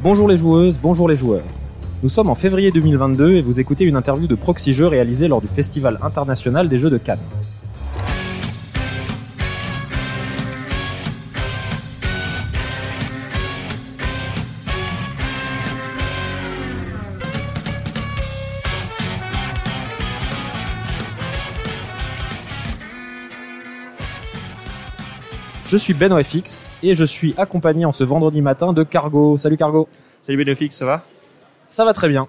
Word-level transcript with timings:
Bonjour 0.00 0.28
les 0.28 0.36
joueuses, 0.36 0.78
bonjour 0.80 1.08
les 1.08 1.16
joueurs. 1.16 1.42
Nous 2.04 2.08
sommes 2.08 2.30
en 2.30 2.36
février 2.36 2.70
2022 2.70 3.34
et 3.34 3.42
vous 3.42 3.58
écoutez 3.58 3.84
une 3.84 3.96
interview 3.96 4.28
de 4.28 4.36
Proxy 4.36 4.72
Jeux 4.72 4.86
réalisée 4.86 5.26
lors 5.26 5.40
du 5.40 5.48
Festival 5.48 5.98
international 6.02 6.68
des 6.68 6.78
jeux 6.78 6.88
de 6.88 6.98
Cannes. 6.98 7.18
Je 25.68 25.76
suis 25.76 25.92
Ben 25.94 26.12
OFX 26.12 26.70
et 26.82 26.94
je 26.94 27.04
suis 27.04 27.34
accompagné 27.36 27.84
en 27.84 27.92
ce 27.92 28.02
vendredi 28.04 28.40
matin 28.40 28.72
de 28.72 28.82
Cargo. 28.82 29.36
Salut 29.36 29.56
Cargo. 29.58 29.86
Salut 30.22 30.38
Benofix, 30.42 30.70
ça 30.74 30.86
va? 30.86 31.04
Ça 31.68 31.84
va 31.84 31.92
très 31.92 32.08
bien. 32.08 32.26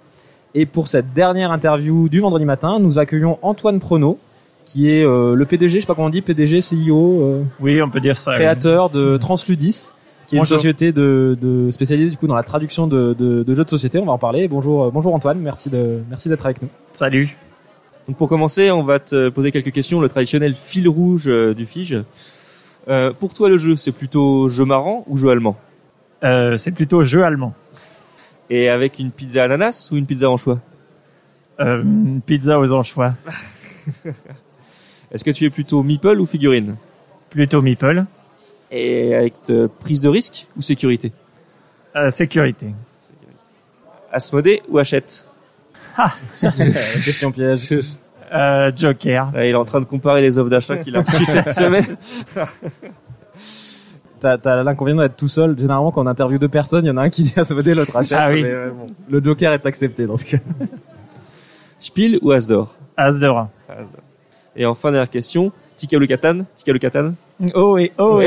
Et 0.55 0.65
pour 0.65 0.87
cette 0.87 1.13
dernière 1.13 1.51
interview 1.51 2.09
du 2.09 2.19
vendredi 2.19 2.43
matin, 2.45 2.79
nous 2.79 2.99
accueillons 2.99 3.39
Antoine 3.41 3.79
Prono, 3.79 4.19
qui 4.65 4.89
est 4.91 5.05
euh, 5.05 5.35
le 5.35 5.45
PDG, 5.45 5.75
je 5.75 5.79
sais 5.81 5.87
pas 5.87 5.95
comment 5.95 6.07
on 6.07 6.11
dit, 6.11 6.21
PDG, 6.21 6.59
CEO, 6.59 7.21
euh, 7.23 7.43
Oui, 7.61 7.81
on 7.81 7.89
peut 7.89 7.99
dire 8.01 8.17
ça. 8.17 8.31
oui. 8.31 8.37
créateur 8.37 8.89
de 8.89 9.15
Transludis, 9.17 9.91
qui 10.27 10.35
est 10.35 10.39
Bonjour. 10.39 10.55
une 10.55 10.57
société 10.59 10.91
de, 10.91 11.37
de 11.39 11.71
spécialisée 11.71 12.09
du 12.09 12.17
coup 12.17 12.27
dans 12.27 12.35
la 12.35 12.43
traduction 12.43 12.87
de, 12.87 13.13
de, 13.17 13.43
de 13.43 13.53
jeux 13.53 13.63
de 13.63 13.69
société. 13.69 13.99
On 13.99 14.05
va 14.05 14.11
en 14.11 14.17
parler. 14.17 14.47
Bonjour, 14.49 14.85
euh, 14.85 14.91
bonjour 14.91 15.13
Antoine, 15.15 15.39
merci 15.39 15.69
de 15.69 15.99
merci 16.09 16.27
d'être 16.27 16.45
avec 16.45 16.61
nous. 16.61 16.69
Salut. 16.93 17.37
Donc 18.07 18.17
pour 18.17 18.27
commencer, 18.27 18.69
on 18.71 18.83
va 18.83 18.99
te 18.99 19.29
poser 19.29 19.51
quelques 19.51 19.71
questions, 19.71 20.01
le 20.01 20.09
traditionnel 20.09 20.55
fil 20.55 20.89
rouge 20.89 21.25
du 21.55 21.65
Fige. 21.65 21.99
Euh, 22.87 23.11
pour 23.13 23.33
toi, 23.33 23.49
le 23.49 23.57
jeu, 23.57 23.75
c'est 23.75 23.91
plutôt 23.91 24.49
jeu 24.49 24.65
marrant 24.65 25.03
ou 25.07 25.17
jeu 25.17 25.29
allemand 25.29 25.57
Euh, 26.23 26.57
c'est 26.57 26.71
plutôt 26.71 27.03
jeu 27.03 27.23
allemand. 27.23 27.53
Et 28.49 28.69
avec 28.69 28.99
une 28.99 29.11
pizza 29.11 29.43
ananas 29.43 29.89
ou 29.91 29.97
une 29.97 30.05
pizza 30.05 30.29
anchois 30.29 30.59
Euh, 31.59 31.81
une 31.83 32.21
pizza 32.21 32.59
aux 32.59 32.71
anchois. 32.71 33.13
Est-ce 35.11 35.23
que 35.23 35.31
tu 35.31 35.45
es 35.45 35.49
plutôt 35.49 35.83
meeple 35.83 36.19
ou 36.19 36.25
figurine 36.25 36.75
Plutôt 37.29 37.61
meeple. 37.61 38.05
Et 38.71 39.15
avec 39.15 39.33
prise 39.79 40.01
de 40.01 40.09
risque 40.09 40.47
ou 40.55 40.61
sécurité 40.61 41.11
Euh, 41.95 42.11
sécurité. 42.11 42.67
Asmodée 44.11 44.61
ou 44.69 44.77
Hachette 44.79 45.25
Question 47.03 47.31
piège. 47.31 47.73
Euh, 48.33 48.71
Joker. 48.75 49.31
Il 49.35 49.39
est 49.41 49.53
en 49.55 49.65
train 49.65 49.79
de 49.79 49.85
comparer 49.85 50.21
les 50.21 50.37
offres 50.37 50.49
d'achat 50.49 50.77
qu'il 50.77 50.95
a 50.95 51.01
reçues 51.01 51.25
cette 51.25 51.49
semaine. 51.53 51.97
T'as, 54.19 54.37
t'as 54.37 54.63
l'inconvénient 54.63 55.01
d'être 55.01 55.15
tout 55.15 55.29
seul. 55.29 55.57
Généralement, 55.57 55.91
quand 55.91 56.03
on 56.03 56.07
interviewe 56.07 56.39
deux 56.39 56.49
personnes, 56.49 56.83
il 56.83 56.89
y 56.89 56.91
en 56.91 56.97
a 56.97 57.03
un 57.03 57.09
qui 57.09 57.23
dit 57.23 57.33
à 57.37 57.45
se 57.45 57.53
modèle, 57.53 57.77
l'autre 57.77 57.95
achète. 57.95 58.17
Ah 58.19 58.27
oui. 58.29 58.43
mais, 58.43 58.49
euh, 58.51 58.69
bon, 58.69 58.87
le 59.09 59.23
Joker 59.23 59.53
est 59.53 59.65
accepté 59.65 60.05
dans 60.05 60.17
ce 60.17 60.25
cas. 60.31 60.43
Spiel 61.79 62.19
ou 62.21 62.31
Asdor? 62.31 62.75
As 62.97 63.17
de 63.17 63.27
rat. 63.27 63.49
Et 64.57 64.65
enfin, 64.65 64.91
dernière 64.91 65.09
question, 65.09 65.53
Tika 65.77 65.97
le 65.97 66.05
Catan 66.05 66.39
Tika 66.53 66.73
le 66.73 66.79
Catan 66.79 67.13
Oh 67.55 67.75
oui, 67.75 67.93
oh 67.97 68.17
oui. 68.17 68.25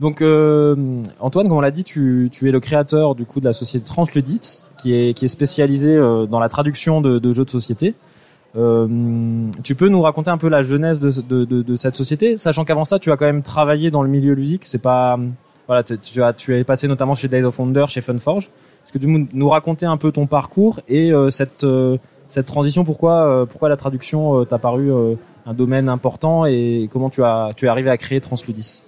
Donc 0.00 0.22
euh, 0.22 0.76
Antoine, 1.18 1.48
comme 1.48 1.56
on 1.56 1.60
l'a 1.60 1.72
dit, 1.72 1.82
tu, 1.82 2.28
tu 2.30 2.48
es 2.48 2.52
le 2.52 2.60
créateur 2.60 3.14
du 3.14 3.24
coup 3.24 3.40
de 3.40 3.44
la 3.44 3.52
société 3.52 3.84
Transludit, 3.84 4.40
qui 4.78 4.94
est 4.94 5.12
qui 5.14 5.24
est 5.24 5.28
spécialisée 5.28 5.96
euh, 5.96 6.26
dans 6.26 6.38
la 6.38 6.48
traduction 6.48 7.00
de, 7.00 7.18
de 7.18 7.32
jeux 7.32 7.44
de 7.44 7.50
société. 7.50 7.94
Euh, 8.56 8.86
tu 9.64 9.74
peux 9.74 9.88
nous 9.88 10.00
raconter 10.00 10.30
un 10.30 10.38
peu 10.38 10.48
la 10.48 10.62
genèse 10.62 11.00
de, 11.00 11.10
de, 11.22 11.44
de, 11.44 11.62
de 11.62 11.76
cette 11.76 11.96
société, 11.96 12.36
sachant 12.36 12.64
qu'avant 12.64 12.84
ça, 12.84 12.98
tu 12.98 13.12
as 13.12 13.16
quand 13.16 13.26
même 13.26 13.42
travaillé 13.42 13.90
dans 13.90 14.02
le 14.02 14.08
milieu 14.08 14.34
ludique. 14.34 14.64
C'est 14.64 14.80
pas 14.80 15.18
voilà, 15.66 15.82
tu 15.82 16.22
as 16.22 16.32
tu 16.32 16.56
es 16.56 16.64
passé 16.64 16.86
notamment 16.88 17.14
chez 17.14 17.28
Days 17.28 17.42
of 17.42 17.58
Wonder, 17.58 17.86
chez 17.88 18.00
Funforge. 18.00 18.50
Est-ce 18.84 18.92
que 18.92 18.98
tu 18.98 19.06
peux 19.06 19.26
nous 19.32 19.48
raconter 19.48 19.84
un 19.84 19.96
peu 19.96 20.12
ton 20.12 20.26
parcours 20.26 20.80
et 20.88 21.12
euh, 21.12 21.30
cette 21.30 21.64
euh, 21.64 21.98
cette 22.28 22.46
transition? 22.46 22.84
Pourquoi 22.84 23.26
euh, 23.26 23.46
pourquoi 23.46 23.68
la 23.68 23.76
traduction 23.76 24.44
t'a 24.44 24.58
paru 24.58 24.90
un 25.44 25.54
domaine 25.54 25.88
important 25.88 26.46
et 26.46 26.88
comment 26.90 27.10
tu 27.10 27.24
as 27.24 27.50
tu 27.56 27.66
es 27.66 27.68
arrivé 27.68 27.90
à 27.90 27.96
créer 27.96 28.20
Transludis 28.20 28.82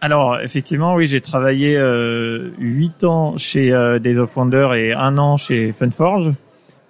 Alors, 0.00 0.38
effectivement, 0.40 0.94
oui, 0.94 1.06
j'ai 1.06 1.20
travaillé 1.20 1.76
euh, 1.76 2.50
8 2.58 3.04
ans 3.04 3.38
chez 3.38 3.72
euh, 3.72 3.98
Days 3.98 4.18
of 4.18 4.36
Wonder 4.36 4.68
et 4.76 4.92
un 4.92 5.16
an 5.18 5.36
chez 5.36 5.72
Funforge. 5.72 6.32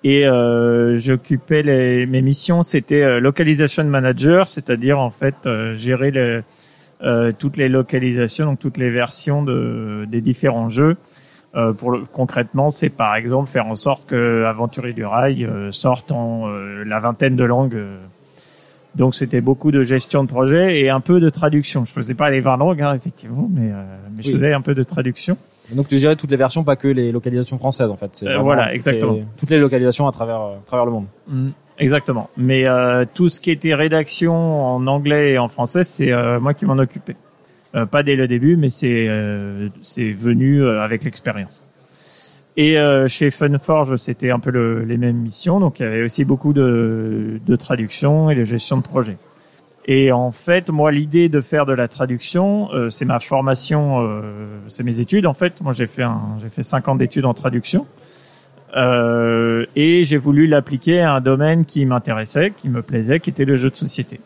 Et 0.05 0.27
euh, 0.27 0.97
j'occupais 0.99 1.63
les, 1.63 2.07
mes 2.07 2.21
missions, 2.21 2.63
c'était 2.63 3.03
euh, 3.03 3.21
localisation 3.21 3.85
manager, 3.85 4.49
c'est-à-dire 4.49 4.99
en 5.01 5.11
fait 5.11 5.35
euh, 5.47 5.75
gérer 5.75 6.13
euh, 7.03 7.33
toutes 7.39 7.57
les 7.57 7.69
localisations, 7.69 8.47
donc 8.47 8.59
toutes 8.59 8.77
les 8.77 8.91
versions 8.91 9.43
de, 9.43 10.05
des 10.09 10.21
différents 10.21 10.69
jeux. 10.69 10.97
Pour 11.79 11.91
le- 11.91 12.03
concrètement, 12.13 12.71
c'est 12.71 12.91
par 12.91 13.17
exemple 13.17 13.49
faire 13.49 13.67
en 13.67 13.77
sorte 13.77 14.07
que 14.07 14.45
Aventurier 14.45 14.93
du 14.93 15.07
Rail 15.07 15.49
sorte 15.71 16.13
en 16.13 16.49
la 16.49 16.99
vingtaine 17.01 17.35
de 17.35 17.45
langues. 17.45 17.79
Donc 18.97 19.15
c'était 19.15 19.41
beaucoup 19.43 19.71
de 19.71 19.83
gestion 19.83 20.25
de 20.25 20.29
projet 20.29 20.81
et 20.81 20.89
un 20.91 21.01
peu 21.01 21.21
de 21.21 21.29
traduction. 21.29 21.85
Je 21.85 21.93
faisais 21.93 22.15
pas 22.15 22.31
les 22.31 22.41
20 22.41 22.57
langues, 22.57 22.81
hein, 22.83 22.95
effectivement, 22.95 23.49
mais, 23.53 23.71
euh, 23.71 23.83
mais 24.17 24.23
je 24.23 24.29
Oui. 24.29 24.33
faisais 24.35 24.53
un 24.55 24.63
peu 24.63 24.75
de 24.75 24.83
traduction. 24.83 25.37
Donc 25.75 25.89
tu 25.89 25.99
gérais 25.99 26.17
toutes 26.17 26.31
les 26.31 26.37
versions, 26.37 26.65
pas 26.65 26.77
que 26.77 26.89
les 26.89 27.13
localisations 27.13 27.59
françaises 27.59 27.91
en 27.91 27.97
fait. 27.97 28.23
Euh, 28.23 28.39
voilà, 28.39 28.67
toutes 28.67 28.75
exactement. 28.77 29.13
les- 29.15 29.25
toutes 29.37 29.51
les 29.51 29.59
localisations 29.59 30.07
à 30.09 30.13
travers 30.13 30.41
euh, 30.41 30.55
à 30.57 30.67
travers 30.67 30.87
le 30.87 30.93
monde. 30.93 31.07
Mm, 31.29 31.49
Exactement. 31.79 32.31
Mais 32.39 32.65
euh, 32.67 33.05
tout 33.15 33.29
ce 33.29 33.39
qui 33.39 33.51
était 33.51 33.75
rédaction 33.75 34.33
en 34.35 34.87
anglais 34.87 35.33
et 35.33 35.39
en 35.39 35.49
français, 35.49 35.85
c'est 35.85 36.11
euh, 36.11 36.41
moi 36.41 36.55
qui 36.55 36.65
m'en 36.65 36.79
occupais. 36.79 37.17
Euh, 37.75 37.85
pas 37.85 38.03
dès 38.03 38.17
le 38.17 38.27
début, 38.29 38.57
mais 38.57 38.71
c'est 38.71 39.07
euh, 39.09 39.69
c'est 39.83 40.13
venu 40.13 40.67
avec 40.67 41.05
l'expérience. 41.05 41.63
Et 42.57 42.79
euh, 42.79 43.07
chez 43.07 43.31
Funforge, 43.31 43.97
c'était 43.97 44.31
un 44.31 44.39
peu 44.39 44.51
le- 44.51 44.83
les 44.85 44.97
mêmes 44.97 45.17
missions, 45.19 45.61
donc 45.61 45.79
il 45.79 45.83
y 45.83 45.87
avait 45.87 46.03
aussi 46.03 46.25
beaucoup 46.25 46.53
de, 46.55 47.39
de 47.45 47.57
traduction 47.57 48.31
et 48.31 48.35
de 48.35 48.45
gestion 48.45 48.79
de 48.79 48.83
projet. 48.83 49.19
Et 49.87 50.11
en 50.11 50.33
fait, 50.33 50.71
moi, 50.71 50.91
l'idée 50.91 51.29
de 51.29 51.41
faire 51.41 51.67
de 51.67 51.73
la 51.75 51.87
traduction, 51.87 52.69
euh, 52.73 52.91
c'est 52.91 53.05
ma 53.05 53.21
formation, 53.21 54.01
euh, 54.01 54.23
c'est 54.69 54.83
mes 54.85 55.01
études. 55.01 55.27
En 55.27 55.35
fait, 55.35 55.61
moi, 55.61 55.73
j'ai 55.73 55.87
fait 55.87 56.03
un, 56.03 56.21
j'ai 56.43 56.49
fait 56.49 56.63
cinq 56.65 56.89
ans 56.89 56.97
d'études 56.97 57.27
en 57.27 57.35
traduction. 57.35 57.87
Euh, 58.77 59.65
et 59.77 60.03
j'ai 60.03 60.17
voulu 60.17 60.47
l'appliquer 60.49 61.01
à 61.01 61.13
un 61.13 61.21
domaine 61.21 61.65
qui 61.65 61.87
m'intéressait, 61.87 62.53
qui 62.57 62.69
me 62.69 62.83
plaisait, 62.83 63.21
qui 63.21 63.31
était 63.31 63.45
le 63.45 63.55
jeu 63.55 63.71
de 63.71 63.77
société. 63.77 64.19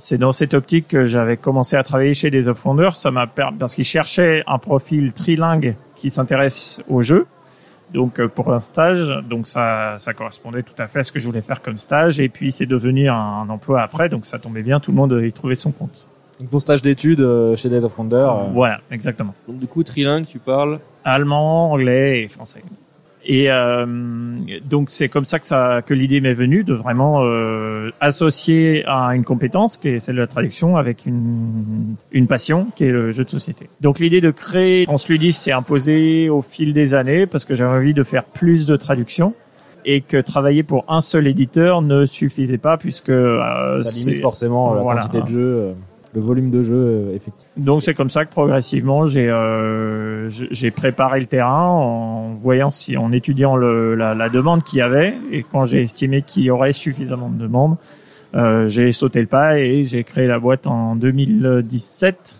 C'est 0.00 0.16
dans 0.18 0.32
cette 0.32 0.54
optique 0.54 0.88
que 0.88 1.04
j'avais 1.04 1.36
commencé 1.36 1.76
à 1.76 1.82
travailler 1.82 2.14
chez 2.14 2.30
des 2.30 2.48
of 2.48 2.64
Wonder. 2.64 2.88
Ça 2.94 3.10
m'a 3.10 3.26
parce 3.26 3.74
qu'ils 3.74 3.84
cherchaient 3.84 4.42
un 4.46 4.56
profil 4.58 5.12
trilingue 5.12 5.74
qui 5.94 6.08
s'intéresse 6.10 6.82
au 6.88 7.02
jeu. 7.02 7.26
Donc 7.92 8.18
euh, 8.18 8.26
pour 8.28 8.52
un 8.52 8.60
stage, 8.60 9.12
donc 9.28 9.46
ça, 9.46 9.96
ça 9.98 10.14
correspondait 10.14 10.62
tout 10.62 10.74
à 10.78 10.86
fait 10.86 11.00
à 11.00 11.04
ce 11.04 11.12
que 11.12 11.18
je 11.20 11.26
voulais 11.26 11.42
faire 11.42 11.60
comme 11.60 11.76
stage. 11.76 12.18
Et 12.18 12.28
puis 12.30 12.50
c'est 12.50 12.64
devenu 12.66 13.08
un, 13.10 13.14
un 13.14 13.48
emploi 13.50 13.82
après, 13.82 14.08
donc 14.08 14.24
ça 14.26 14.38
tombait 14.38 14.62
bien. 14.62 14.80
Tout 14.80 14.92
le 14.92 14.96
monde 14.96 15.20
y 15.22 15.32
trouvait 15.32 15.54
son 15.54 15.70
compte. 15.72 16.06
Donc 16.38 16.50
ton 16.50 16.58
stage 16.60 16.80
d'études 16.80 17.20
euh, 17.20 17.54
chez 17.56 17.68
Days 17.68 17.84
of 17.84 17.98
Wonder. 17.98 18.16
euh, 18.16 18.50
Voilà, 18.52 18.80
exactement. 18.90 19.34
Donc 19.46 19.58
du 19.58 19.66
coup, 19.66 19.82
trilingue, 19.82 20.24
tu 20.24 20.38
parles 20.38 20.78
allemand, 21.04 21.72
anglais 21.72 22.22
et 22.22 22.28
français. 22.28 22.62
Et 23.24 23.50
euh, 23.50 23.86
donc 24.64 24.90
c'est 24.90 25.08
comme 25.08 25.26
ça 25.26 25.38
que 25.38 25.46
ça 25.46 25.82
que 25.84 25.92
l'idée 25.92 26.20
m'est 26.20 26.34
venue 26.34 26.64
de 26.64 26.72
vraiment 26.72 27.22
euh, 27.22 27.90
associer 28.00 28.82
à 28.86 29.14
une 29.14 29.24
compétence 29.24 29.76
qui 29.76 29.88
est 29.88 29.98
celle 29.98 30.16
de 30.16 30.20
la 30.20 30.26
traduction 30.26 30.76
avec 30.76 31.04
une 31.04 31.96
une 32.12 32.26
passion 32.26 32.68
qui 32.76 32.84
est 32.84 32.90
le 32.90 33.12
jeu 33.12 33.24
de 33.24 33.30
société. 33.30 33.68
Donc 33.82 33.98
l'idée 33.98 34.22
de 34.22 34.30
créer 34.30 34.86
Transludis 34.86 35.32
s'est 35.32 35.52
imposée 35.52 36.30
au 36.30 36.40
fil 36.40 36.72
des 36.72 36.94
années 36.94 37.26
parce 37.26 37.44
que 37.44 37.54
j'avais 37.54 37.76
envie 37.76 37.94
de 37.94 38.02
faire 38.02 38.24
plus 38.24 38.64
de 38.66 38.76
traduction 38.76 39.34
et 39.84 40.00
que 40.00 40.16
travailler 40.18 40.62
pour 40.62 40.84
un 40.88 41.00
seul 41.00 41.26
éditeur 41.26 41.82
ne 41.82 42.04
suffisait 42.06 42.58
pas 42.58 42.76
puisque 42.76 43.10
euh, 43.10 43.82
ça 43.82 43.98
limite 43.98 44.20
forcément 44.20 44.72
euh, 44.72 44.76
la 44.76 44.82
voilà. 44.82 45.00
quantité 45.00 45.22
de 45.22 45.26
jeux, 45.28 45.56
euh, 45.56 45.72
le 46.14 46.20
volume 46.20 46.50
de 46.50 46.62
jeux 46.62 46.74
euh, 46.74 47.14
effectivement. 47.14 47.52
Donc 47.56 47.82
c'est 47.82 47.94
comme 47.94 48.10
ça 48.10 48.24
que 48.24 48.30
progressivement 48.30 49.06
j'ai 49.06 49.28
euh, 49.28 50.28
j'ai 50.28 50.70
préparé 50.70 51.20
le 51.20 51.26
terrain 51.26 51.68
en 51.68 52.34
voyant 52.34 52.70
si 52.70 52.96
en 52.96 53.12
étudiant 53.12 53.56
le, 53.56 53.94
la, 53.94 54.14
la 54.14 54.28
demande 54.28 54.62
qu'il 54.64 54.78
y 54.80 54.82
avait 54.82 55.14
et 55.30 55.44
quand 55.44 55.64
j'ai 55.64 55.82
estimé 55.82 56.22
qu'il 56.22 56.42
y 56.42 56.50
aurait 56.50 56.72
suffisamment 56.72 57.28
de 57.28 57.38
demandes, 57.38 57.76
euh, 58.34 58.68
j'ai 58.68 58.92
sauté 58.92 59.20
le 59.20 59.26
pas 59.26 59.58
et 59.58 59.84
j'ai 59.84 60.04
créé 60.04 60.26
la 60.26 60.38
boîte 60.38 60.66
en 60.66 60.96
2017. 60.96 62.36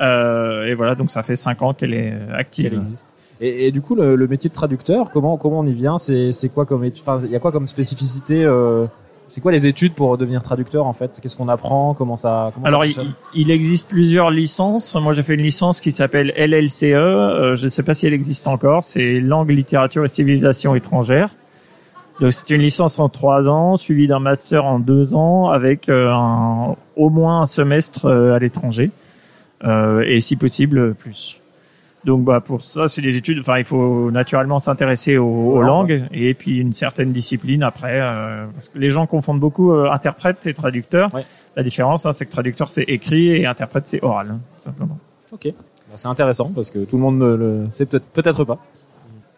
Euh, 0.00 0.66
et 0.66 0.74
voilà 0.74 0.94
donc 0.94 1.10
ça 1.10 1.22
fait 1.22 1.36
cinq 1.36 1.62
ans 1.62 1.72
qu'elle 1.72 1.94
est 1.94 2.14
active. 2.32 2.70
qu'elle 2.70 2.80
existe. 2.80 3.14
Et, 3.40 3.66
et 3.66 3.72
du 3.72 3.80
coup, 3.80 3.94
le, 3.94 4.16
le 4.16 4.28
métier 4.28 4.48
de 4.48 4.54
traducteur, 4.54 5.10
comment 5.10 5.36
comment 5.36 5.60
on 5.60 5.66
y 5.66 5.72
vient? 5.72 5.98
C'est 5.98 6.32
c'est 6.32 6.48
quoi 6.48 6.66
comme 6.66 6.84
Enfin, 6.84 7.18
il 7.24 7.30
y 7.30 7.36
a 7.36 7.40
quoi 7.40 7.52
comme 7.52 7.66
spécificité 7.66 8.44
euh, 8.44 8.86
C'est 9.28 9.40
quoi 9.40 9.52
les 9.52 9.66
études 9.66 9.94
pour 9.94 10.18
devenir 10.18 10.42
traducteur 10.42 10.86
en 10.86 10.92
fait? 10.92 11.18
Qu'est-ce 11.20 11.36
qu'on 11.36 11.48
apprend? 11.48 11.94
Comment 11.94 12.16
ça 12.16 12.50
comment 12.54 12.66
Alors, 12.66 12.82
ça 12.82 13.02
il, 13.02 13.14
il 13.34 13.50
existe 13.50 13.88
plusieurs 13.88 14.30
licences. 14.30 14.94
Moi, 14.94 15.12
j'ai 15.12 15.22
fait 15.22 15.34
une 15.34 15.42
licence 15.42 15.80
qui 15.80 15.92
s'appelle 15.92 16.32
LLCE. 16.36 16.82
Euh, 16.82 17.56
je 17.56 17.64
ne 17.64 17.68
sais 17.68 17.82
pas 17.82 17.94
si 17.94 18.06
elle 18.06 18.14
existe 18.14 18.46
encore. 18.48 18.84
C'est 18.84 19.20
langue, 19.20 19.50
littérature 19.50 20.04
et 20.04 20.08
civilisation 20.08 20.74
étrangère. 20.74 21.30
Donc, 22.20 22.32
c'est 22.32 22.50
une 22.50 22.60
licence 22.60 22.98
en 22.98 23.08
trois 23.08 23.48
ans, 23.48 23.76
suivie 23.76 24.06
d'un 24.06 24.20
master 24.20 24.64
en 24.64 24.78
deux 24.78 25.14
ans, 25.14 25.48
avec 25.48 25.88
euh, 25.88 26.12
un, 26.12 26.76
au 26.96 27.10
moins 27.10 27.42
un 27.42 27.46
semestre 27.46 28.06
euh, 28.06 28.34
à 28.34 28.38
l'étranger, 28.38 28.90
euh, 29.64 30.04
et 30.06 30.20
si 30.20 30.36
possible 30.36 30.94
plus. 30.94 31.40
Donc 32.04 32.22
bah 32.22 32.40
pour 32.40 32.62
ça 32.62 32.86
c'est 32.88 33.00
des 33.00 33.16
études. 33.16 33.38
Enfin 33.40 33.58
il 33.58 33.64
faut 33.64 34.10
naturellement 34.10 34.58
s'intéresser 34.58 35.16
aux, 35.16 35.52
aux 35.52 35.62
langues, 35.62 36.04
et 36.12 36.34
puis 36.34 36.58
une 36.58 36.72
certaine 36.72 37.12
discipline 37.12 37.62
après. 37.62 38.00
euh, 38.00 38.46
parce 38.54 38.68
que 38.68 38.78
les 38.78 38.90
gens 38.90 39.06
confondent 39.06 39.40
beaucoup 39.40 39.72
euh, 39.72 39.90
interprète 39.90 40.46
et 40.46 40.52
traducteur. 40.54 41.12
Ouais. 41.14 41.24
La 41.56 41.62
différence 41.62 42.04
hein, 42.04 42.12
c'est 42.12 42.26
que 42.26 42.32
traducteur 42.32 42.68
c'est 42.68 42.82
écrit 42.82 43.28
et 43.30 43.46
interprète 43.46 43.86
c'est 43.86 44.02
oral 44.02 44.28
hein, 44.32 44.40
tout 44.58 44.64
simplement. 44.64 44.98
Ok. 45.32 45.46
Bah, 45.46 45.94
c'est 45.96 46.08
intéressant 46.08 46.50
parce 46.54 46.70
que 46.70 46.80
tout 46.80 46.96
le 46.96 47.02
monde 47.02 47.18
ne 47.18 47.34
le 47.34 47.66
sait 47.70 47.86
peut-être 47.86 48.06
peut-être 48.06 48.44
pas. 48.44 48.58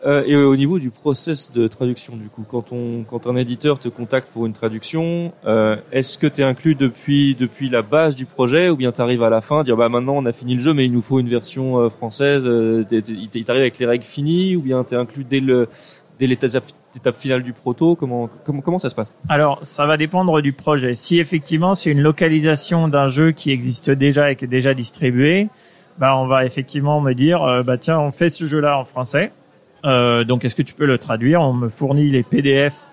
Euh, 0.06 0.22
et 0.24 0.36
au 0.36 0.54
niveau 0.54 0.78
du 0.78 0.90
process 0.90 1.50
de 1.52 1.66
traduction, 1.66 2.14
du 2.16 2.28
coup, 2.28 2.44
quand 2.48 2.70
on, 2.70 3.02
quand 3.02 3.26
un 3.26 3.34
éditeur 3.34 3.80
te 3.80 3.88
contacte 3.88 4.28
pour 4.32 4.46
une 4.46 4.52
traduction, 4.52 5.32
euh, 5.46 5.76
est-ce 5.90 6.16
que 6.16 6.28
tu 6.28 6.42
es 6.42 6.44
inclus 6.44 6.76
depuis, 6.76 7.34
depuis 7.34 7.68
la 7.68 7.82
base 7.82 8.14
du 8.14 8.24
projet 8.24 8.70
ou 8.70 8.76
bien 8.76 8.92
tu 8.92 9.00
arrives 9.00 9.24
à 9.24 9.30
la 9.30 9.40
fin, 9.40 9.64
dire 9.64 9.76
bah 9.76 9.88
maintenant 9.88 10.14
on 10.16 10.24
a 10.24 10.30
fini 10.32 10.54
le 10.54 10.60
jeu 10.60 10.74
mais 10.74 10.84
il 10.84 10.92
nous 10.92 11.02
faut 11.02 11.18
une 11.18 11.28
version 11.28 11.80
euh, 11.80 11.88
française, 11.88 12.44
euh, 12.46 12.84
il 12.92 13.44
t'arrive 13.44 13.62
avec 13.62 13.80
les 13.80 13.86
règles 13.86 14.04
finies 14.04 14.54
ou 14.54 14.60
bien 14.60 14.84
tu 14.84 14.94
es 14.94 14.96
inclus 14.96 15.24
dès 15.24 15.40
le 15.40 15.68
dès 16.20 16.28
l'étape 16.28 16.62
finale 17.18 17.42
du 17.42 17.52
proto? 17.52 17.96
Comment, 17.96 18.30
comment, 18.44 18.60
comment 18.60 18.78
ça 18.78 18.88
se 18.88 18.94
passe? 18.94 19.12
Alors, 19.28 19.58
ça 19.64 19.86
va 19.86 19.96
dépendre 19.96 20.40
du 20.40 20.52
projet. 20.52 20.94
Si 20.94 21.18
effectivement 21.18 21.74
c'est 21.74 21.90
une 21.90 22.00
localisation 22.00 22.86
d'un 22.86 23.08
jeu 23.08 23.32
qui 23.32 23.50
existe 23.50 23.90
déjà 23.90 24.30
et 24.30 24.36
qui 24.36 24.44
est 24.44 24.48
déjà 24.48 24.72
distribué, 24.72 25.48
bah 25.98 26.16
on 26.16 26.28
va 26.28 26.44
effectivement 26.44 27.00
me 27.00 27.12
dire, 27.12 27.64
bah 27.64 27.76
tiens, 27.76 27.98
on 27.98 28.12
fait 28.12 28.28
ce 28.28 28.44
jeu-là 28.44 28.78
en 28.78 28.84
français. 28.84 29.32
Euh, 29.86 30.24
donc, 30.24 30.44
est-ce 30.44 30.54
que 30.54 30.62
tu 30.62 30.74
peux 30.74 30.84
le 30.86 30.98
traduire? 30.98 31.40
On 31.40 31.52
me 31.54 31.68
fournit 31.68 32.10
les 32.10 32.22
PDF 32.22 32.86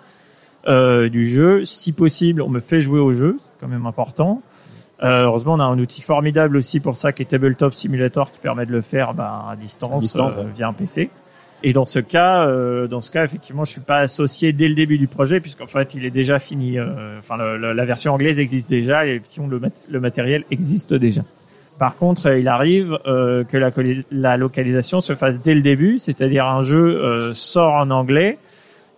euh, 0.68 1.10
du 1.10 1.26
jeu. 1.26 1.66
Si 1.66 1.92
possible, 1.92 2.42
on 2.42 2.50
me 2.50 2.60
fait 2.60 2.80
jouer 2.80 3.00
au 3.00 3.14
jeu. 3.14 3.38
C'est 3.44 3.52
quand 3.60 3.68
même 3.68 3.86
important. 3.86 4.42
Euh, 5.02 5.24
heureusement, 5.24 5.56
on 5.56 5.60
a 5.60 5.64
un 5.66 5.80
outil 5.80 6.02
formidable 6.02 6.56
aussi 6.56 6.80
pour 6.80 6.96
ça, 6.96 7.12
qui 7.12 7.24
est 7.24 7.26
Tabletop 7.26 7.74
Simulator, 7.74 8.32
qui 8.32 8.40
permet 8.40 8.66
de 8.66 8.72
le 8.72 8.82
faire 8.82 9.14
bah, 9.14 9.46
à 9.52 9.56
distance, 9.56 9.96
À 9.96 9.98
distance, 9.98 10.34
euh, 10.38 10.44
ouais. 10.44 10.50
via 10.56 10.68
un 10.68 10.74
PC. 10.74 11.10
Et 11.66 11.74
dans 11.74 11.86
ce 11.86 12.00
cas, 12.00 12.46
euh, 12.46 12.88
dans 12.88 13.02
ce 13.02 13.10
cas, 13.10 13.24
effectivement, 13.24 13.64
je 13.66 13.72
suis 13.72 13.82
pas 13.82 14.00
associé 14.00 14.52
dès 14.54 14.68
le 14.68 14.76
début 14.76 14.98
du 14.98 15.08
projet, 15.08 15.40
puisqu'en 15.40 15.66
fait, 15.68 15.94
il 15.96 16.06
est 16.06 16.12
déjà 16.12 16.38
fini. 16.38 16.78
euh, 16.78 17.18
Enfin, 17.20 17.38
la 17.38 17.86
version 17.86 18.14
anglaise 18.14 18.40
existe 18.40 18.70
déjà, 18.70 19.06
et 19.08 19.22
le, 19.50 19.60
mat- 19.60 19.72
le 19.90 20.00
matériel 20.00 20.44
existe 20.52 20.94
déjà. 20.94 21.22
Par 21.80 21.96
contre, 21.96 22.28
euh, 22.28 22.40
il 22.40 22.48
arrive 22.48 22.98
euh, 23.06 23.44
que 23.44 23.58
la, 23.58 23.72
la 24.12 24.38
localisation 24.38 25.02
se 25.02 25.16
fasse 25.16 25.42
dès 25.42 25.54
le 25.54 25.62
début, 25.62 25.98
c'est-à-dire 25.98 26.46
un 26.46 26.62
jeu 26.62 27.02
euh, 27.02 27.34
sort 27.34 27.74
en 27.74 27.90
anglais 27.90 28.38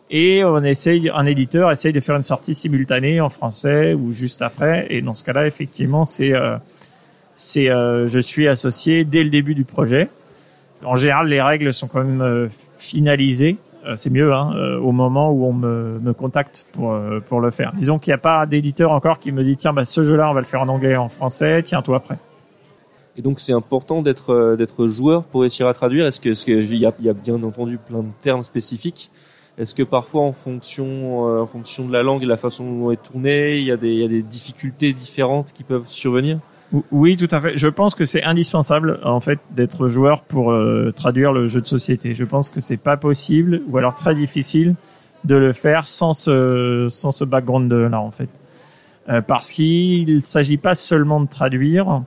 et 0.09 0.43
on 0.43 0.63
essaye, 0.63 1.09
un 1.09 1.25
éditeur 1.25 1.71
essaye 1.71 1.93
de 1.93 1.99
faire 1.99 2.15
une 2.15 2.23
sortie 2.23 2.53
simultanée 2.53 3.21
en 3.21 3.29
français 3.29 3.93
ou 3.93 4.11
juste 4.11 4.41
après. 4.41 4.85
Et 4.89 5.01
dans 5.01 5.15
ce 5.15 5.23
cas-là, 5.23 5.47
effectivement, 5.47 6.05
c'est, 6.05 6.33
euh, 6.33 6.57
c'est, 7.35 7.69
euh, 7.69 8.07
je 8.07 8.19
suis 8.19 8.47
associé 8.47 9.03
dès 9.03 9.23
le 9.23 9.29
début 9.29 9.55
du 9.55 9.63
projet. 9.63 10.09
En 10.83 10.95
général, 10.95 11.27
les 11.27 11.41
règles 11.41 11.73
sont 11.73 11.87
quand 11.87 12.03
même 12.03 12.21
euh, 12.21 12.47
finalisées. 12.77 13.57
C'est 13.93 14.09
mieux 14.09 14.33
hein, 14.33 14.79
au 14.81 14.91
moment 14.91 15.29
où 15.29 15.45
on 15.45 15.53
me, 15.53 15.99
me 15.99 16.11
contacte 16.11 16.65
pour 16.73 16.99
pour 17.29 17.39
le 17.39 17.51
faire. 17.51 17.71
Disons 17.75 17.99
qu'il 17.99 18.09
n'y 18.09 18.15
a 18.15 18.17
pas 18.17 18.47
d'éditeur 18.47 18.91
encore 18.91 19.19
qui 19.19 19.31
me 19.31 19.43
dit 19.43 19.57
tiens 19.57 19.73
bah 19.73 19.85
ce 19.85 20.01
jeu-là 20.01 20.27
on 20.27 20.33
va 20.33 20.39
le 20.39 20.47
faire 20.47 20.61
en 20.63 20.69
anglais 20.69 20.93
et 20.93 20.97
en 20.97 21.07
français. 21.07 21.61
Tiens 21.61 21.83
toi 21.83 21.97
après. 21.97 22.17
Et 23.17 23.21
donc 23.21 23.39
c'est 23.39 23.53
important 23.53 24.01
d'être 24.01 24.31
euh, 24.33 24.55
d'être 24.55 24.87
joueur 24.87 25.23
pour 25.23 25.41
réussir 25.41 25.67
à 25.67 25.73
traduire. 25.73 26.05
Est-ce 26.05 26.19
que 26.19 26.29
est-ce 26.29 26.45
que 26.45 26.51
il 26.51 26.77
y 26.77 26.85
a, 26.85 26.93
y 27.01 27.09
a 27.09 27.13
bien 27.13 27.41
entendu 27.43 27.77
plein 27.77 27.99
de 27.99 28.09
termes 28.21 28.43
spécifiques. 28.43 29.09
Est-ce 29.57 29.73
que 29.73 29.83
parfois 29.83 30.23
en 30.23 30.33
fonction 30.33 30.85
euh, 31.29 31.41
en 31.41 31.45
fonction 31.45 31.87
de 31.87 31.93
la 31.93 32.03
langue 32.03 32.21
et 32.23 32.25
de 32.25 32.29
la 32.29 32.35
façon 32.37 32.65
dont 32.69 32.91
est 32.91 33.01
tourné, 33.01 33.57
il 33.57 33.63
y 33.63 33.71
a 33.71 33.77
des 33.77 33.89
il 33.93 34.01
y 34.01 34.05
a 34.05 34.09
des 34.09 34.21
difficultés 34.21 34.91
différentes 34.91 35.53
qui 35.53 35.63
peuvent 35.63 35.85
survenir? 35.87 36.39
Ou- 36.73 36.83
Oui, 36.91 37.15
tout 37.15 37.27
à 37.31 37.39
fait. 37.39 37.55
Je 37.57 37.69
pense 37.69 37.95
que 37.95 38.03
c'est 38.03 38.23
indispensable 38.23 38.99
en 39.05 39.21
fait 39.21 39.39
d'être 39.51 39.87
joueur 39.87 40.21
pour 40.23 40.51
euh, 40.51 40.91
traduire 40.93 41.31
le 41.31 41.47
jeu 41.47 41.61
de 41.61 41.67
société. 41.67 42.15
Je 42.15 42.25
pense 42.25 42.49
que 42.49 42.59
c'est 42.59 42.75
pas 42.75 42.97
possible 42.97 43.61
ou 43.69 43.77
alors 43.77 43.95
très 43.95 44.13
difficile 44.15 44.75
de 45.23 45.35
le 45.35 45.53
faire 45.53 45.87
sans 45.87 46.11
ce 46.13 46.87
sans 46.89 47.13
ce 47.13 47.23
background 47.23 47.71
là 47.71 48.01
en 48.01 48.11
fait. 48.11 48.29
Euh, 49.07 49.21
parce 49.21 49.51
qu'il 49.53 50.21
s'agit 50.21 50.57
pas 50.57 50.75
seulement 50.75 51.21
de 51.21 51.29
traduire. 51.29 52.01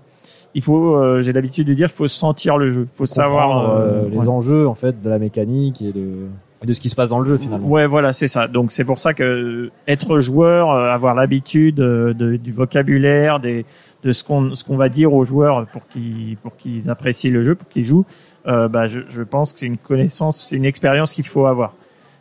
Il 0.55 0.63
faut, 0.63 0.97
euh, 0.97 1.21
j'ai 1.21 1.33
l'habitude 1.33 1.69
de 1.69 1.75
dire, 1.75 1.89
qu'il 1.89 1.97
faut 1.97 2.09
sentir 2.09 2.57
le 2.57 2.73
jeu. 2.73 2.89
Il 2.93 2.97
faut 2.97 3.07
savoir 3.07 3.59
euh, 3.59 3.79
euh, 3.79 4.09
les 4.09 4.19
ouais. 4.19 4.29
enjeux 4.29 4.67
en 4.67 4.75
fait 4.75 5.01
de 5.03 5.09
la 5.09 5.19
mécanique 5.19 5.83
et 5.83 5.93
de 5.93 6.27
de 6.65 6.73
ce 6.73 6.81
qui 6.81 6.89
se 6.89 6.97
passe 6.97 7.09
dans 7.09 7.21
le 7.21 7.25
jeu 7.25 7.39
finalement. 7.39 7.69
Ouais, 7.69 7.87
voilà, 7.87 8.13
c'est 8.13 8.27
ça. 8.27 8.49
Donc 8.49 8.73
c'est 8.73 8.85
pour 8.85 8.99
ça 8.99 9.15
que 9.15 9.23
euh, 9.23 9.71
être 9.87 10.19
joueur, 10.19 10.71
avoir 10.71 11.15
l'habitude 11.15 11.77
de, 11.77 12.37
du 12.37 12.51
vocabulaire, 12.53 13.39
des, 13.39 13.65
de 14.03 14.11
ce 14.11 14.25
qu'on 14.25 14.55
ce 14.57 14.65
qu'on 14.65 14.77
va 14.77 14.89
dire 14.89 15.13
aux 15.15 15.25
joueurs 15.25 15.67
pour 15.67 15.87
qu'ils 15.87 16.37
pour 16.43 16.57
qu'ils 16.57 16.91
apprécient 16.91 17.31
le 17.31 17.43
jeu, 17.43 17.55
pour 17.55 17.69
qu'ils 17.69 17.85
jouent, 17.85 18.07
euh, 18.49 18.67
bah 18.67 18.87
je, 18.87 19.01
je 19.09 19.23
pense 19.23 19.53
que 19.53 19.61
c'est 19.61 19.67
une 19.67 19.79
connaissance, 19.79 20.47
c'est 20.49 20.57
une 20.57 20.65
expérience 20.65 21.13
qu'il 21.13 21.27
faut 21.27 21.47
avoir. 21.47 21.75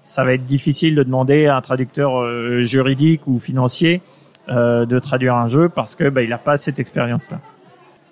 Ça 0.03 0.23
va 0.23 0.33
être 0.33 0.45
difficile 0.45 0.94
de 0.94 1.03
demander 1.03 1.47
à 1.47 1.57
un 1.57 1.62
traducteur 1.62 2.62
juridique 2.62 3.27
ou 3.27 3.39
financier 3.39 4.01
euh, 4.50 4.85
de 4.85 4.97
traduire 4.97 5.35
un 5.35 5.50
jeu 5.50 5.68
parce 5.68 5.95
que 5.95 6.07
bah, 6.07 6.21
il 6.21 6.30
n'a 6.30 6.38
pas 6.38 6.56
cette 6.56 6.80
expérience-là. 6.80 7.41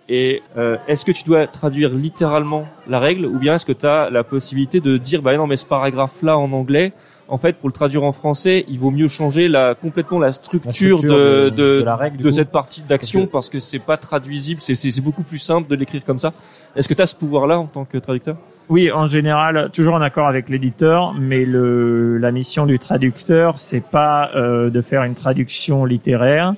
Et 0.08 0.44
euh, 0.58 0.78
est-ce 0.88 1.04
que 1.04 1.12
tu 1.12 1.24
dois 1.24 1.48
traduire 1.48 1.90
littéralement 1.90 2.68
la 2.88 3.00
règle 3.00 3.26
ou 3.26 3.40
bien 3.40 3.56
est-ce 3.56 3.66
que 3.66 3.72
tu 3.72 3.88
as 3.88 4.10
la 4.12 4.24
possibilité 4.24 4.80
de 4.80 4.98
dire 4.98 5.22
bah 5.24 5.36
non 5.36 5.48
mais 5.48 5.58
ce 5.58 5.66
paragraphe 5.66 6.22
là 6.22 6.38
en 6.38 6.52
anglais 6.52 6.94
en 7.28 7.40
fait 7.40 7.54
pour 7.58 7.70
le 7.70 7.74
traduire 7.74 8.04
en 8.04 8.12
français, 8.12 8.66
il 8.70 8.78
vaut 8.78 8.92
mieux 8.92 9.08
changer 9.08 9.48
la 9.48 9.74
complètement 9.74 10.20
la 10.20 10.32
structure, 10.32 10.68
La 10.68 10.74
structure 10.74 11.02
de, 11.02 11.50
de- 11.50 11.80
de 11.80 11.84
la 11.84 11.96
règle, 11.96 12.22
de 12.22 12.30
cette 12.30 12.52
partie 12.52 12.84
d'action 12.84 13.22
Parce 13.22 13.28
que- 13.28 13.32
parce 13.32 13.50
que 13.50 13.60
c'est 13.60 13.80
pas 13.80 13.98
traduisible, 13.98 14.62
c'est 14.62 14.76
c'est 14.76 14.92
c'est 14.92 15.02
beaucoup 15.02 15.24
plus 15.24 15.40
simple 15.40 15.68
de 15.68 15.76
l'écrire 15.76 16.04
comme 16.06 16.20
ça. 16.20 16.34
Est-ce 16.76 16.88
que 16.88 16.94
tu 16.94 17.02
as 17.02 17.08
ce 17.08 17.16
pouvoir 17.16 17.48
là 17.48 17.58
en 17.58 17.66
tant 17.66 17.84
que 17.86 17.98
traducteur? 17.98 18.36
Oui, 18.70 18.92
en 18.92 19.08
général, 19.08 19.70
toujours 19.74 19.96
en 19.96 20.02
accord 20.02 20.28
avec 20.28 20.50
l'éditeur, 20.50 21.16
mais 21.20 21.46
le, 21.46 22.18
la 22.20 22.32
mission 22.32 22.68
du 22.68 22.78
traducteur, 22.80 23.60
c'est 23.60 23.84
pas 23.84 24.30
euh, 24.36 24.70
de 24.70 24.82
faire 24.82 25.04
une 25.04 25.16
traduction 25.16 25.84
littéraire. 25.86 26.54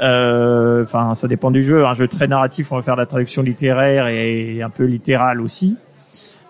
Euh, 0.00 0.82
Enfin, 0.82 1.14
ça 1.14 1.28
dépend 1.28 1.50
du 1.50 1.62
jeu. 1.62 1.84
Un 1.86 1.94
jeu 1.94 2.08
très 2.08 2.26
narratif, 2.26 2.72
on 2.72 2.76
va 2.76 2.82
faire 2.82 2.96
de 2.96 3.00
la 3.00 3.06
traduction 3.06 3.42
littéraire 3.42 4.08
et 4.08 4.62
un 4.62 4.70
peu 4.70 4.84
littérale 4.84 5.40
aussi. 5.40 5.76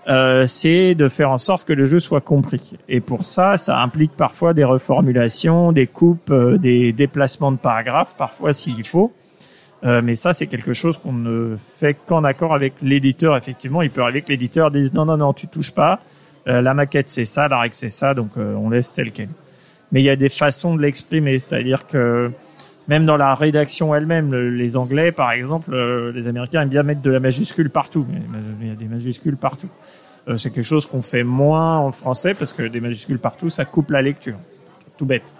Euh, 0.09 0.47
c'est 0.49 0.95
de 0.97 1.09
faire 1.09 1.31
en 1.31 1.39
sorte 1.39 1.67
que 1.67 1.73
le 1.73 1.85
jeu 1.85 2.01
soit 2.01 2.21
compris. 2.21 2.77
Et 2.89 3.01
pour 3.01 3.25
ça, 3.25 3.57
ça 3.57 3.81
implique 3.81 4.13
parfois 4.13 4.53
des 4.53 4.65
reformulations, 4.65 5.71
des 5.73 5.87
coupes, 5.87 6.31
euh, 6.31 6.59
des 6.59 6.93
déplacements 6.93 7.53
de 7.53 7.57
paragraphes, 7.57 8.15
parfois 8.19 8.53
s'il 8.53 8.85
faut. 8.85 9.13
Euh, 9.85 10.01
mais 10.03 10.15
ça, 10.15 10.33
c'est 10.33 10.47
quelque 10.47 10.73
chose 10.73 10.99
qu'on 10.99 11.13
ne 11.13 11.57
fait 11.57 11.97
qu'en 12.07 12.25
accord 12.25 12.55
avec 12.55 12.75
l'éditeur. 12.83 13.37
Effectivement, 13.37 13.83
il 13.83 13.91
peut 13.91 14.03
arriver 14.03 14.23
que 14.23 14.29
l'éditeur 14.29 14.71
dise 14.71 14.93
non, 14.93 15.05
non, 15.05 15.17
non, 15.17 15.33
tu 15.33 15.47
touches 15.47 15.73
pas. 15.73 16.01
Euh, 16.49 16.61
la 16.61 16.75
maquette 16.75 17.09
c'est 17.09 17.25
ça, 17.25 17.47
la 17.47 17.61
règle 17.61 17.75
c'est 17.75 17.91
ça, 17.91 18.15
donc 18.15 18.31
on 18.37 18.71
laisse 18.71 18.93
tel 18.95 19.13
quel. 19.13 19.29
Mais 19.93 20.01
il 20.01 20.05
y 20.05 20.11
a 20.11 20.17
des 20.17 20.29
façons 20.29 20.75
de 20.75 20.83
l'exprimer, 20.83 21.39
c'est-à-dire 21.39 21.87
que 21.87 22.33
même 22.89 23.07
dans 23.07 23.17
la 23.17 23.35
rédaction 23.35 23.95
elle-même, 23.95 24.33
le- 24.33 24.51
les 24.51 24.77
Anglais, 24.77 25.13
par 25.13 25.33
exemple, 25.33 25.73
euh, 25.73 26.13
les 26.13 26.27
Américains 26.29 26.63
aiment 26.63 26.69
bien 26.69 26.83
mettre 26.83 27.03
de 27.03 27.11
la 27.11 27.21
majuscule 27.21 27.71
partout. 27.71 28.07
Il 28.61 28.69
y 28.69 28.71
a 28.71 28.75
des 28.75 28.87
majuscules 28.87 29.37
partout. 29.37 29.69
Euh, 30.29 30.37
c'est 30.37 30.51
quelque 30.51 30.65
chose 30.65 30.87
qu'on 30.87 31.03
fait 31.03 31.25
moins 31.25 31.79
en 31.79 31.93
français 31.93 32.35
parce 32.35 32.53
que 32.53 32.63
des 32.63 32.81
majuscules 32.81 33.19
partout, 33.19 33.49
ça 33.49 33.65
coupe 33.65 33.91
la 33.91 34.03
lecture. 34.03 34.37
Tout 34.97 35.07
bête. 35.07 35.33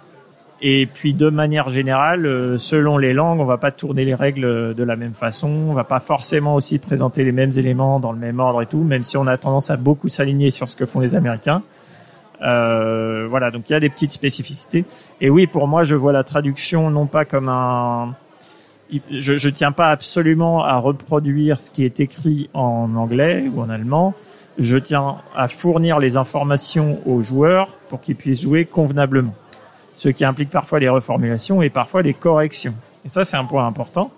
Et 0.65 0.85
puis 0.85 1.13
de 1.13 1.29
manière 1.29 1.67
générale, 1.69 2.25
euh, 2.25 2.57
selon 2.57 2.97
les 2.97 3.13
langues, 3.13 3.39
on 3.41 3.45
va 3.45 3.57
pas 3.57 3.71
tourner 3.71 4.05
les 4.05 4.15
règles 4.15 4.73
de 4.73 4.83
la 4.83 4.95
même 4.95 5.13
façon. 5.13 5.49
On 5.49 5.73
va 5.73 5.83
pas 5.83 5.99
forcément 5.99 6.55
aussi 6.55 6.79
présenter 6.79 7.25
les 7.25 7.33
mêmes 7.33 7.51
éléments 7.57 7.99
dans 7.99 8.13
le 8.13 8.17
même 8.19 8.39
ordre 8.39 8.61
et 8.61 8.65
tout, 8.65 8.83
même 8.83 9.03
si 9.03 9.17
on 9.17 9.27
a 9.27 9.37
tendance 9.37 9.69
à 9.69 9.75
beaucoup 9.77 10.07
s'aligner 10.07 10.51
sur 10.51 10.69
ce 10.69 10.77
que 10.77 10.85
font 10.85 11.01
les 11.01 11.15
Américains. 11.15 11.61
Euh, 12.43 13.27
voilà, 13.29 13.51
donc 13.51 13.69
il 13.69 13.73
y 13.73 13.75
a 13.75 13.79
des 13.79 13.89
petites 13.89 14.11
spécificités. 14.11 14.85
Et 15.21 15.29
oui, 15.29 15.47
pour 15.47 15.67
moi, 15.67 15.83
je 15.83 15.95
vois 15.95 16.11
la 16.11 16.23
traduction 16.23 16.89
non 16.89 17.05
pas 17.05 17.25
comme 17.25 17.49
un. 17.49 18.15
Je, 19.09 19.37
je 19.37 19.49
tiens 19.49 19.71
pas 19.71 19.89
absolument 19.89 20.63
à 20.63 20.77
reproduire 20.77 21.61
ce 21.61 21.71
qui 21.71 21.83
est 21.83 21.99
écrit 21.99 22.49
en 22.53 22.95
anglais 22.95 23.45
ou 23.53 23.61
en 23.61 23.69
allemand. 23.69 24.13
Je 24.59 24.77
tiens 24.77 25.15
à 25.35 25.47
fournir 25.47 25.99
les 25.99 26.15
informations 26.15 26.99
aux 27.07 27.21
joueurs 27.21 27.69
pour 27.89 28.01
qu'ils 28.01 28.15
puissent 28.15 28.43
jouer 28.43 28.65
convenablement 28.65 29.33
ce 29.95 30.09
qui 30.09 30.25
implique 30.25 30.49
parfois 30.49 30.79
des 30.79 30.89
reformulations 30.89 31.61
et 31.61 31.69
parfois 31.69 32.03
des 32.03 32.13
corrections. 32.13 32.73
Et 33.05 33.09
ça, 33.09 33.23
c'est 33.23 33.37
un 33.37 33.45
point 33.45 33.65
important. 33.65 34.11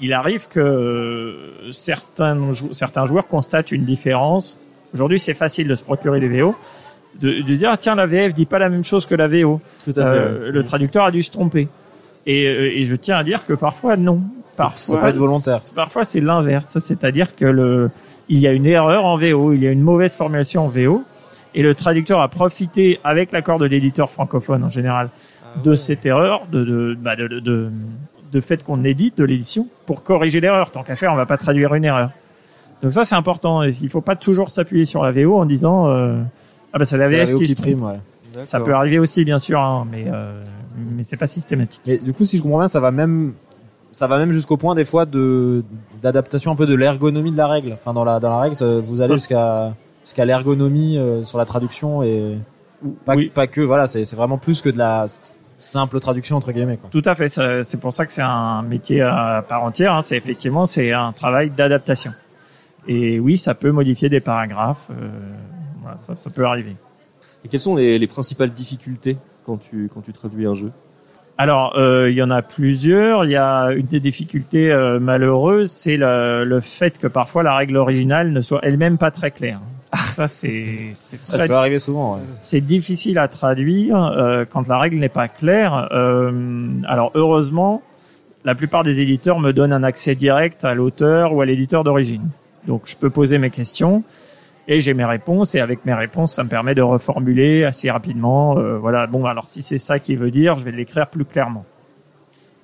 Il 0.00 0.12
arrive 0.12 0.48
que 0.48 0.60
euh, 0.60 1.72
certains, 1.72 2.52
certains 2.72 3.04
joueurs 3.06 3.26
constatent 3.26 3.72
une 3.72 3.84
différence. 3.84 4.58
Aujourd'hui, 4.94 5.18
c'est 5.18 5.34
facile 5.34 5.66
de 5.66 5.74
se 5.74 5.82
procurer 5.82 6.20
des 6.20 6.28
VO, 6.28 6.54
de, 7.20 7.42
de 7.42 7.54
dire, 7.54 7.70
ah, 7.72 7.76
tiens, 7.76 7.94
la 7.94 8.06
VF 8.06 8.34
dit 8.34 8.46
pas 8.46 8.58
la 8.58 8.68
même 8.68 8.84
chose 8.84 9.06
que 9.06 9.14
la 9.14 9.28
VO. 9.28 9.60
Tout 9.84 9.90
à 9.90 9.94
fait. 9.94 10.00
Euh, 10.00 10.50
le 10.52 10.64
traducteur 10.64 11.04
a 11.04 11.10
dû 11.10 11.22
se 11.22 11.30
tromper. 11.30 11.68
Et, 12.26 12.46
euh, 12.46 12.70
et 12.72 12.84
je 12.84 12.94
tiens 12.94 13.16
à 13.16 13.24
dire 13.24 13.44
que 13.44 13.52
parfois, 13.54 13.96
non. 13.96 14.20
Parfois, 14.56 14.96
ça 14.96 15.00
peut 15.02 15.08
être 15.08 15.16
volontaire. 15.16 15.58
Parfois, 15.74 16.04
c'est 16.04 16.20
l'inverse. 16.20 16.78
C'est-à-dire 16.78 17.34
que 17.34 17.44
le, 17.44 17.90
il 18.28 18.38
y 18.38 18.46
a 18.46 18.52
une 18.52 18.66
erreur 18.66 19.04
en 19.04 19.16
VO, 19.16 19.52
il 19.52 19.62
y 19.62 19.66
a 19.66 19.70
une 19.70 19.82
mauvaise 19.82 20.14
formulation 20.16 20.66
en 20.66 20.68
VO, 20.68 21.02
et 21.54 21.62
le 21.62 21.74
traducteur 21.74 22.20
a 22.20 22.28
profité, 22.28 23.00
avec 23.04 23.32
l'accord 23.32 23.58
de 23.58 23.66
l'éditeur 23.66 24.10
francophone 24.10 24.64
en 24.64 24.68
général, 24.68 25.08
de 25.64 25.74
cette 25.74 26.04
erreur, 26.06 26.42
de, 26.52 26.64
de, 26.64 26.98
bah, 27.00 27.16
de, 27.16 27.26
de, 27.26 27.40
de, 27.40 27.70
de 28.32 28.40
fait 28.40 28.62
qu'on 28.62 28.84
édite 28.84 29.16
de 29.18 29.24
l'édition 29.24 29.66
pour 29.86 30.02
corriger 30.02 30.40
l'erreur. 30.40 30.70
Tant 30.70 30.82
qu'à 30.82 30.96
faire, 30.96 31.12
on 31.12 31.16
va 31.16 31.26
pas 31.26 31.38
traduire 31.38 31.74
une 31.74 31.84
erreur. 31.84 32.10
Donc 32.82 32.92
ça 32.92 33.04
c'est 33.04 33.16
important. 33.16 33.62
Il 33.62 33.88
faut 33.88 34.00
pas 34.00 34.16
toujours 34.16 34.50
s'appuyer 34.50 34.84
sur 34.84 35.02
la 35.02 35.10
VO 35.10 35.36
en 35.36 35.46
disant 35.46 35.88
euh, 35.88 36.20
ah 36.72 36.78
bah 36.78 36.84
c'est 36.84 36.98
la 36.98 37.06
VF 37.08 37.30
VO 37.30 37.38
qui, 37.38 37.44
qui 37.44 37.54
prime, 37.54 37.82
ouais. 37.82 37.98
Ça 38.44 38.60
peut 38.60 38.74
arriver 38.74 38.98
aussi 38.98 39.24
bien 39.24 39.38
sûr, 39.38 39.60
hein, 39.60 39.86
mais 39.90 40.04
euh, 40.06 40.42
mais 40.96 41.02
c'est 41.02 41.16
pas 41.16 41.26
systématique. 41.26 41.80
Mais 41.86 41.98
du 41.98 42.12
coup, 42.12 42.24
si 42.24 42.36
je 42.36 42.42
comprends 42.42 42.58
bien, 42.58 42.68
ça 42.68 42.78
va 42.80 42.90
même, 42.90 43.32
ça 43.90 44.06
va 44.06 44.18
même 44.18 44.32
jusqu'au 44.32 44.56
point 44.56 44.74
des 44.74 44.84
fois 44.84 45.06
de 45.06 45.64
d'adaptation 46.02 46.52
un 46.52 46.56
peu 46.56 46.66
de 46.66 46.74
l'ergonomie 46.74 47.32
de 47.32 47.36
la 47.36 47.48
règle. 47.48 47.72
Enfin, 47.72 47.92
dans 47.94 48.04
la 48.04 48.20
dans 48.20 48.30
la 48.30 48.38
règle, 48.40 48.56
vous 48.80 49.00
allez 49.00 49.14
jusqu'à 49.14 49.74
jusqu'à 50.04 50.24
l'ergonomie 50.24 50.98
euh, 50.98 51.24
sur 51.24 51.38
la 51.38 51.44
traduction 51.46 52.02
et 52.02 52.36
pas, 53.04 53.16
Oui. 53.16 53.30
pas 53.34 53.46
que. 53.46 53.60
Voilà, 53.60 53.86
c'est 53.86 54.04
c'est 54.04 54.14
vraiment 54.16 54.38
plus 54.38 54.60
que 54.62 54.68
de 54.68 54.78
la 54.78 55.06
simple 55.58 55.98
traduction 55.98 56.36
entre 56.36 56.52
guillemets. 56.52 56.76
Quoi. 56.76 56.90
Tout 56.92 57.02
à 57.06 57.14
fait. 57.16 57.28
C'est 57.28 57.80
pour 57.80 57.92
ça 57.92 58.06
que 58.06 58.12
c'est 58.12 58.22
un 58.22 58.62
métier 58.62 59.00
à 59.00 59.42
part 59.48 59.64
entière. 59.64 59.94
hein. 59.94 60.02
C'est 60.04 60.16
effectivement 60.16 60.66
c'est 60.66 60.92
un 60.92 61.12
travail 61.12 61.50
d'adaptation. 61.50 62.12
Et 62.86 63.18
oui, 63.18 63.36
ça 63.36 63.54
peut 63.54 63.72
modifier 63.72 64.08
des 64.08 64.20
paragraphes. 64.20 64.86
euh, 64.92 65.08
voilà, 65.88 65.98
ça, 65.98 66.14
ça 66.16 66.30
peut 66.30 66.44
arriver. 66.44 66.76
Et 67.44 67.48
quelles 67.48 67.60
sont 67.60 67.76
les, 67.76 67.98
les 67.98 68.06
principales 68.06 68.50
difficultés 68.50 69.16
quand 69.46 69.56
tu 69.58 69.88
quand 69.92 70.02
tu 70.02 70.12
traduis 70.12 70.46
un 70.46 70.54
jeu? 70.54 70.70
Alors, 71.40 71.78
euh, 71.78 72.10
il 72.10 72.16
y 72.16 72.22
en 72.22 72.30
a 72.30 72.42
plusieurs. 72.42 73.24
Il 73.24 73.30
y 73.30 73.36
a 73.36 73.68
une 73.70 73.86
des 73.86 74.00
difficultés 74.00 74.72
euh, 74.72 74.98
malheureuses, 74.98 75.70
c'est 75.70 75.96
le, 75.96 76.44
le 76.44 76.60
fait 76.60 76.98
que 76.98 77.06
parfois 77.06 77.44
la 77.44 77.54
règle 77.54 77.76
originale 77.76 78.32
ne 78.32 78.40
soit 78.40 78.58
elle-même 78.64 78.98
pas 78.98 79.12
très 79.12 79.30
claire. 79.30 79.60
Ça, 79.94 80.28
c'est 80.28 80.90
Ça 80.94 81.46
peut 81.46 81.54
arriver 81.54 81.78
souvent. 81.78 82.16
Ouais. 82.16 82.22
c'est 82.40 82.60
difficile 82.60 83.18
à 83.18 83.28
traduire 83.28 84.02
euh, 84.02 84.44
quand 84.50 84.66
la 84.68 84.78
règle 84.78 84.98
n'est 84.98 85.08
pas 85.08 85.28
claire. 85.28 85.88
Euh, 85.92 86.32
alors 86.86 87.12
heureusement, 87.14 87.82
la 88.44 88.54
plupart 88.54 88.82
des 88.82 89.00
éditeurs 89.00 89.38
me 89.38 89.52
donnent 89.52 89.72
un 89.72 89.84
accès 89.84 90.14
direct 90.16 90.64
à 90.64 90.74
l'auteur 90.74 91.32
ou 91.32 91.40
à 91.40 91.46
l'éditeur 91.46 91.84
d'origine. 91.84 92.28
Donc 92.66 92.82
je 92.86 92.96
peux 92.96 93.10
poser 93.10 93.38
mes 93.38 93.50
questions 93.50 94.02
et 94.68 94.80
j'ai 94.80 94.92
mes 94.92 95.06
réponses 95.06 95.54
et 95.54 95.60
avec 95.60 95.86
mes 95.86 95.94
réponses, 95.94 96.34
ça 96.34 96.44
me 96.44 96.48
permet 96.50 96.74
de 96.74 96.82
reformuler 96.82 97.64
assez 97.64 97.90
rapidement. 97.90 98.58
euh, 98.58 98.76
voilà. 98.76 99.06
Bon, 99.06 99.24
alors 99.24 99.48
si 99.48 99.62
c'est 99.62 99.78
ça 99.78 99.98
qui 99.98 100.14
veut 100.14 100.30
dire, 100.30 100.58
je 100.58 100.64
vais 100.64 100.72
l'écrire 100.72 101.06
plus 101.08 101.24
clairement. 101.24 101.64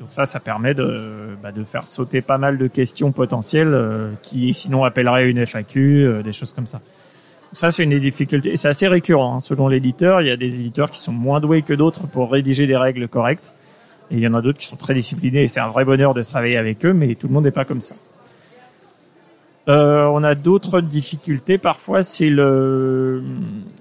Donc 0.00 0.08
ça, 0.10 0.26
ça 0.26 0.38
permet 0.38 0.74
de, 0.74 1.36
bah, 1.42 1.50
de 1.50 1.64
faire 1.64 1.86
sauter 1.86 2.20
pas 2.20 2.36
mal 2.36 2.58
de 2.58 2.66
questions 2.66 3.10
potentielles 3.10 3.72
euh, 3.72 4.10
qui 4.22 4.52
sinon 4.52 4.84
appelleraient 4.84 5.30
une 5.30 5.46
FAQ, 5.46 6.04
euh, 6.04 6.22
des 6.22 6.32
choses 6.32 6.52
comme 6.52 6.66
ça. 6.66 6.80
Ça, 7.54 7.70
c'est 7.70 7.84
une 7.84 7.90
des 7.90 8.00
difficultés. 8.00 8.52
Et 8.52 8.56
c'est 8.58 8.68
assez 8.68 8.88
récurrent. 8.88 9.36
hein. 9.36 9.40
Selon 9.40 9.68
l'éditeur, 9.68 10.20
il 10.20 10.26
y 10.26 10.30
a 10.30 10.36
des 10.36 10.56
éditeurs 10.56 10.90
qui 10.90 11.00
sont 11.00 11.12
moins 11.12 11.40
doués 11.40 11.62
que 11.62 11.72
d'autres 11.72 12.06
pour 12.06 12.30
rédiger 12.30 12.66
des 12.66 12.76
règles 12.76 13.08
correctes. 13.08 13.54
Et 14.10 14.16
il 14.16 14.20
y 14.20 14.28
en 14.28 14.34
a 14.34 14.42
d'autres 14.42 14.58
qui 14.58 14.66
sont 14.66 14.76
très 14.76 14.92
disciplinés. 14.92 15.44
Et 15.44 15.48
c'est 15.48 15.60
un 15.60 15.68
vrai 15.68 15.86
bonheur 15.86 16.12
de 16.12 16.22
travailler 16.22 16.58
avec 16.58 16.84
eux, 16.84 16.92
mais 16.92 17.14
tout 17.14 17.28
le 17.28 17.32
monde 17.32 17.44
n'est 17.44 17.50
pas 17.50 17.64
comme 17.64 17.80
ça. 17.80 17.94
Euh, 19.66 20.04
on 20.12 20.22
a 20.22 20.34
d'autres 20.34 20.80
difficultés. 20.80 21.56
Parfois, 21.56 22.02
c'est 22.02 22.28
le, 22.28 23.22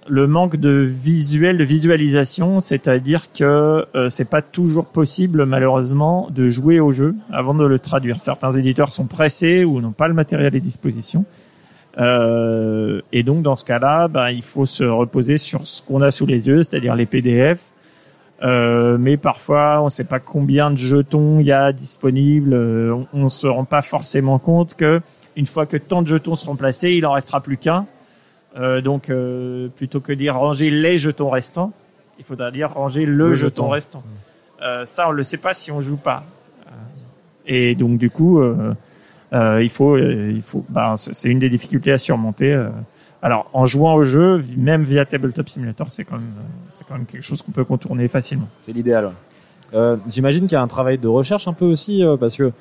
le 0.08 0.28
manque 0.28 0.56
de 0.56 0.70
visuel, 0.70 1.58
de 1.58 1.64
visualisation. 1.64 2.62
C'est-à-dire 2.62 3.34
que 3.34 3.86
euh, 3.96 4.10
c'est 4.10 4.30
pas 4.30 4.42
toujours 4.42 4.86
possible, 4.86 5.46
malheureusement, 5.46 6.30
de 6.32 6.48
jouer 6.48 6.80
au 6.80 6.94
jeu 6.94 7.16
avant 7.32 7.54
de 7.54 7.66
le 7.66 7.80
traduire. 7.80 8.22
Certains 8.22 8.54
éditeurs 8.54 8.94
sont 8.94 9.08
pressés 9.08 9.66
ou 9.66 9.82
n'ont 9.82 9.92
pas 9.92 10.08
le 10.08 10.14
matériel 10.14 10.56
à 10.56 10.60
disposition. 10.60 11.26
Euh, 12.00 13.02
et 13.12 13.24
donc 13.24 13.44
dans 13.44 13.56
ce 13.56 13.66
cas-là, 13.66 14.08
ben, 14.08 14.30
il 14.30 14.42
faut 14.42 14.66
se 14.66 14.84
reposer 14.84 15.38
sur 15.38 15.68
ce 15.68 15.82
qu'on 15.82 16.02
a 16.02 16.12
sous 16.12 16.26
les 16.26 16.48
yeux, 16.48 16.64
c'est-à-dire 16.64 16.96
les 16.96 17.06
PDF. 17.06 17.60
Euh, 18.44 18.98
mais 19.00 19.16
parfois, 19.16 19.80
on 19.82 19.86
ne 19.86 19.90
sait 19.90 20.04
pas 20.04 20.20
combien 20.20 20.72
de 20.72 20.78
jetons 20.78 21.40
il 21.40 21.46
y 21.46 21.52
a 21.52 21.72
disponibles. 21.72 22.54
Euh, 22.54 22.94
on, 23.14 23.26
on 23.26 23.30
se 23.30 23.48
rend 23.48 23.64
pas 23.66 23.82
forcément 23.82 24.40
compte 24.40 24.74
que 24.74 25.02
une 25.36 25.46
fois 25.46 25.66
que 25.66 25.78
tant 25.78 26.02
de 26.02 26.08
jetons 26.08 26.36
seront 26.36 26.56
placés, 26.56 26.92
il 26.92 27.06
en 27.06 27.14
restera 27.14 27.42
plus 27.42 27.58
qu'un. 27.58 27.86
Euh, 28.58 28.82
donc, 28.82 29.10
euh, 29.10 29.68
plutôt 29.76 30.00
que 30.00 30.14
dire 30.14 30.36
ranger 30.36 30.70
les 30.70 30.98
jetons 30.98 31.30
restants, 31.30 31.72
il 32.20 32.26
faudra 32.26 32.52
dire 32.52 32.72
ranger 32.72 33.06
le, 33.06 33.30
Le 33.30 33.34
jeton, 33.34 33.64
jeton. 33.64 33.70
restant. 33.70 34.04
Euh, 34.62 34.86
ça, 34.86 35.10
on 35.10 35.12
le 35.12 35.24
sait 35.24 35.38
pas 35.38 35.54
si 35.54 35.72
on 35.72 35.82
joue 35.82 35.98
pas. 35.98 36.24
Et 37.46 37.76
donc, 37.76 37.98
du 37.98 38.10
coup, 38.10 38.40
euh, 38.40 38.74
euh, 39.34 39.62
il 39.64 39.70
faut, 39.70 39.96
euh, 39.98 40.32
il 40.34 40.42
faut, 40.42 40.64
bah, 40.70 40.94
c'est 40.98 41.30
une 41.30 41.40
des 41.40 41.50
difficultés 41.50 41.92
à 41.92 41.98
surmonter. 41.98 42.54
euh. 42.54 42.70
Alors, 43.22 43.50
en 43.54 43.66
jouant 43.66 43.96
au 43.96 44.04
jeu, 44.04 44.44
même 44.58 44.84
via 44.84 45.06
Tabletop 45.06 45.48
Simulator, 45.50 45.88
c'est 45.92 46.04
quand 46.06 46.18
même, 46.18 46.32
c'est 46.70 46.86
quand 46.88 46.94
même 46.96 47.06
quelque 47.06 47.22
chose 47.24 47.42
qu'on 47.42 47.52
peut 47.52 47.64
contourner 47.66 48.08
facilement. 48.08 48.48
C'est 48.58 48.74
l'idéal. 48.74 49.12
Euh, 49.74 49.98
J'imagine 50.08 50.44
qu'il 50.46 50.54
y 50.54 50.58
a 50.58 50.62
un 50.62 50.68
travail 50.68 50.98
de 50.98 51.08
recherche 51.08 51.48
un 51.48 51.54
peu 51.54 51.66
aussi 51.66 52.04
euh, 52.06 52.16
parce 52.18 52.38
que 52.38 52.52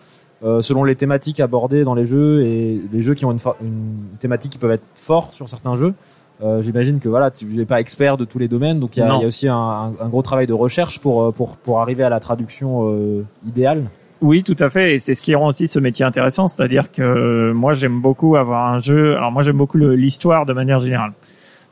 selon 0.61 0.85
les 0.85 0.95
thématiques 0.97 1.41
abordées 1.41 1.85
dans 1.85 1.95
les 1.95 2.05
jeux 2.05 2.43
et 2.45 2.81
les 2.93 3.01
jeux 3.01 3.15
qui 3.15 3.25
ont 3.25 3.33
une, 3.33 3.39
une 3.63 3.99
thématique 4.19 4.53
qui 4.53 4.59
peuvent 4.59 4.73
être 4.73 4.87
forts 4.95 5.29
sur 5.33 5.49
certains 5.49 5.77
jeux, 5.77 5.95
euh, 6.43 6.61
j'imagine 6.63 6.99
que 6.99 7.09
voilà, 7.09 7.31
tu 7.31 7.45
n'es 7.47 7.65
pas 7.65 7.81
expert 7.81 8.17
de 8.17 8.25
tous 8.25 8.39
les 8.41 8.49
domaines, 8.49 8.81
donc 8.81 8.97
il 8.97 9.01
y 9.01 9.03
a, 9.05 9.07
y 9.23 9.27
aussi 9.27 9.47
un, 9.47 9.55
un- 9.57 9.93
un 10.01 10.09
gros 10.09 10.23
travail 10.23 10.47
de 10.49 10.53
recherche 10.55 10.99
pour 10.99 11.23
euh, 11.23 11.31
pour 11.31 11.57
pour 11.57 11.81
arriver 11.81 12.03
à 12.03 12.09
la 12.11 12.19
traduction 12.19 12.89
euh, 12.91 13.23
idéale. 13.47 13.85
Oui, 14.21 14.43
tout 14.45 14.57
à 14.61 14.69
fait. 14.71 14.95
Et 14.95 14.99
c'est 15.01 15.15
ce 15.15 15.23
qui 15.23 15.35
rend 15.35 15.49
aussi 15.49 15.67
ce 15.69 15.79
métier 15.81 16.05
intéressant. 16.05 16.47
C'est-à-dire 16.49 16.93
que 16.93 17.03
euh, 17.03 17.53
moi, 17.55 17.73
j'aime 17.73 18.01
beaucoup 18.01 18.37
avoir 18.37 18.73
un 18.73 18.79
jeu. 18.79 19.17
Alors 19.17 19.33
moi, 19.33 19.43
j'aime 19.43 19.57
beaucoup 19.57 19.79
l'histoire 19.79 20.47
de 20.47 20.53
manière 20.53 20.79
générale. 20.79 21.13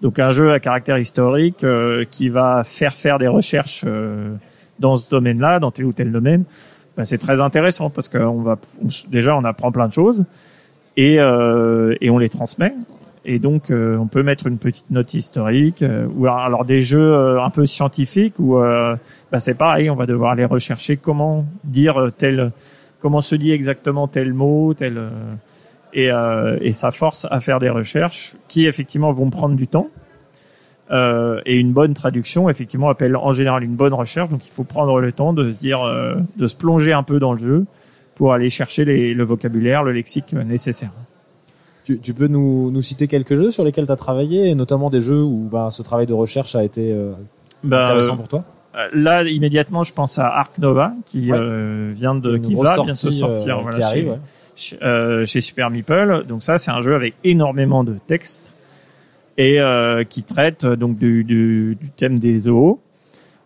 Donc 0.03 0.19
un 0.19 0.33
jeu 0.33 0.53
à 0.53 0.59
caractère 0.61 0.99
historique 0.99 1.63
euh, 1.63 2.05
qui 2.11 2.29
va 2.29 2.63
faire 2.65 2.93
faire 2.95 3.19
des 3.19 3.29
recherches 3.29 3.85
euh, 3.87 4.33
dans 4.81 4.97
ce 4.97 5.09
domaine-là, 5.11 5.61
dans 5.61 5.71
tel 5.71 5.85
ou 5.85 5.93
tel 5.93 6.11
domaine. 6.11 6.43
Ben, 6.97 7.05
c'est 7.05 7.19
très 7.19 7.41
intéressant 7.41 7.89
parce 7.89 8.09
qu'on 8.09 8.43
va 8.43 8.59
déjà 9.09 9.37
on 9.37 9.45
apprend 9.45 9.71
plein 9.73 9.89
de 9.89 9.93
choses 9.93 10.25
et 10.97 11.21
euh, 11.21 11.95
et 12.01 12.11
on 12.11 12.19
les 12.19 12.29
transmet. 12.29 12.75
Et 13.25 13.39
donc 13.39 13.71
euh, 13.71 13.97
on 13.97 14.07
peut 14.07 14.23
mettre 14.23 14.47
une 14.47 14.59
petite 14.59 14.91
note 14.91 15.13
historique 15.15 15.83
euh, 15.83 16.07
ou 16.17 16.27
alors, 16.27 16.39
alors 16.39 16.65
des 16.65 16.81
jeux 16.81 17.13
euh, 17.13 17.43
un 17.43 17.51
peu 17.51 17.67
scientifiques 17.67 18.35
où 18.39 18.59
euh, 18.59 18.97
bah, 19.31 19.41
c'est 19.41 19.55
pareil, 19.55 19.91
on 19.91 19.95
va 19.95 20.07
devoir 20.07 20.33
aller 20.33 20.47
rechercher 20.47 20.97
comment 20.97 21.45
dire 21.65 22.11
tel, 22.17 22.51
comment 23.01 23.21
se 23.21 23.35
dit 23.35 23.53
exactement 23.53 24.09
tel 24.09 24.33
mot, 24.33 24.75
tel, 24.75 24.99
et, 25.93 26.11
et 26.61 26.73
ça 26.73 26.93
force 26.93 27.27
à 27.31 27.41
faire 27.41 27.59
des 27.59 27.69
recherches 27.69 28.35
qui 28.49 28.67
effectivement 28.67 29.13
vont 29.13 29.29
prendre 29.29 29.55
du 29.55 29.67
temps. 29.67 29.89
Euh, 30.93 31.41
et 31.47 31.57
une 31.57 31.73
bonne 31.73 31.95
traduction, 31.95 32.49
effectivement, 32.51 32.89
appelle 32.89 33.15
en 33.17 33.31
général 33.31 33.63
une 33.63 33.77
bonne 33.77 33.95
recherche. 33.95 34.29
Donc, 34.29 34.45
il 34.47 34.51
faut 34.51 34.65
prendre 34.65 35.01
le 35.01 35.13
temps 35.13 35.33
de 35.33 35.51
se 35.53 35.59
dire, 35.61 35.83
euh, 35.83 36.17
de 36.37 36.47
se 36.47 36.57
plonger 36.57 36.93
un 36.93 37.05
peu 37.05 37.21
dans 37.21 37.33
le 37.33 37.39
jeu 37.39 37.65
pour 38.17 38.33
aller 38.33 38.51
chercher 38.51 38.85
les, 38.85 39.15
le 39.15 39.23
vocabulaire, 39.25 39.85
le 39.85 39.93
lexique 39.93 40.35
euh, 40.35 40.43
nécessaire. 40.43 40.91
Tu, 41.85 41.99
tu 41.99 42.13
peux 42.13 42.27
nous, 42.27 42.71
nous 42.73 42.83
citer 42.83 43.07
quelques 43.07 43.35
jeux 43.37 43.51
sur 43.51 43.65
lesquels 43.65 43.87
tu 43.87 43.93
as 43.93 43.97
travaillé, 43.97 44.49
et 44.51 44.55
notamment 44.55 44.91
des 44.91 45.01
jeux 45.01 45.23
où 45.23 45.49
bah, 45.51 45.69
ce 45.71 45.83
travail 45.83 46.07
de 46.07 46.13
recherche 46.13 46.55
a 46.57 46.65
été 46.65 46.93
euh, 46.93 47.13
Ben, 47.65 47.83
intéressant 47.83 48.15
euh, 48.15 48.17
pour 48.17 48.29
toi? 48.29 48.45
là, 48.93 49.23
immédiatement, 49.23 49.83
je 49.85 49.93
pense 49.93 50.19
à 50.19 50.27
Ark 50.29 50.59
Nova 50.59 50.93
qui 51.07 51.31
Ouais. 51.31 51.39
euh, 51.41 51.93
vient 51.95 52.15
de, 52.15 52.37
qui 52.37 52.55
va 52.55 52.75
sortie, 52.75 52.91
euh, 53.07 53.11
sortir. 53.11 53.57
qui 53.59 53.63
voilà, 53.63 53.87
arrive, 53.87 54.05
chez- 54.05 54.11
ouais. 54.11 54.19
chez, 54.57 54.79
euh, 54.85 55.25
chez 55.27 55.41
Super 55.41 55.71
Meeple. 55.71 56.25
Donc 56.29 56.43
ça, 56.43 56.59
c'est 56.59 56.71
un 56.71 56.81
jeu 56.83 56.95
avec 56.95 57.15
énormément 57.25 57.83
de 57.85 57.95
textes 58.07 58.55
et 59.41 59.59
euh, 59.59 60.05
qui 60.05 60.23
traite 60.23 60.65
euh, 60.65 60.77
donc 60.77 60.99
du, 60.99 61.25
du, 61.25 61.75
du 61.81 61.89
thème 61.97 62.19
des 62.19 62.37
zoos. 62.41 62.79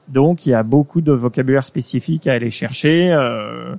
Donc 0.08 0.44
il 0.44 0.50
y 0.50 0.54
a 0.54 0.64
beaucoup 0.64 1.00
de 1.00 1.12
vocabulaire 1.12 1.64
spécifique 1.64 2.26
à 2.26 2.32
aller 2.32 2.50
chercher, 2.50 3.12
euh, 3.12 3.76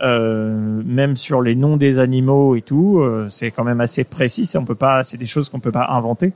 euh, 0.00 0.82
même 0.84 1.14
sur 1.14 1.40
les 1.40 1.54
noms 1.54 1.76
des 1.76 2.00
animaux 2.00 2.56
et 2.56 2.62
tout. 2.62 2.98
euh, 2.98 3.28
c'est 3.28 3.52
quand 3.52 3.62
même 3.62 3.80
assez 3.80 4.02
précis. 4.02 4.50
On 4.56 4.64
peut 4.64 4.74
pas, 4.74 5.04
c'est 5.04 5.18
des 5.18 5.26
choses 5.34 5.48
qu'on 5.48 5.60
peut 5.60 5.70
pas 5.70 5.86
inventer. 5.90 6.32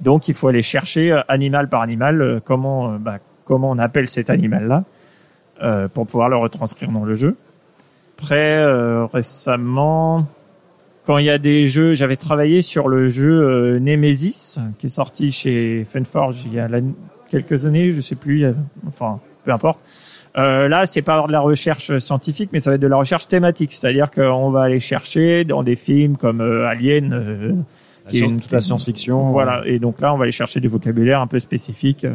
Donc 0.00 0.28
il 0.28 0.34
faut 0.34 0.48
aller 0.48 0.62
chercher 0.62 1.12
euh, 1.12 1.22
animal 1.28 1.70
par 1.70 1.80
animal 1.80 2.42
comment 2.44 2.98
bah, 2.98 3.18
comment 3.46 3.70
on 3.70 3.78
appelle 3.78 4.06
cet 4.06 4.28
animal 4.28 4.66
là 4.66 4.84
pour 5.94 6.06
pouvoir 6.06 6.28
le 6.28 6.36
retranscrire 6.36 6.90
dans 6.90 7.04
le 7.04 7.14
jeu. 7.14 7.36
Après, 8.18 8.64
récemment, 9.12 10.26
quand 11.04 11.18
il 11.18 11.24
y 11.26 11.30
a 11.30 11.38
des 11.38 11.66
jeux, 11.66 11.94
j'avais 11.94 12.16
travaillé 12.16 12.62
sur 12.62 12.88
le 12.88 13.08
jeu 13.08 13.30
euh, 13.42 13.78
Nemesis, 13.80 14.58
qui 14.78 14.86
est 14.86 14.90
sorti 14.90 15.32
chez 15.32 15.84
Funforge 15.84 16.42
il 16.46 16.54
y 16.54 16.60
a 16.60 16.68
quelques 17.30 17.64
années, 17.66 17.90
je 17.92 18.00
sais 18.00 18.14
plus, 18.16 18.44
enfin, 18.86 19.18
peu 19.44 19.52
importe. 19.52 19.78
Euh, 20.38 20.68
là, 20.68 20.86
c'est 20.86 21.02
pas 21.02 21.26
de 21.26 21.32
la 21.32 21.40
recherche 21.40 21.98
scientifique, 21.98 22.50
mais 22.52 22.60
ça 22.60 22.70
va 22.70 22.76
être 22.76 22.80
de 22.82 22.86
la 22.86 22.96
recherche 22.96 23.26
thématique, 23.28 23.72
c'est-à-dire 23.72 24.10
qu'on 24.10 24.50
va 24.50 24.62
aller 24.62 24.80
chercher 24.80 25.44
dans 25.44 25.62
des 25.62 25.76
films 25.76 26.16
comme 26.16 26.40
euh, 26.40 26.66
Alien, 26.66 27.12
euh, 27.12 27.52
qui 28.08 28.18
est 28.18 28.20
une- 28.20 28.40
toute 28.40 28.50
la 28.52 28.60
science-fiction. 28.60 29.30
voilà, 29.32 29.62
et 29.66 29.78
donc 29.78 30.00
là, 30.00 30.14
on 30.14 30.16
va 30.16 30.22
aller 30.22 30.32
chercher 30.32 30.60
du 30.60 30.68
vocabulaire 30.68 31.20
un 31.20 31.26
peu 31.26 31.38
spécifique, 31.40 32.06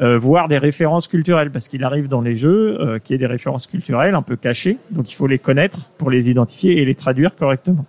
euh, 0.00 0.18
voire 0.18 0.46
des 0.48 0.58
références 0.58 1.08
culturelles, 1.08 1.50
parce 1.50 1.66
qu'il 1.68 1.82
arrive 1.82 2.06
dans 2.08 2.20
les 2.20 2.36
jeux 2.36 2.80
euh, 2.80 2.98
qu'il 2.98 3.14
y 3.14 3.16
ait 3.16 3.18
des 3.18 3.26
références 3.26 3.66
culturelles 3.66 4.14
un 4.14 4.22
peu 4.22 4.36
cachées, 4.36 4.76
donc 4.90 5.10
il 5.10 5.14
faut 5.14 5.26
les 5.26 5.38
connaître 5.38 5.90
pour 5.98 6.10
les 6.10 6.30
identifier 6.30 6.80
et 6.80 6.84
les 6.84 6.94
traduire 6.94 7.34
correctement. 7.34 7.84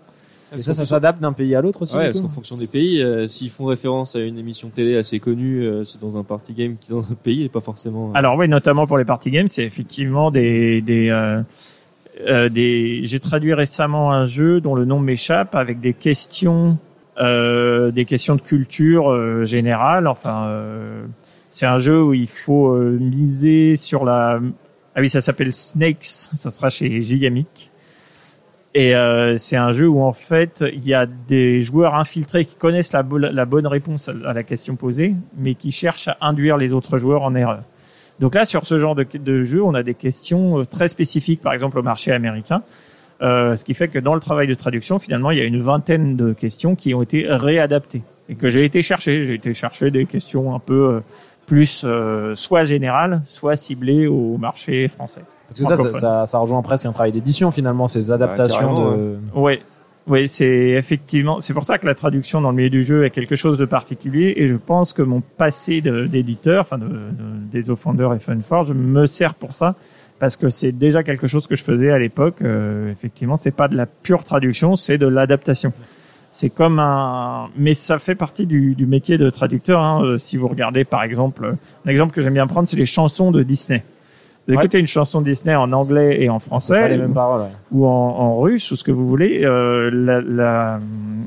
Et 0.57 0.61
ça, 0.61 0.73
ça 0.73 0.85
s'adapte 0.85 1.19
d'un 1.21 1.33
pays 1.33 1.55
à 1.55 1.61
l'autre 1.61 1.81
aussi. 1.81 1.95
Ouais, 1.95 2.07
parce 2.09 2.21
qu'en 2.21 2.29
fonction 2.29 2.57
des 2.57 2.67
pays, 2.67 3.01
euh, 3.01 3.27
s'ils 3.27 3.49
font 3.49 3.65
référence 3.65 4.15
à 4.15 4.19
une 4.19 4.37
émission 4.37 4.67
de 4.67 4.73
télé 4.73 4.95
assez 4.97 5.19
connue, 5.19 5.63
euh, 5.63 5.83
c'est 5.83 5.99
dans 5.99 6.17
un 6.17 6.23
party 6.23 6.53
game 6.53 6.75
qui 6.79 6.91
est 6.91 6.95
dans 6.95 7.01
un 7.01 7.15
pays 7.23 7.43
et 7.43 7.49
pas 7.49 7.61
forcément. 7.61 8.09
euh, 8.09 8.13
Alors 8.17 8.37
oui, 8.37 8.47
notamment 8.47 8.85
pour 8.85 8.97
les 8.97 9.05
party 9.05 9.31
games, 9.31 9.47
c'est 9.47 9.63
effectivement 9.63 10.29
des 10.31 10.81
des 10.81 11.09
euh, 11.09 11.41
euh, 12.27 12.49
des. 12.49 13.01
J'ai 13.05 13.19
traduit 13.19 13.53
récemment 13.53 14.11
un 14.11 14.25
jeu 14.25 14.61
dont 14.61 14.75
le 14.75 14.85
nom 14.85 14.99
m'échappe 14.99 15.55
avec 15.55 15.79
des 15.79 15.93
questions, 15.93 16.77
euh, 17.19 17.89
des 17.91 18.05
questions 18.05 18.35
de 18.35 18.41
culture 18.41 19.11
euh, 19.11 19.45
générale. 19.45 20.07
Enfin, 20.07 20.45
euh, 20.47 21.03
c'est 21.49 21.65
un 21.65 21.79
jeu 21.79 22.01
où 22.03 22.13
il 22.13 22.27
faut 22.27 22.73
euh, 22.73 22.97
miser 22.99 23.75
sur 23.75 24.05
la. 24.05 24.39
Ah 24.95 25.01
oui, 25.01 25.09
ça 25.09 25.21
s'appelle 25.21 25.53
Snakes. 25.53 26.05
Ça 26.05 26.51
sera 26.51 26.69
chez 26.69 27.01
Gigamic. 27.01 27.71
Et 28.75 28.95
euh, 28.95 29.37
c'est 29.37 29.55
un 29.55 29.71
jeu 29.71 29.87
où 29.87 30.01
en 30.01 30.13
fait 30.13 30.63
il 30.73 30.83
y 30.87 30.95
a 30.95 31.05
des 31.05 31.61
joueurs 31.61 31.93
infiltrés 31.95 32.45
qui 32.45 32.55
connaissent 32.55 32.91
la, 32.91 33.03
bo- 33.03 33.19
la 33.19 33.45
bonne 33.45 33.67
réponse 33.67 34.09
à- 34.09 34.33
la 34.33 34.43
question 34.43 34.75
posée, 34.75 35.13
mais 35.37 35.53
qui 35.53 35.71
cherchent 35.71 36.07
à 36.07 36.17
induire 36.21 36.57
les 36.57 36.73
autres 36.73 36.97
joueurs 36.97 37.21
en 37.21 37.35
erreur. 37.35 37.59
Donc 38.19 38.33
là, 38.35 38.45
sur 38.45 38.65
ce 38.65 38.77
genre 38.79 38.95
de, 38.95 39.43
jeu, 39.43 39.61
on 39.63 39.73
a 39.75 39.83
des 39.83 39.93
questions 39.93 40.59
euh, 40.59 40.65
très 40.65 40.87
spécifiques, 40.87 41.41
par 41.41 41.53
exemple 41.53 41.77
au 41.77 41.83
marché 41.83 42.11
américain, 42.11 42.63
euh, 43.21 43.55
ce 43.55 43.63
qui 43.63 43.75
fait 43.75 43.89
que 43.89 43.99
dans 43.99 44.15
le 44.15 44.19
travail 44.19 44.47
de 44.47 44.53
traduction, 44.55 44.97
finalement, 44.97 45.29
il 45.29 45.37
y 45.37 45.41
a 45.41 45.45
une 45.45 45.61
vingtaine 45.61 46.15
de 46.15 46.33
questions 46.33 46.75
qui 46.75 46.95
ont 46.95 47.03
été 47.03 47.27
réadaptées 47.29 48.01
et 48.27 48.35
que 48.35 48.49
j'ai 48.49 48.65
été 48.65 48.81
chercher. 48.81 49.23
J'ai 49.25 49.35
été 49.35 49.53
chercher 49.53 49.91
des 49.91 50.05
questions 50.05 50.55
un 50.55 50.59
peu 50.59 50.95
euh, 50.95 50.99
plus 51.45 51.85
soit 52.35 52.63
générales, 52.63 53.21
soit 53.27 53.55
ciblées 53.55 54.07
au 54.07 54.37
marché 54.37 54.87
français. 54.87 55.21
Parce 55.57 55.75
que 55.75 55.75
ça, 55.75 55.91
ça, 55.93 55.99
ça, 55.99 56.25
ça 56.25 56.37
rejoint 56.39 56.61
presque 56.61 56.85
un 56.85 56.91
travail 56.91 57.11
d'édition 57.11 57.51
finalement, 57.51 57.87
ces 57.87 58.11
adaptations 58.11 58.59
carrément, 58.59 58.91
de. 58.91 59.17
Oui, 59.35 59.59
oui, 60.05 60.27
c'est 60.27 60.71
effectivement, 60.71 61.39
c'est 61.39 61.53
pour 61.53 61.63
ça 61.63 61.77
que 61.77 61.85
la 61.85 61.95
traduction 61.95 62.41
dans 62.41 62.49
le 62.49 62.57
milieu 62.57 62.69
du 62.69 62.83
jeu 62.83 63.05
est 63.05 63.09
quelque 63.09 63.35
chose 63.35 63.57
de 63.57 63.65
particulier 63.65 64.33
et 64.35 64.47
je 64.47 64.55
pense 64.55 64.91
que 64.91 65.01
mon 65.01 65.21
passé 65.21 65.79
d'éditeur, 65.81 66.61
enfin 66.61 66.77
de, 66.77 66.85
de, 66.87 66.91
des 67.51 67.69
Offender 67.69 68.09
et 68.13 68.19
Funforge 68.19 68.73
me 68.73 69.05
sert 69.05 69.33
pour 69.33 69.53
ça 69.53 69.75
parce 70.19 70.35
que 70.35 70.49
c'est 70.49 70.73
déjà 70.73 71.03
quelque 71.03 71.27
chose 71.27 71.47
que 71.47 71.55
je 71.55 71.63
faisais 71.63 71.91
à 71.91 71.99
l'époque. 71.99 72.35
Euh, 72.41 72.91
effectivement, 72.91 73.37
c'est 73.37 73.51
pas 73.55 73.67
de 73.69 73.77
la 73.77 73.85
pure 73.85 74.23
traduction, 74.23 74.75
c'est 74.75 74.97
de 74.97 75.07
l'adaptation. 75.07 75.71
C'est 76.31 76.49
comme 76.49 76.79
un, 76.79 77.49
mais 77.55 77.73
ça 77.73 77.99
fait 77.99 78.15
partie 78.15 78.45
du, 78.45 78.73
du 78.75 78.85
métier 78.85 79.17
de 79.17 79.29
traducteur. 79.29 79.79
Hein. 79.79 80.03
Euh, 80.03 80.17
Si 80.17 80.35
vous 80.35 80.47
regardez, 80.47 80.83
par 80.83 81.03
exemple, 81.03 81.55
un 81.85 81.89
exemple 81.89 82.13
que 82.13 82.21
j'aime 82.21 82.33
bien 82.33 82.47
prendre, 82.47 82.67
c'est 82.67 82.75
les 82.77 82.85
chansons 82.85 83.31
de 83.31 83.43
Disney. 83.43 83.83
Vous 84.47 84.55
Ouais. 84.55 84.59
écoutez 84.63 84.79
une 84.79 84.87
chanson 84.87 85.21
Disney 85.21 85.55
en 85.55 85.71
anglais 85.71 86.21
et 86.21 86.29
en 86.29 86.39
français, 86.39 86.81
pas 86.81 86.87
les 86.89 86.97
mêmes 86.97 87.13
paroles. 87.13 87.41
ouais. 87.43 87.47
ou 87.71 87.85
en, 87.85 87.89
en 87.89 88.39
russe 88.41 88.71
ou 88.71 88.75
ce 88.75 88.83
que 88.83 88.91
vous 88.91 89.07
voulez, 89.07 89.45
euh, 89.45 89.89
la, 89.93 90.19
la, 90.21 90.79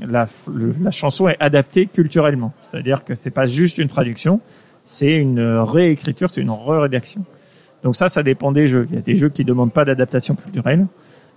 la, 0.06 0.28
le- 0.54 0.75
la 0.82 0.90
chanson 0.90 1.26
est 1.28 1.37
adaptée 1.40 1.87
culturellement. 1.87 2.52
C'est-à-dire 2.70 3.04
que 3.04 3.14
c'est 3.14 3.30
pas 3.30 3.46
juste 3.46 3.78
une 3.78 3.88
traduction, 3.88 4.40
c'est 4.85 5.14
une 5.14 5.40
réécriture, 5.40 6.28
c'est 6.28 6.42
une 6.42 6.50
re-rédaction. 6.50 7.25
Donc 7.85 7.96
ça, 7.96 8.08
ça 8.11 8.23
dépend 8.23 8.52
des 8.52 8.66
jeux. 8.66 8.87
Il 8.90 8.96
y 8.96 8.99
a 8.99 9.02
des 9.02 9.16
jeux 9.16 9.30
qui 9.30 9.44
demandent 9.44 9.73
pas 9.73 9.85
d'adaptation 9.87 10.35
culturelle 10.35 10.87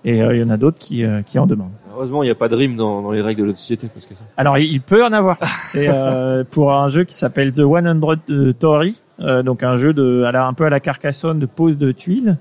et 0.03 0.21
euh, 0.21 0.35
il 0.35 0.39
y 0.41 0.43
en 0.43 0.49
a 0.49 0.57
d'autres 0.57 0.79
qui, 0.79 1.05
euh, 1.05 1.21
qui 1.21 1.39
en 1.39 1.45
demandent. 1.47 1.71
Heureusement, 1.93 2.23
il 2.23 2.27
n'y 2.27 2.31
a 2.31 2.35
pas 2.35 2.49
de 2.49 2.55
rime 2.55 2.75
dans, 2.75 3.01
dans 3.01 3.11
les 3.11 3.21
règles 3.21 3.43
de 3.43 3.47
la 3.49 3.55
société. 3.55 3.87
Parce 3.93 4.05
que 4.05 4.15
ça... 4.15 4.21
Alors 4.37 4.57
il 4.57 4.71
il 4.71 4.81
peut 4.81 5.03
en 5.05 5.13
avoir. 5.13 5.37
C'est 5.61 5.87
euh, 5.89 6.43
pour 6.49 6.73
un 6.73 6.87
jeu 6.89 7.05
qui 7.05 7.13
s'appelle 7.15 7.53
The 7.53 7.61
100 7.61 8.53
Tory, 8.59 8.89
euh, 8.89 9.08
donc 9.19 9.63
un 9.63 9.75
jeu 9.75 9.93
de, 9.93 10.23
à 10.23 10.31
la- 10.31 10.45
un 10.47 10.53
peu 10.53 10.65
à 10.65 10.69
la 10.69 10.79
Carcassonne 10.79 11.39
de 11.39 11.45
pose 11.45 11.77
de 11.77 11.91
tuiles. 11.91 12.37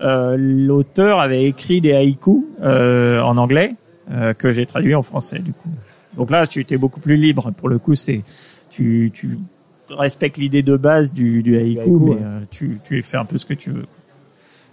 Euh, 0.00 0.36
L'auteur 0.38 1.20
avait 1.20 1.44
écrit 1.44 1.80
des 1.80 1.92
haïkus 1.92 2.42
euh, 2.62 3.20
en 3.20 3.36
anglais 3.36 3.74
euh, 4.10 4.34
que 4.34 4.50
j'ai 4.50 4.66
traduit 4.66 4.94
en 4.94 5.02
français 5.02 5.38
du 5.38 5.52
coup. 5.52 5.68
Donc 6.16 6.30
là, 6.30 6.46
tu 6.46 6.60
étais 6.60 6.76
beaucoup 6.76 7.00
plus 7.00 7.16
libre. 7.16 7.52
Pour 7.56 7.68
le 7.68 7.78
coup, 7.78 7.94
c'est 7.94 8.22
tu, 8.70 9.10
tu 9.14 9.38
respectes 9.90 10.38
l'idée 10.38 10.62
de 10.62 10.76
base 10.76 11.12
du, 11.12 11.42
du 11.42 11.56
haïku, 11.56 11.80
haïku, 11.80 11.98
mais 12.00 12.10
ouais. 12.12 12.18
euh, 12.22 12.40
tu, 12.50 12.78
tu 12.84 13.00
fais 13.02 13.16
un 13.16 13.24
peu 13.24 13.38
ce 13.38 13.46
que 13.46 13.54
tu 13.54 13.70
veux. 13.70 13.84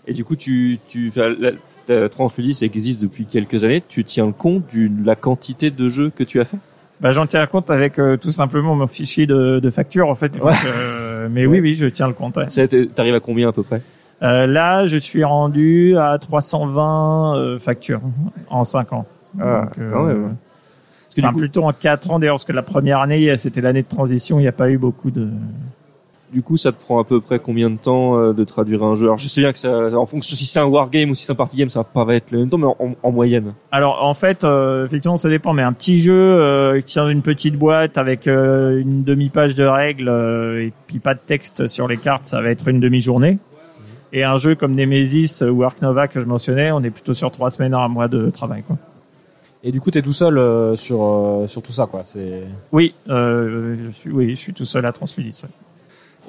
Et 0.07 0.13
du 0.13 0.23
coup, 0.23 0.35
tu, 0.35 0.79
tu, 0.87 1.09
enfin, 1.09 1.35
la, 1.39 1.51
ta 1.85 2.09
Transfludis 2.09 2.57
existe 2.63 3.01
depuis 3.01 3.25
quelques 3.25 3.63
années. 3.63 3.83
Tu 3.87 4.03
tiens 4.03 4.31
compte 4.31 4.65
du- 4.71 4.89
de 4.89 5.05
la 5.05 5.15
quantité 5.15 5.69
de 5.71 5.89
jeux 5.89 6.09
que 6.09 6.23
tu 6.23 6.39
as 6.39 6.45
fait? 6.45 6.57
Bah, 7.01 7.11
j'en 7.11 7.25
tiens 7.25 7.45
compte 7.45 7.71
avec 7.71 7.97
euh, 7.97 8.17
tout 8.17 8.31
simplement 8.31 8.75
mon 8.75 8.87
fichier 8.87 9.25
de, 9.25 9.59
de 9.59 9.69
facture 9.69 10.09
en 10.09 10.15
fait. 10.15 10.29
Donc, 10.29 10.43
Ouais. 10.43 10.53
euh, 10.67 11.27
mais 11.31 11.45
oui, 11.45 11.59
oui, 11.61 11.75
je 11.75 11.85
tiens 11.85 12.07
le 12.07 12.13
compte. 12.13 12.37
ouais. 12.37 12.47
T'arrives 12.95 13.15
à 13.15 13.19
combien 13.19 13.49
à 13.49 13.51
peu 13.53 13.63
près? 13.63 13.81
Euh, 14.21 14.45
là, 14.47 14.85
je 14.85 14.97
suis 14.97 15.23
rendu 15.23 15.95
à 15.97 16.17
320 16.19 17.37
euh, 17.37 17.59
factures 17.59 18.01
en 18.49 18.65
5 18.65 18.91
ans. 18.93 19.05
Ah, 19.39 19.69
quand 19.91 20.03
même. 20.03 20.35
Parce 21.05 21.15
que 21.15 21.21
enfin, 21.21 21.31
coup, 21.31 21.39
plutôt 21.39 21.63
en 21.63 21.71
4 21.71 22.11
ans 22.11 22.19
d'ailleurs, 22.19 22.35
parce 22.35 22.45
que 22.45 22.51
la 22.51 22.61
première 22.63 22.99
année, 22.99 23.35
c'était 23.37 23.61
l'année 23.61 23.83
de 23.83 23.87
transition, 23.87 24.37
il 24.39 24.41
n'y 24.41 24.47
a 24.47 24.51
pas 24.51 24.69
eu 24.69 24.77
beaucoup 24.77 25.09
de... 25.11 25.29
du 26.31 26.41
coup, 26.43 26.57
ça 26.57 26.71
te 26.71 26.79
prend 26.79 26.99
à 26.99 27.03
peu 27.03 27.19
près 27.21 27.39
combien 27.39 27.69
de 27.69 27.77
temps 27.77 28.17
euh, 28.17 28.33
de 28.33 28.43
traduire 28.43 28.83
un 28.83 28.95
jeu? 28.95 29.05
Alors, 29.05 29.17
je 29.17 29.27
sais 29.27 29.41
bien 29.41 29.51
que 29.51 29.59
ça, 29.59 29.97
en 29.97 30.05
fonction 30.05 30.35
si 30.35 30.45
c'est 30.45 30.59
un 30.59 30.65
wargame 30.65 31.09
ou 31.09 31.15
si 31.15 31.25
c'est 31.25 31.31
un 31.31 31.35
party 31.35 31.57
game, 31.57 31.69
ça 31.69 31.79
va 31.79 31.83
pas 32.05 32.13
être 32.15 32.31
le 32.31 32.39
même 32.39 32.49
temps, 32.49 32.57
mais 32.57 32.67
en, 32.67 32.95
en 33.01 33.11
moyenne. 33.11 33.53
Alors 33.71 34.03
en 34.03 34.13
fait, 34.13 34.43
euh, 34.43 34.85
effectivement, 34.85 35.17
ça 35.17 35.29
dépend, 35.29 35.53
mais 35.53 35.63
un 35.63 35.73
petit 35.73 35.97
jeu 35.99 36.13
euh, 36.13 36.81
qui 36.81 36.97
est 36.97 37.01
dans 37.01 37.09
une 37.09 37.21
petite 37.21 37.55
boîte 37.57 37.97
avec 37.97 38.27
euh, 38.27 38.79
une 38.79 39.03
demi-page 39.03 39.55
de 39.55 39.63
règles 39.65 40.09
euh, 40.09 40.65
et 40.65 40.73
puis 40.87 40.99
pas 40.99 41.13
de 41.15 41.19
texte 41.25 41.67
sur 41.67 41.87
les 41.87 41.97
cartes, 41.97 42.25
ça 42.25 42.41
va 42.41 42.49
être 42.49 42.67
une 42.67 42.79
demi-journée. 42.79 43.39
Et 44.11 44.23
un 44.23 44.37
jeu 44.37 44.55
comme 44.55 44.73
Nemesis 44.73 45.43
ou 45.43 45.63
Ark 45.63 45.81
Nova 45.81 46.07
que 46.07 46.19
je 46.19 46.25
mentionnais, 46.25 46.71
on 46.71 46.81
est 46.83 46.89
plutôt 46.89 47.13
sur 47.13 47.31
trois 47.31 47.49
semaines 47.51 47.73
à 47.75 47.79
un 47.79 47.87
mois 47.89 48.07
de 48.07 48.29
travail. 48.31 48.63
Quoi. 48.65 48.77
Et 49.63 49.71
du 49.71 49.81
coup, 49.81 49.91
t'es 49.91 50.01
tout 50.01 50.13
seul 50.13 50.37
euh, 50.37 50.75
sur 50.75 51.03
euh, 51.03 51.45
sur 51.45 51.61
tout 51.61 51.71
ça, 51.73 51.85
quoi. 51.85 52.01
C'est 52.03 52.43
Oui, 52.71 52.95
euh, 53.09 53.75
je 53.79 53.91
suis, 53.91 54.09
oui, 54.09 54.29
je 54.31 54.39
suis 54.39 54.53
tout 54.53 54.65
seul 54.65 54.85
à 54.85 54.91
Transfudis. 54.93 55.41
ouais. 55.43 55.49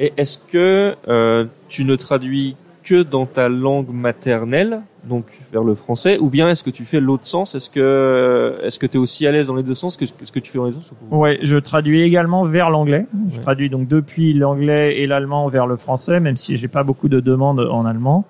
Et 0.03 0.13
est-ce 0.17 0.39
que 0.39 0.95
euh, 1.09 1.45
tu 1.69 1.85
ne 1.85 1.95
traduis 1.95 2.57
que 2.83 3.03
dans 3.03 3.27
ta 3.27 3.49
langue 3.51 3.91
maternelle, 3.93 4.81
donc 5.05 5.27
vers 5.53 5.63
le 5.63 5.75
français, 5.75 6.17
ou 6.19 6.31
bien 6.31 6.49
est-ce 6.49 6.65
que 6.65 6.71
tu 6.71 6.85
fais 6.85 6.99
l'autre 7.01 7.27
sens? 7.27 7.55
Est-ce 7.55 7.69
que 7.71 8.59
est-ce 8.63 8.79
que 8.79 8.87
tu 8.87 8.97
es 8.97 8.99
aussi 8.99 9.27
à 9.27 9.33
l'aise 9.33 9.47
dans 9.49 9.55
les 9.55 9.63
deux 9.63 9.75
sens? 9.75 9.97
Que 9.99 10.07
ce 10.07 10.33
que 10.33 10.39
tu 10.39 10.51
fais 10.51 10.59
dans 10.59 10.65
les 10.65 10.73
deux 10.73 10.81
sens 10.81 10.95
ou- 11.11 11.19
Ouais, 11.19 11.39
je 11.43 11.57
traduis 11.59 12.01
également 12.03 12.45
vers 12.45 12.71
l'anglais. 12.71 13.05
Je 13.31 13.37
Ouais. 13.37 13.43
traduis 13.43 13.69
donc 13.69 13.87
depuis 13.89 14.33
l'anglais 14.33 14.99
et 14.99 15.07
l'allemand 15.07 15.47
vers 15.49 15.67
le 15.67 15.77
français, 15.77 16.19
même 16.21 16.37
si 16.37 16.57
j'ai 16.57 16.69
pas 16.69 16.83
beaucoup 16.83 17.09
de 17.11 17.21
demandes 17.21 17.61
en 17.61 17.85
allemand. 17.85 18.25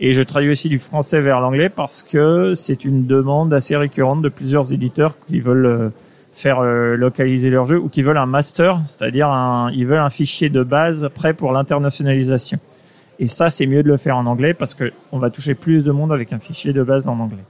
Et 0.00 0.12
je 0.12 0.22
traduis 0.22 0.50
aussi 0.50 0.68
du 0.68 0.78
français 0.78 1.20
vers 1.20 1.40
l'anglais 1.40 1.70
parce 1.70 2.02
que 2.02 2.54
c'est 2.54 2.84
une 2.84 3.06
demande 3.06 3.52
assez 3.54 3.76
récurrente 3.76 4.20
de 4.22 4.28
plusieurs 4.28 4.72
éditeurs 4.72 5.14
qui 5.26 5.40
veulent 5.40 5.66
euh, 5.66 5.88
faire 6.32 6.60
euh, 6.60 6.96
localiser 6.96 7.50
leur 7.50 7.64
jeu 7.64 7.78
ou 7.78 7.88
qui 7.88 8.02
veulent 8.02 8.18
un 8.18 8.26
master, 8.26 8.80
c'est-à-dire 8.86 9.28
un, 9.28 9.70
ils 9.72 9.86
veulent 9.86 9.98
un 9.98 10.10
fichier 10.10 10.48
de 10.48 10.62
base 10.62 11.08
prêt 11.14 11.34
pour 11.34 11.52
l'internationalisation. 11.52 12.58
Et 13.18 13.26
ça, 13.26 13.50
c'est 13.50 13.66
mieux 13.66 13.82
de 13.82 13.88
le 13.88 13.96
faire 13.96 14.16
en 14.16 14.26
anglais 14.26 14.54
parce 14.54 14.74
que 14.74 14.92
on 15.10 15.18
va 15.18 15.30
toucher 15.30 15.54
plus 15.54 15.82
de 15.82 15.90
monde 15.90 16.12
avec 16.12 16.32
un 16.32 16.38
fichier 16.38 16.72
de 16.72 16.82
base 16.82 17.08
en 17.08 17.18
anglais. 17.18 17.44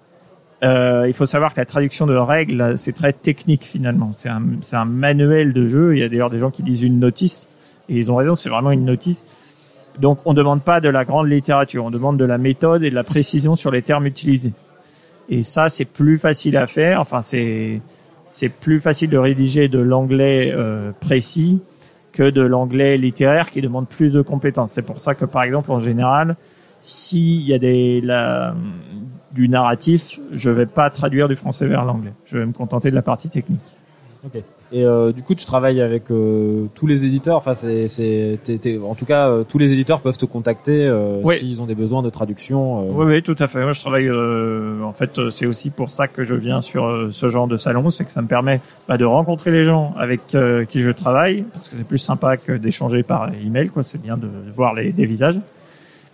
Euh, 0.64 1.04
il 1.06 1.14
faut 1.14 1.26
savoir 1.26 1.54
que 1.54 1.60
la 1.60 1.66
traduction 1.66 2.06
de 2.06 2.16
règles, 2.16 2.76
c'est 2.76 2.94
très 2.94 3.12
technique 3.12 3.64
finalement. 3.64 4.12
C'est 4.12 4.28
un, 4.28 4.42
c'est 4.60 4.76
un 4.76 4.86
manuel 4.86 5.52
de 5.52 5.66
jeu. 5.66 5.94
Il 5.94 6.00
y 6.00 6.02
a 6.02 6.08
d'ailleurs 6.08 6.30
des 6.30 6.38
gens 6.38 6.50
qui 6.50 6.62
disent 6.62 6.82
une 6.82 6.98
notice, 6.98 7.48
et 7.88 7.96
ils 7.96 8.10
ont 8.10 8.16
raison, 8.16 8.34
c'est 8.34 8.48
vraiment 8.48 8.70
une 8.70 8.84
notice. 8.84 9.26
Donc 10.00 10.20
on 10.24 10.32
ne 10.32 10.38
demande 10.38 10.62
pas 10.62 10.80
de 10.80 10.88
la 10.88 11.04
grande 11.04 11.28
littérature, 11.28 11.84
on 11.84 11.90
demande 11.90 12.16
de 12.16 12.24
la 12.24 12.38
méthode 12.38 12.82
et 12.82 12.90
de 12.90 12.94
la 12.94 13.04
précision 13.04 13.56
sur 13.56 13.70
les 13.70 13.82
termes 13.82 14.06
utilisés. 14.06 14.52
Et 15.28 15.42
ça, 15.42 15.68
c'est 15.68 15.84
plus 15.84 16.18
facile 16.18 16.56
à 16.56 16.66
faire. 16.66 17.00
Enfin, 17.00 17.20
c'est 17.22 17.80
c'est 18.28 18.50
plus 18.50 18.80
facile 18.80 19.10
de 19.10 19.18
rédiger 19.18 19.68
de 19.68 19.78
l'anglais 19.78 20.52
euh, 20.54 20.92
précis 21.00 21.60
que 22.12 22.30
de 22.30 22.42
l'anglais 22.42 22.96
littéraire 22.96 23.50
qui 23.50 23.60
demande 23.60 23.88
plus 23.88 24.12
de 24.12 24.22
compétences. 24.22 24.72
C'est 24.72 24.82
pour 24.82 25.00
ça 25.00 25.14
que, 25.14 25.24
par 25.24 25.42
exemple, 25.42 25.70
en 25.72 25.78
général, 25.78 26.36
s'il 26.80 27.42
y 27.42 27.54
a 27.54 27.58
des, 27.58 28.00
la, 28.00 28.54
du 29.32 29.48
narratif, 29.48 30.20
je 30.32 30.50
vais 30.50 30.66
pas 30.66 30.90
traduire 30.90 31.28
du 31.28 31.36
français 31.36 31.66
vers 31.66 31.84
l'anglais. 31.84 32.12
Je 32.26 32.38
vais 32.38 32.46
me 32.46 32.52
contenter 32.52 32.90
de 32.90 32.94
la 32.94 33.02
partie 33.02 33.28
technique. 33.28 33.74
ok. 34.24 34.42
Et 34.70 34.84
euh, 34.84 35.12
du 35.12 35.22
coup, 35.22 35.34
tu 35.34 35.46
travailles 35.46 35.80
avec 35.80 36.10
euh, 36.10 36.66
tous 36.74 36.86
les 36.86 37.06
éditeurs. 37.06 37.38
Enfin, 37.38 37.54
c'est 37.54 37.88
c'est 37.88 38.38
t'es- 38.44 38.58
t'es- 38.58 38.78
en 38.78 38.94
tout 38.94 39.06
cas, 39.06 39.28
euh, 39.30 39.42
tous 39.42 39.56
les 39.56 39.72
éditeurs 39.72 40.00
peuvent 40.00 40.18
te 40.18 40.26
contacter 40.26 40.86
euh, 40.86 41.22
Oui. 41.24 41.36
s'ils 41.36 41.62
ont 41.62 41.64
des 41.64 41.74
besoins 41.74 42.02
de 42.02 42.10
traduction. 42.10 42.80
euh. 42.80 42.90
Oui, 42.92 43.06
oui, 43.06 43.22
tout 43.22 43.34
à 43.38 43.46
fait. 43.46 43.62
Moi, 43.62 43.72
je 43.72 43.80
travaille. 43.80 44.08
euh, 44.08 44.82
en 44.82 44.92
fait, 44.92 45.30
c'est 45.30 45.46
aussi 45.46 45.70
pour 45.70 45.90
ça 45.90 46.06
que 46.06 46.22
je 46.22 46.34
viens 46.34 46.60
sur 46.60 47.08
ce 47.10 47.28
genre 47.28 47.46
de 47.48 47.56
salon, 47.56 47.88
c'est 47.88 48.04
que 48.04 48.12
ça 48.12 48.20
me 48.20 48.28
permet 48.28 48.60
bah, 48.88 48.98
de 48.98 49.06
rencontrer 49.06 49.52
les 49.52 49.64
gens 49.64 49.94
avec 49.96 50.20
qui 50.26 50.82
je 50.82 50.90
travaille, 50.90 51.44
parce 51.52 51.68
que 51.68 51.74
c'est 51.76 51.86
plus 51.86 51.96
sympa 51.98 52.36
que 52.36 52.52
d'échanger 52.52 53.02
par 53.02 53.30
email. 53.42 53.70
Quoi, 53.70 53.82
c'est 53.82 54.02
bien 54.02 54.18
de 54.18 54.28
voir 54.54 54.74
les, 54.74 54.92
des 54.92 55.06
visages 55.06 55.40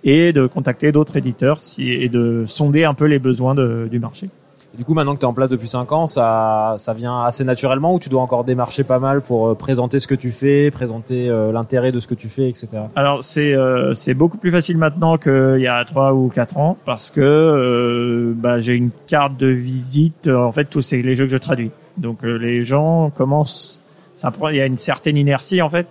et 0.04 0.32
de 0.32 0.46
contacter 0.46 0.92
d'autres 0.92 1.16
éditeurs 1.16 1.60
si, 1.60 1.90
et 1.90 2.08
de 2.08 2.44
sonder 2.46 2.84
un 2.84 2.94
peu 2.94 3.06
les 3.06 3.18
besoins 3.18 3.54
de- 3.56 3.88
du 3.90 3.98
marché. 3.98 4.28
Du 4.76 4.84
coup, 4.84 4.94
maintenant 4.94 5.14
que 5.14 5.20
tu 5.20 5.24
es 5.24 5.28
en 5.28 5.32
place 5.32 5.50
depuis 5.50 5.68
5 5.68 5.92
ans, 5.92 6.06
ça, 6.08 6.74
ça 6.78 6.94
vient 6.94 7.22
assez 7.22 7.44
naturellement 7.44 7.94
ou 7.94 8.00
tu 8.00 8.08
dois 8.08 8.22
encore 8.22 8.42
démarcher 8.42 8.82
pas 8.82 8.98
mal 8.98 9.20
pour 9.20 9.48
euh, 9.48 9.54
présenter 9.54 10.00
ce 10.00 10.08
que 10.08 10.16
tu 10.16 10.32
fais, 10.32 10.72
présenter 10.72 11.30
euh, 11.30 11.52
l'intérêt 11.52 11.92
de 11.92 12.00
ce 12.00 12.08
que 12.08 12.14
tu 12.14 12.28
fais, 12.28 12.48
etc. 12.48 12.68
Alors 12.96 13.22
c'est 13.22 13.54
euh, 13.54 13.94
c'est 13.94 14.14
beaucoup 14.14 14.36
plus 14.36 14.50
facile 14.50 14.76
maintenant 14.76 15.16
qu'il 15.16 15.60
y 15.60 15.68
a 15.68 15.84
trois 15.84 16.12
ou 16.12 16.28
quatre 16.28 16.58
ans 16.58 16.76
parce 16.84 17.10
que 17.10 17.20
euh, 17.20 18.32
bah, 18.34 18.58
j'ai 18.58 18.74
une 18.74 18.90
carte 19.06 19.36
de 19.36 19.46
visite. 19.46 20.26
En 20.28 20.50
fait, 20.50 20.64
tous 20.64 20.80
c'est 20.80 21.02
les 21.02 21.14
jeux 21.14 21.26
que 21.26 21.32
je 21.32 21.38
traduis. 21.38 21.70
Donc 21.96 22.24
euh, 22.24 22.36
les 22.36 22.62
gens 22.64 23.10
commencent. 23.10 23.80
Ça 24.14 24.32
prend. 24.32 24.48
Il 24.48 24.56
y 24.56 24.60
a 24.60 24.66
une 24.66 24.76
certaine 24.76 25.16
inertie 25.16 25.62
en 25.62 25.70
fait, 25.70 25.86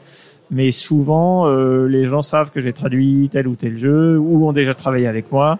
mais 0.51 0.71
souvent 0.71 1.45
les 1.85 2.05
gens 2.05 2.21
savent 2.21 2.51
que 2.51 2.61
j'ai 2.61 2.73
traduit 2.73 3.29
tel 3.31 3.47
ou 3.47 3.55
tel 3.55 3.77
jeu 3.77 4.17
ou 4.17 4.47
ont 4.47 4.53
déjà 4.53 4.73
travaillé 4.73 5.07
avec 5.07 5.31
moi. 5.31 5.59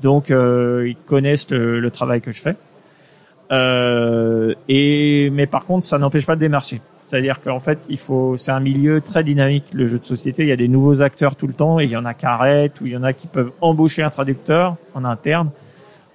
Donc 0.00 0.30
euh, 0.30 0.88
ils 0.88 0.96
connaissent 0.96 1.50
le, 1.50 1.80
le, 1.80 1.90
travail 1.90 2.20
que 2.20 2.32
je 2.32 2.40
fais. 2.40 2.56
Euh, 3.52 4.54
et 4.68 5.30
mais 5.32 5.46
par 5.46 5.64
contre, 5.64 5.86
ça 5.86 5.98
n'empêche 5.98 6.26
pas 6.26 6.34
de 6.34 6.40
démarcher. 6.40 6.80
C'est-à-dire 7.06 7.40
qu'en 7.42 7.60
fait, 7.60 7.78
il 7.88 7.98
faut, 7.98 8.36
c'est 8.36 8.50
un 8.50 8.60
milieu 8.60 9.00
très 9.00 9.22
dynamique, 9.22 9.66
le 9.72 9.86
jeu 9.86 9.98
de 9.98 10.04
société. 10.04 10.42
Il 10.42 10.48
y 10.48 10.52
a 10.52 10.56
des 10.56 10.68
nouveaux 10.68 11.02
acteurs 11.02 11.36
tout 11.36 11.46
le 11.46 11.52
temps, 11.52 11.78
et 11.78 11.84
il 11.84 11.90
y 11.90 11.96
en 11.96 12.04
a 12.06 12.14
qui 12.14 12.26
arrêtent, 12.26 12.80
ou 12.80 12.86
il 12.86 12.92
y 12.92 12.96
en 12.96 13.02
a 13.02 13.12
qui 13.12 13.26
peuvent 13.26 13.52
embaucher 13.60 14.02
un 14.02 14.10
traducteur 14.10 14.76
en 14.94 15.04
interne, 15.04 15.50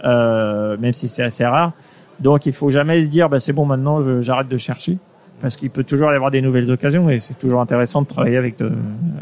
euh, 0.04 0.78
même 0.78 0.94
si 0.94 1.08
c'est 1.08 1.24
assez 1.24 1.46
rare. 1.46 1.74
Donc, 2.20 2.48
il 2.48 2.54
faut 2.54 2.72
jamais 2.72 3.02
se 3.02 3.08
dire, 3.08 3.30
bah, 3.30 3.39
c'est 3.39 3.54
bon, 3.54 3.65
maintenant, 3.65 4.02
j'arrête 4.22 4.48
de 4.48 4.58
chercher, 4.58 4.98
parce 5.42 5.56
qu'il 5.56 5.70
peut 5.70 5.84
toujours 5.84 6.12
y 6.12 6.15
avoir 6.15 6.32
des 6.32 6.42
nouvelles 6.42 6.72
occasions, 6.72 7.10
et 7.10 7.20
c'est 7.20 7.38
toujours 7.38 7.62
intéressant 7.62 8.02
de 8.02 8.08
travailler 8.08 8.38
avec 8.38 8.58
de, 8.58 8.72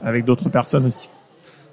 avec 0.04 0.24
d'autres 0.24 0.50
personnes 0.50 0.86
aussi. 0.86 1.10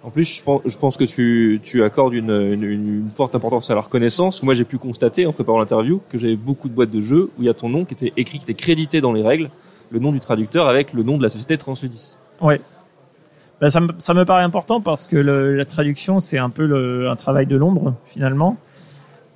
En 0.05 0.11
plus, 0.11 0.43
je 0.67 0.77
pense, 0.79 0.97
que 0.99 1.05
tu, 1.05 1.83
accordes 1.83 2.13
une, 2.13 3.09
forte 3.17 3.35
importance 3.35 3.71
à 3.71 3.75
la 3.75 3.81
reconnaissance. 3.81 4.43
Moi, 4.43 4.53
j'ai 4.53 4.65
pu 4.65 4.77
constater 4.77 5.25
en 5.25 5.33
préparant 5.33 5.59
l'interview 5.59 6.03
que 6.11 6.19
j'avais 6.19 6.37
beaucoup 6.37 6.69
de 6.69 6.75
boîtes 6.75 6.91
de 6.91 7.01
jeux 7.01 7.31
où 7.39 7.43
il 7.43 7.47
y 7.47 7.49
a 7.49 7.55
ton 7.55 7.71
nom 7.71 7.87
qui 7.87 7.95
était 7.95 8.13
écrit, 8.19 8.39
qui 8.39 8.45
était 8.45 8.55
crédité 8.55 9.01
dans 9.01 9.15
les 9.15 9.23
règles 9.23 9.49
le 9.91 10.01
nom 10.01 10.13
du 10.13 10.21
traducteur 10.21 10.69
avec 10.69 10.93
le 10.93 11.03
nom 11.03 11.17
de 11.17 11.23
la 11.23 11.31
société 11.31 11.57
Transludis. 11.57 12.17
Ouais. 12.43 12.61
Ben, 13.61 13.71
ça, 13.71 13.81
me, 13.81 14.25
paraît 14.25 14.43
important 14.43 14.83
parce 14.83 15.07
que 15.07 15.17
la 15.17 15.65
traduction, 15.65 16.21
c'est 16.21 16.39
un 16.39 16.51
peu 16.51 16.67
le, 16.67 17.09
un 17.09 17.17
travail 17.17 17.47
de 17.47 17.57
l'ombre, 17.57 17.95
finalement. 18.05 18.59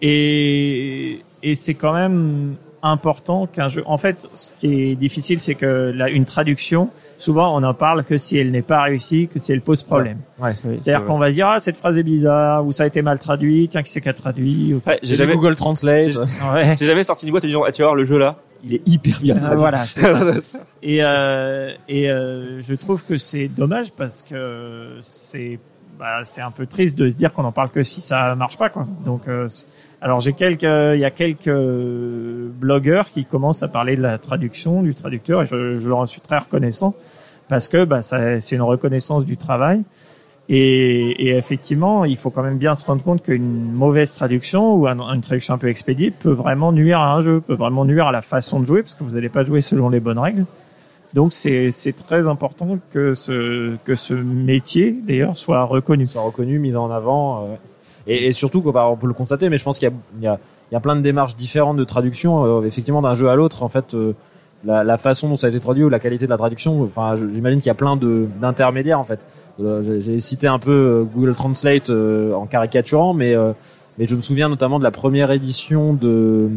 Et, 0.02 1.22
c'est 1.54 1.74
quand 1.74 1.94
même 1.94 2.56
important 2.82 3.46
qu'un 3.46 3.68
jeu. 3.68 3.82
En 3.86 3.96
fait, 3.96 4.28
ce 4.34 4.52
qui 4.54 4.90
est 4.90 4.94
difficile, 4.96 5.40
c'est 5.40 5.54
que 5.54 5.94
une 6.10 6.26
traduction, 6.26 6.90
souvent, 7.18 7.54
on 7.54 7.60
n'en 7.60 7.74
parle 7.74 8.04
que 8.04 8.16
si 8.16 8.38
elle 8.38 8.50
n'est 8.50 8.62
pas 8.62 8.82
réussie, 8.82 9.28
que 9.28 9.38
si 9.38 9.52
elle 9.52 9.60
pose 9.60 9.82
problème. 9.82 10.18
Ouais, 10.38 10.52
C'est-à-dire 10.52 11.04
qu'on 11.04 11.18
va 11.18 11.28
se 11.28 11.34
dire 11.34 11.48
ah 11.48 11.60
cette 11.60 11.76
phrase 11.76 11.98
est 11.98 12.02
bizarre 12.02 12.64
ou 12.64 12.72
ça 12.72 12.84
a 12.84 12.86
été 12.86 13.02
mal 13.02 13.18
traduit, 13.18 13.68
tiens 13.68 13.82
qui 13.82 13.90
c'est 13.90 14.00
qui 14.00 14.08
a 14.08 14.14
traduit. 14.14 14.74
Ou... 14.74 14.82
Ouais, 14.88 14.98
j'ai 15.02 15.16
jamais 15.16 15.34
Google 15.34 15.56
Translate. 15.56 16.12
J'ai 16.12 16.18
ouais. 16.54 16.76
jamais 16.80 17.04
sorti 17.04 17.26
une 17.26 17.32
boîte 17.32 17.44
et 17.44 17.48
disant 17.48 17.64
ah, 17.66 17.72
tu 17.72 17.82
vas 17.82 17.88
voir 17.88 17.96
le 17.96 18.04
jeu 18.04 18.18
là, 18.18 18.36
il 18.64 18.74
est 18.74 18.82
hyper 18.86 19.20
bien 19.20 19.36
traduit. 19.36 19.58
voilà. 19.58 19.78
Ça. 19.78 20.34
et 20.82 21.02
euh, 21.02 21.72
et 21.88 22.10
euh, 22.10 22.62
je 22.62 22.74
trouve 22.74 23.04
que 23.04 23.18
c'est 23.18 23.48
dommage 23.48 23.92
parce 23.92 24.22
que 24.22 24.98
c'est 25.02 25.58
bah, 25.98 26.20
c'est 26.24 26.40
un 26.42 26.52
peu 26.52 26.66
triste 26.66 26.96
de 26.96 27.08
se 27.08 27.14
dire 27.14 27.32
qu'on 27.32 27.44
en 27.44 27.52
parle 27.52 27.70
que 27.70 27.82
si 27.82 28.00
ça 28.00 28.34
marche 28.36 28.56
pas 28.56 28.70
quoi. 28.70 28.86
Donc 29.04 29.22
euh, 29.26 29.48
alors 30.00 30.20
j'ai 30.20 30.32
quelques 30.32 30.62
il 30.62 31.00
y 31.00 31.04
a 31.04 31.10
quelques 31.10 31.50
blogueurs 31.50 33.10
qui 33.10 33.24
commencent 33.24 33.62
à 33.62 33.68
parler 33.68 33.96
de 33.96 34.02
la 34.02 34.18
traduction 34.18 34.82
du 34.82 34.94
traducteur 34.94 35.42
et 35.42 35.46
je, 35.46 35.78
je 35.78 35.88
leur 35.88 36.06
suis 36.06 36.20
très 36.20 36.38
reconnaissant 36.38 36.94
parce 37.48 37.68
que 37.68 37.84
bah, 37.84 38.02
c'est 38.02 38.52
une 38.52 38.62
reconnaissance 38.62 39.24
du 39.24 39.36
travail. 39.36 39.82
Et, 40.50 41.26
et, 41.26 41.36
effectivement, 41.36 42.06
il 42.06 42.16
faut 42.16 42.30
quand 42.30 42.42
même 42.42 42.56
bien 42.56 42.74
se 42.74 42.84
rendre 42.86 43.02
compte 43.02 43.22
qu'une 43.22 43.70
mauvaise 43.72 44.14
traduction 44.14 44.76
ou 44.76 44.86
une 44.86 45.20
traduction 45.20 45.54
un 45.54 45.58
peu 45.58 45.68
expédiée 45.68 46.10
peut 46.10 46.30
vraiment 46.30 46.72
nuire 46.72 47.00
à 47.00 47.12
un 47.12 47.20
jeu, 47.20 47.42
peut 47.42 47.54
vraiment 47.54 47.84
nuire 47.84 48.06
à 48.06 48.12
la 48.12 48.22
façon 48.22 48.60
de 48.60 48.64
jouer 48.64 48.82
parce 48.82 48.94
que 48.94 49.04
vous 49.04 49.14
n'allez 49.14 49.28
pas 49.28 49.44
jouer 49.44 49.60
selon 49.60 49.90
les 49.90 50.00
bonnes 50.00 50.18
règles. 50.18 50.46
Donc 51.12 51.32
c'est 51.32 51.70
très 52.06 52.28
important 52.28 52.78
que 52.92 53.14
ce 53.14 53.76
que 53.84 53.94
ce 53.94 54.14
métier 54.14 54.92
d'ailleurs 54.92 55.36
soit 55.36 55.62
reconnu, 55.64 56.06
soit 56.06 56.22
reconnu, 56.22 56.58
mis 56.58 56.76
en 56.76 56.90
avant, 56.90 57.44
euh, 57.44 57.54
et, 58.08 58.26
et, 58.26 58.32
surtout 58.32 58.62
on 58.64 58.96
peut 58.96 59.06
le 59.06 59.14
constater, 59.14 59.48
mais 59.48 59.58
je 59.58 59.64
pense 59.64 59.78
qu'il 59.78 59.88
y, 60.20 60.24
y, 60.24 60.28
y 60.72 60.76
a, 60.76 60.80
plein 60.80 60.96
de 60.96 61.02
démarches 61.02 61.36
différentes 61.36 61.76
de 61.76 61.84
traduction, 61.84 62.44
euh, 62.44 62.66
effectivement 62.66 63.02
d'un 63.02 63.14
jeu 63.14 63.28
à 63.28 63.36
l'autre. 63.36 63.62
En 63.62 63.68
fait, 63.68 63.94
euh, 63.94 64.14
la, 64.64 64.84
la, 64.84 64.98
façon 64.98 65.28
dont 65.28 65.36
ça 65.36 65.46
a 65.46 65.50
été 65.50 65.60
traduit 65.60 65.84
ou 65.84 65.88
la 65.88 65.98
qualité 65.98 66.24
de 66.24 66.30
la 66.30 66.36
traduction. 66.36 66.82
Enfin, 66.82 67.14
j'imagine 67.16 67.60
qu'il 67.60 67.68
y 67.68 67.70
a 67.70 67.74
plein 67.74 67.96
d'intermédiaires 67.96 68.98
en 68.98 69.04
fait. 69.04 69.20
Euh, 69.60 69.82
j'ai 70.00 70.20
cité 70.20 70.46
un 70.46 70.58
peu 70.58 70.70
euh, 70.70 71.04
Google 71.04 71.34
Translate 71.34 71.90
euh, 71.90 72.32
en 72.34 72.46
caricaturant, 72.46 73.14
mais 73.14 73.34
mais 73.98 74.06
je 74.06 74.14
me 74.14 74.20
souviens 74.20 74.48
notamment 74.48 74.78
de 74.78 74.84
la 74.84 74.90
première 74.90 75.30
édition 75.30 75.94
de 75.94 76.48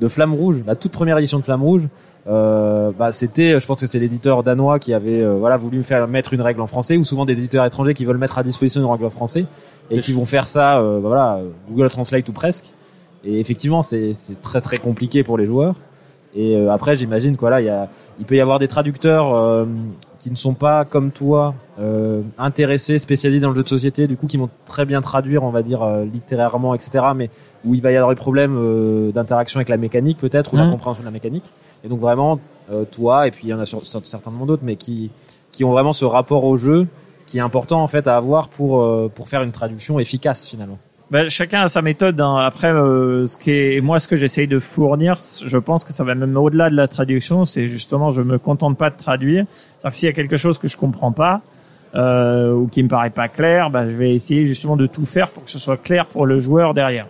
de 0.00 0.08
Flamme 0.08 0.34
Rouge, 0.34 0.62
la 0.66 0.76
toute 0.76 0.92
première 0.92 1.18
édition 1.18 1.38
de 1.38 1.44
Flamme 1.44 1.62
Rouge. 1.62 1.88
Euh, 2.28 2.90
bah, 2.98 3.12
c'était, 3.12 3.60
je 3.60 3.66
pense 3.66 3.80
que 3.80 3.86
c'est 3.86 4.00
l'éditeur 4.00 4.42
danois 4.42 4.80
qui 4.80 4.92
avait 4.92 5.24
voilà 5.36 5.56
voulu 5.56 5.82
faire 5.82 6.08
mettre 6.08 6.34
une 6.34 6.40
règle 6.40 6.60
en 6.60 6.66
français, 6.66 6.96
ou 6.96 7.04
souvent 7.04 7.24
des 7.24 7.38
éditeurs 7.38 7.64
étrangers 7.64 7.94
qui 7.94 8.04
veulent 8.04 8.18
mettre 8.18 8.38
à 8.38 8.42
disposition 8.42 8.80
une 8.80 8.90
règle 8.90 9.04
en 9.04 9.10
français 9.10 9.46
et 9.90 10.00
qui 10.00 10.12
vont 10.12 10.24
faire 10.24 10.46
ça, 10.46 10.80
bah, 10.80 10.98
voilà, 11.00 11.40
Google 11.68 11.90
Translate 11.90 12.28
ou 12.28 12.32
presque. 12.32 12.72
Et 13.24 13.40
effectivement, 13.40 13.82
c'est 13.82 14.14
très 14.42 14.60
très 14.60 14.78
compliqué 14.78 15.22
pour 15.22 15.38
les 15.38 15.46
joueurs. 15.46 15.74
Et 16.34 16.54
euh, 16.54 16.70
après, 16.70 16.96
j'imagine 16.96 17.36
quoi 17.36 17.50
là, 17.50 17.60
il 17.60 17.64
y 17.64 17.70
a, 17.70 17.88
il 18.18 18.26
peut 18.26 18.36
y 18.36 18.40
avoir 18.40 18.58
des 18.58 18.68
traducteurs 18.68 19.34
euh, 19.34 19.64
qui 20.18 20.30
ne 20.30 20.36
sont 20.36 20.54
pas 20.54 20.84
comme 20.84 21.10
toi 21.10 21.54
euh, 21.78 22.22
intéressés, 22.38 22.98
spécialisés 22.98 23.40
dans 23.40 23.50
le 23.50 23.56
jeu 23.56 23.62
de 23.62 23.68
société, 23.68 24.06
du 24.06 24.16
coup, 24.16 24.26
qui 24.26 24.36
vont 24.36 24.50
très 24.64 24.84
bien 24.84 25.00
traduire, 25.00 25.44
on 25.44 25.50
va 25.50 25.62
dire 25.62 25.82
euh, 25.82 26.04
littérairement, 26.04 26.74
etc. 26.74 27.04
Mais 27.14 27.30
où 27.64 27.74
il 27.74 27.82
va 27.82 27.90
y 27.90 27.96
avoir 27.96 28.10
des 28.10 28.16
problèmes 28.16 28.54
euh, 28.56 29.12
d'interaction 29.12 29.58
avec 29.58 29.68
la 29.68 29.76
mécanique 29.76 30.18
peut-être 30.18 30.54
ou 30.54 30.56
la 30.56 30.66
mmh. 30.66 30.70
compréhension 30.70 31.02
de 31.02 31.06
la 31.06 31.12
mécanique. 31.12 31.44
Et 31.84 31.88
donc 31.88 32.00
vraiment, 32.00 32.40
toi 32.90 33.28
et 33.28 33.30
puis 33.30 33.46
il 33.46 33.50
y 33.50 33.54
en 33.54 33.60
a 33.60 33.66
sur, 33.66 33.84
certainement 33.84 34.46
d'autres, 34.46 34.64
mais 34.64 34.74
qui 34.74 35.10
qui 35.52 35.62
ont 35.62 35.70
vraiment 35.70 35.92
ce 35.92 36.04
rapport 36.04 36.44
au 36.44 36.56
jeu 36.56 36.88
qui 37.26 37.38
est 37.38 37.42
important 37.42 37.82
en 37.82 37.86
fait 37.86 38.06
à 38.06 38.16
avoir 38.16 38.48
pour 38.48 39.10
pour 39.12 39.28
faire 39.28 39.42
une 39.42 39.52
traduction 39.52 39.98
efficace 39.98 40.48
finalement. 40.48 40.78
Ben, 41.08 41.30
chacun 41.30 41.62
a 41.62 41.68
sa 41.68 41.82
méthode. 41.82 42.20
Hein. 42.20 42.36
Après, 42.36 42.72
euh, 42.72 43.28
ce 43.28 43.36
qui 43.36 43.52
est 43.52 43.80
moi, 43.80 44.00
ce 44.00 44.08
que 44.08 44.16
j'essaye 44.16 44.48
de 44.48 44.58
fournir, 44.58 45.18
je 45.44 45.58
pense 45.58 45.84
que 45.84 45.92
ça 45.92 46.02
va 46.02 46.16
même 46.16 46.36
au-delà 46.36 46.68
de 46.68 46.74
la 46.74 46.88
traduction. 46.88 47.44
C'est 47.44 47.68
justement, 47.68 48.10
je 48.10 48.22
me 48.22 48.38
contente 48.38 48.76
pas 48.76 48.90
de 48.90 48.96
traduire. 48.96 49.44
C'est-à-dire 49.78 49.90
que 49.90 49.96
s'il 49.96 50.06
y 50.06 50.10
a 50.10 50.14
quelque 50.14 50.36
chose 50.36 50.58
que 50.58 50.66
je 50.66 50.76
comprends 50.76 51.12
pas 51.12 51.42
euh, 51.94 52.52
ou 52.52 52.66
qui 52.66 52.82
me 52.82 52.88
paraît 52.88 53.10
pas 53.10 53.28
clair, 53.28 53.70
ben, 53.70 53.88
je 53.88 53.94
vais 53.94 54.14
essayer 54.14 54.46
justement 54.46 54.76
de 54.76 54.88
tout 54.88 55.06
faire 55.06 55.30
pour 55.30 55.44
que 55.44 55.50
ce 55.50 55.60
soit 55.60 55.76
clair 55.76 56.06
pour 56.06 56.26
le 56.26 56.40
joueur 56.40 56.74
derrière. 56.74 57.06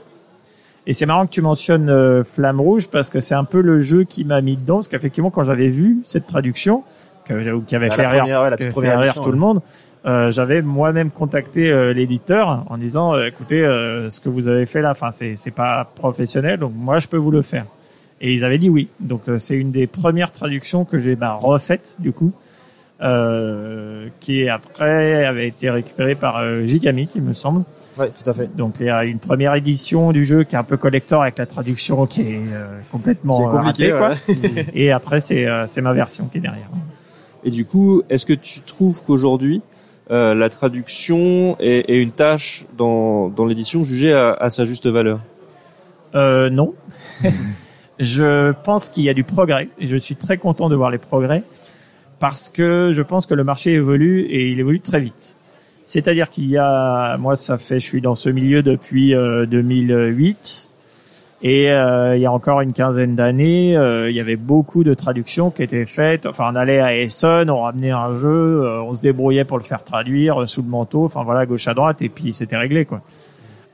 Et 0.87 0.93
c'est 0.93 1.07
marrant 1.07 1.27
que 1.27 1.33
tu 1.33 1.41
mentionnes 1.41 1.89
euh, 1.89 2.23
Flamme 2.23 2.61
Rouge 2.61 2.89
parce 2.89 3.09
que 3.09 3.21
c'est 3.21 3.35
un 3.35 3.45
peu 3.45 3.63
le 3.63 3.81
jeu 3.81 4.05
qui 4.05 4.27
m'a 4.27 4.43
mis 4.43 4.57
dedans. 4.57 4.77
Parce 4.77 4.89
qu'effectivement, 4.89 5.31
quand 5.31 5.43
j'avais 5.43 5.69
vu 5.69 6.01
cette 6.05 6.27
traduction, 6.27 6.85
que, 7.25 7.61
qui 7.61 7.75
avait 7.75 7.89
bah, 7.89 7.95
fait 7.95 8.07
rire, 8.07 8.43
ouais, 8.43 8.71
fait 8.71 8.97
rire 8.97 9.15
tout 9.15 9.33
le 9.33 9.39
monde, 9.39 9.63
euh, 10.07 10.31
j'avais 10.31 10.63
moi-même 10.63 11.11
contacté 11.11 11.69
euh, 11.69 11.93
l'éditeur 11.93 12.65
en 12.69 12.79
disant 12.79 13.15
euh, 13.15 13.27
écoutez 13.27 13.63
ce 14.09 14.21
que 14.21 14.29
vous 14.29 14.47
avez 14.47 14.65
fait 14.65 14.81
là 14.81 14.93
enfin 14.93 15.11
c'est 15.11 15.35
c'est 15.35 15.51
pas 15.51 15.91
professionnel 15.97 16.61
donc 16.61 16.73
moi 16.77 17.01
je 17.01 17.09
peux 17.09 17.17
vous 17.17 17.33
le 17.33 17.43
faire 17.43 17.65
et 18.21 18.33
ils 18.33 18.45
avaient 18.45 18.59
dit 18.59 18.71
oui 18.71 18.89
donc 19.01 19.23
c'est 19.39 19.57
une 19.57 19.73
des 19.73 19.89
premières 19.89 20.31
traductions 20.31 20.85
que 20.85 20.99
j'ai 20.99 21.17
bah, 21.17 21.33
refaite 21.33 21.97
du 21.99 22.13
coup 22.13 22.33
qui 24.21 24.49
après 24.49 25.25
avait 25.25 25.49
été 25.49 25.71
récupérée 25.71 26.15
par 26.15 26.65
Gigamic 26.65 27.11
il 27.17 27.23
me 27.23 27.35
semble 27.35 27.65
Ouais, 27.99 28.11
tout 28.11 28.29
à 28.29 28.35
fait. 28.35 28.55
Donc 28.55 28.75
il 28.79 28.87
y 28.87 28.91
a 28.91 29.05
une 29.05 29.19
première 29.19 29.55
édition 29.55 30.13
du 30.13 30.27
jeu 30.27 30.45
qui 30.45 30.55
est 30.55 30.59
un 30.59 30.65
peu 30.65 30.77
collector 30.77 31.23
avec 31.23 31.39
la 31.39 31.47
traduction 31.47 32.05
qui 32.05 32.21
est 32.21 32.43
complètement 32.93 33.39
qui 33.39 33.43
est 33.43 33.59
compliqué, 33.59 33.91
quoi. 33.91 34.13
Et 34.75 34.93
après 34.93 35.21
c'est 35.21 35.47
c'est 35.67 35.81
ma 35.81 35.95
version 35.95 36.27
qui 36.27 36.37
est 36.37 36.43
derrière. 36.43 36.69
Et 37.43 37.51
du 37.51 37.65
coup, 37.65 38.03
est-ce 38.11 38.27
que 38.27 38.35
tu 38.35 38.61
trouves 38.61 39.03
qu'aujourd'hui 39.03 39.63
euh, 40.11 40.35
la 40.35 40.49
traduction 40.51 41.57
est, 41.59 41.89
une 41.89 42.13
tâche 42.13 42.65
dans, 42.77 43.33
l'édition 43.47 43.83
jugée 43.83 44.13
à, 44.13 44.51
sa 44.51 44.65
juste 44.65 44.87
valeur 44.87 45.21
euh, 46.15 46.49
Non. 46.49 46.75
je 47.99 48.53
pense 48.53 48.89
qu'il 48.89 49.03
y 49.05 49.09
a 49.09 49.15
du 49.15 49.25
progrès 49.25 49.69
et 49.79 49.87
je 49.89 49.97
suis 49.97 50.15
très 50.15 50.39
content 50.39 50.69
de 50.69 50.77
voir 50.77 50.91
les 50.91 50.99
progrès 50.99 51.43
parce 52.21 52.49
que 52.49 52.93
je 52.95 53.03
pense 53.03 53.27
que 53.27 53.35
le 53.35 53.45
marché 53.45 53.73
évolue 53.73 54.23
et 54.23 54.49
il 54.51 54.61
évolue 54.61 54.81
très 54.81 55.01
vite. 55.01 55.37
C'est-à-dire 55.83 56.31
qu'il 56.31 56.47
y 56.47 56.57
a, 56.57 57.17
moi 57.17 57.37
ça 57.37 57.59
fait, 57.59 57.81
je 57.81 57.85
suis 57.85 58.01
dans 58.01 58.15
ce 58.15 58.29
milieu 58.29 58.63
depuis 58.63 59.15
euh, 59.15 59.45
2008 59.47 60.69
et 61.43 61.71
euh, 61.71 62.17
il 62.17 62.23
y 62.23 62.27
a 62.27 62.33
encore 62.33 62.63
une 62.63 62.73
quinzaine 62.73 63.15
d'années, 63.15 63.77
euh, 63.77 64.09
il 64.09 64.17
y 64.17 64.21
avait 64.21 64.37
beaucoup 64.37 64.85
de 64.85 64.95
traductions 64.95 65.51
qui 65.51 65.63
étaient 65.63 65.85
faites. 65.85 66.25
Enfin, 66.25 66.51
on 66.51 66.57
allait 66.57 66.81
à 66.81 66.97
Essen, 66.97 67.51
on 67.51 67.63
ramenait 67.63 67.91
un 67.91 68.15
jeu, 68.15 68.63
euh, 68.65 68.81
on 68.81 68.95
se 68.95 69.03
débrouillait 69.03 69.45
pour 69.45 69.59
le 69.59 69.63
faire 69.63 69.85
traduire 69.85 70.43
euh, 70.43 70.47
sous 70.47 70.63
le 70.63 70.69
manteau. 70.69 71.05
Enfin 71.05 71.25
voilà, 71.25 71.45
gauche 71.45 71.69
à 71.69 71.75
droite, 71.75 72.01
et 72.01 72.09
puis 72.09 72.33
c'était 72.33 72.57
réglé 72.57 72.87
quoi. 72.87 73.03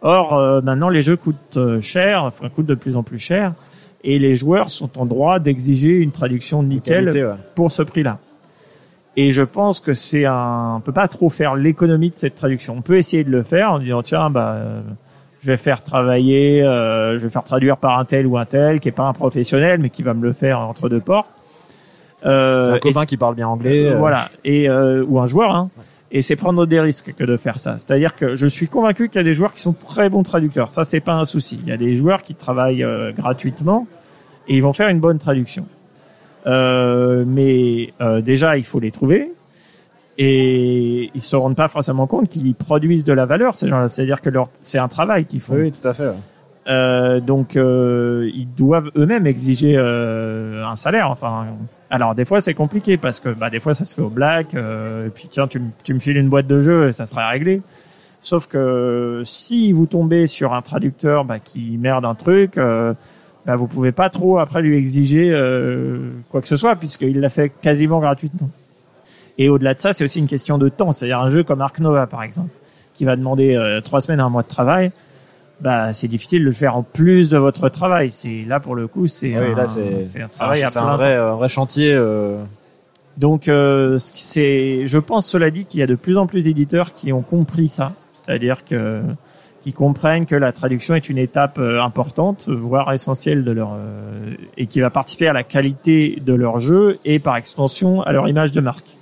Or 0.05 0.63
maintenant, 0.65 0.89
les 0.89 1.01
jeux 1.01 1.17
coûtent 1.17 1.81
cher, 1.81 2.25
enfin 2.25 2.49
coûtent 2.49 2.67
de 2.67 2.75
plus 2.75 2.97
en 2.97 3.05
plus 3.05 3.21
cher, 3.21 3.53
et 4.03 4.19
les 4.19 4.35
joueurs 4.35 4.69
sont 4.69 4.99
en 4.99 5.07
droit 5.07 5.39
d'exiger 5.39 5.91
une 5.91 6.11
traduction 6.11 6.65
nickel 6.65 7.05
qualité, 7.05 7.25
ouais. 7.25 7.35
pour 7.55 7.71
ce 7.71 7.85
prix-là. 7.85 8.19
Et 9.17 9.31
je 9.31 9.45
pense 9.45 9.79
que 9.79 9.93
c'est 9.93 10.25
un, 10.25 10.75
on 10.79 10.81
peut 10.81 10.91
pas 10.91 11.07
trop 11.07 11.31
faire 11.31 11.55
l'économie 11.55 12.11
de 12.11 12.17
cette 12.17 12.35
traduction. 12.35 12.75
On 12.77 12.83
peut 12.83 12.97
essayer 12.97 13.23
de 13.23 13.31
le 13.31 13.45
faire 13.45 13.75
en 13.75 13.79
disant 13.79 14.03
tiens 14.03 14.29
bah 14.29 14.59
je 15.43 15.49
vais 15.49 15.57
faire 15.57 15.83
travailler, 15.83 16.63
euh, 16.63 17.19
je 17.19 17.25
vais 17.25 17.29
faire 17.29 17.43
traduire 17.43 17.77
par 17.77 17.99
un 17.99 18.05
tel 18.05 18.27
ou 18.27 18.39
un 18.39 18.45
tel 18.45 18.79
qui 18.79 18.89
est 18.89 18.93
pas 18.93 19.03
un 19.03 19.13
professionnel 19.13 19.81
mais 19.81 19.91
qui 19.91 20.03
va 20.03 20.15
me 20.15 20.23
le 20.23 20.33
faire 20.33 20.61
entre 20.61 20.89
deux 20.89 21.01
portes. 21.01 21.29
Euh, 22.25 22.75
un 22.75 22.79
copain 22.79 23.05
qui 23.05 23.17
parle 23.17 23.35
bien 23.35 23.49
anglais. 23.49 23.87
Euh, 23.87 23.97
voilà, 23.97 24.29
et 24.45 24.69
euh, 24.69 25.05
ou 25.07 25.19
un 25.19 25.27
joueur. 25.27 25.55
Hein. 25.55 25.71
Et 26.13 26.23
c'est 26.23 26.37
prendre 26.37 26.67
des 26.67 26.79
risques 26.79 27.15
que 27.17 27.25
de 27.25 27.37
faire 27.37 27.59
ça. 27.59 27.79
C'est-à-dire 27.79 28.15
que 28.15 28.37
je 28.37 28.47
suis 28.47 28.69
convaincu 28.69 29.09
qu'il 29.09 29.17
y 29.17 29.21
a 29.21 29.25
des 29.25 29.35
joueurs 29.35 29.53
qui 29.53 29.63
sont 29.63 29.73
très 29.73 30.09
bons 30.09 30.23
traducteurs. 30.23 30.71
Ça, 30.71 30.85
c'est 30.85 31.01
pas 31.01 31.15
un 31.15 31.25
souci. 31.25 31.59
Il 31.63 31.69
y 31.69 31.73
a 31.73 31.77
des 31.77 31.97
joueurs 31.97 32.23
qui 32.23 32.35
travaillent 32.35 32.85
euh, 32.85 33.13
gratuitement 33.13 33.87
et 34.47 34.57
ils 34.57 34.63
vont 34.63 34.75
faire 34.75 34.89
une 34.89 35.01
bonne 35.01 35.19
traduction. 35.19 35.67
mais 36.47 37.93
déjà, 38.23 38.57
il 38.57 38.65
faut 38.65 38.79
les 38.79 38.91
trouver. 38.91 39.33
Et 40.19 41.11
ils 41.15 41.21
se 41.23 41.37
rendent 41.37 41.57
pas 41.57 41.69
forcément 41.69 42.07
compte 42.07 42.29
qu'ils 42.29 42.55
produisent 42.55 43.05
de 43.05 43.13
la 43.13 43.27
valeur 43.27 43.57
ces 43.57 43.69
gens-là. 43.69 43.89
C'est-à-dire 43.89 44.21
que 44.21 44.31
leur 44.31 44.49
c'est 44.61 44.79
un 44.79 44.89
travail 44.89 45.25
qu'ils 45.25 45.41
font. 45.41 45.55
Oui, 45.55 45.73
tout 45.73 45.87
à 45.89 45.93
fait. 45.93 46.11
Euh, 46.69 47.19
donc 47.21 47.57
euh, 47.57 48.31
ils 48.35 48.47
doivent 48.47 48.91
eux-mêmes 48.97 49.27
exiger 49.27 49.75
euh, 49.77 50.65
un 50.67 50.77
salaire. 50.77 51.11
Enfin, 51.11 51.47
alors 51.91 52.15
des 52.15 52.25
fois 52.25 52.41
c'est 52.41 52.55
compliqué 52.55 52.97
parce 52.97 53.19
que 53.21 53.31
bah 53.31 53.51
des 53.51 53.59
fois 53.59 53.75
ça 53.75 53.85
se 53.85 53.95
fait 53.95 54.03
au 54.03 54.11
black. 54.11 54.55
Euh, 54.55 55.07
et 55.07 55.11
puis 55.11 55.29
tiens, 55.31 55.47
tu, 55.49 55.59
me- 55.59 55.71
tu 55.83 55.93
me 55.95 55.99
files 55.99 56.17
une 56.19 56.29
boîte 56.29 56.47
de 56.47 56.61
jeu, 56.61 56.89
et 56.89 56.93
ça 56.93 57.07
sera 57.07 57.29
réglé. 57.31 57.63
Sauf 58.21 58.47
que 58.47 59.23
si 59.25 59.73
vous 59.73 59.87
tombez 59.87 60.29
sur 60.29 60.53
un 60.55 60.63
traducteur 60.63 61.25
bah, 61.25 61.41
qui 61.41 61.77
merde 61.81 62.05
un 62.05 62.15
truc, 62.15 62.57
euh, 62.57 62.95
bah, 63.45 63.57
vous 63.57 63.67
pouvez 63.67 63.91
pas 63.91 64.11
trop 64.11 64.39
après 64.39 64.63
lui 64.63 64.77
exiger 64.77 65.33
euh, 65.33 66.11
quoi 66.31 66.41
que 66.41 66.47
ce 66.47 66.55
soit 66.55 66.77
puisqu'il 66.77 67.19
l'a 67.19 67.29
fait 67.29 67.49
quasiment 67.49 67.99
gratuitement. 67.99 68.49
Et 69.39 69.49
au-delà 69.49 69.75
de 69.75 69.81
ça, 69.81 69.93
c'est 69.93 70.05
aussi 70.05 70.19
une 70.19 70.27
question 70.29 70.59
de 70.59 70.69
temps. 70.69 70.93
C'est-à-dire 70.93 71.21
un 71.21 71.29
jeu 71.29 71.43
comme 71.43 71.61
Ark 71.61 71.79
Nova 71.79 72.07
par 72.07 72.23
exemple, 72.23 72.51
qui 72.95 73.05
va 73.05 73.17
demander 73.17 73.57
euh, 73.57 73.81
trois 73.81 74.01
semaines 74.01 74.21
un 74.21 74.29
mois 74.29 74.43
de 74.43 74.49
travail 74.49 74.91
bah 75.61 75.93
c'est 75.93 76.09
difficile 76.09 76.41
de 76.41 76.47
le 76.47 76.53
faire 76.53 76.77
en 76.77 76.83
plus 76.83 77.29
de 77.31 77.39
votre 77.39 77.69
travail. 77.69 78.11
C'est 78.11 78.43
là 78.49 78.59
pour 78.59 78.75
le 78.75 78.89
coup, 78.89 79.07
c'est 79.07 79.39
Oui, 79.39 79.55
un, 79.57 79.67
c'est 79.67 80.21
un 80.21 80.27
travail 80.27 80.65
un, 80.65 80.67
à 80.67 80.71
c'est 80.71 80.79
un 80.79 80.83
plein 80.83 80.97
vrai, 80.97 81.15
un 81.17 81.35
vrai 81.35 81.49
chantier. 81.49 81.93
euh. 81.95 82.43
Donc 83.17 83.47
euh, 83.47 83.97
c'est, 83.99 84.87
je 84.87 84.99
pense 84.99 85.27
cela 85.27 85.51
dit 85.51 85.65
qu'il 85.67 85.79
y 85.81 85.83
a 85.83 85.87
de 85.87 85.95
plus 85.95 86.17
en 86.17 86.27
plus 86.27 86.45
d'éditeurs 86.45 86.95
qui 86.95 87.13
ont 87.13 87.23
compris 87.23 87.69
ça, 87.69 87.93
c'est-à-dire 88.27 88.65
que 88.65 89.03
qui 89.63 89.73
comprennent 89.73 90.27
que 90.27 90.35
la 90.35 90.51
traduction 90.51 90.97
est 90.97 91.09
une 91.09 91.19
étape 91.19 91.59
euh, 91.61 91.81
importante, 91.81 92.49
voire 92.49 92.93
essentielle 92.93 93.45
de 93.45 93.53
leur 93.53 93.75
euh, 93.75 94.35
et 94.57 94.67
qui 94.67 94.81
va 94.81 94.91
participer 94.91 95.29
à 95.29 95.33
la 95.33 95.45
qualité 95.45 96.19
de 96.21 96.33
leur 96.35 96.59
jeu 96.59 96.99
et 97.05 97.21
par 97.21 97.37
extension 97.37 98.03
à 98.03 98.11
leur 98.11 98.29
image 98.29 98.51
de 98.51 98.61
marque. 98.61 98.97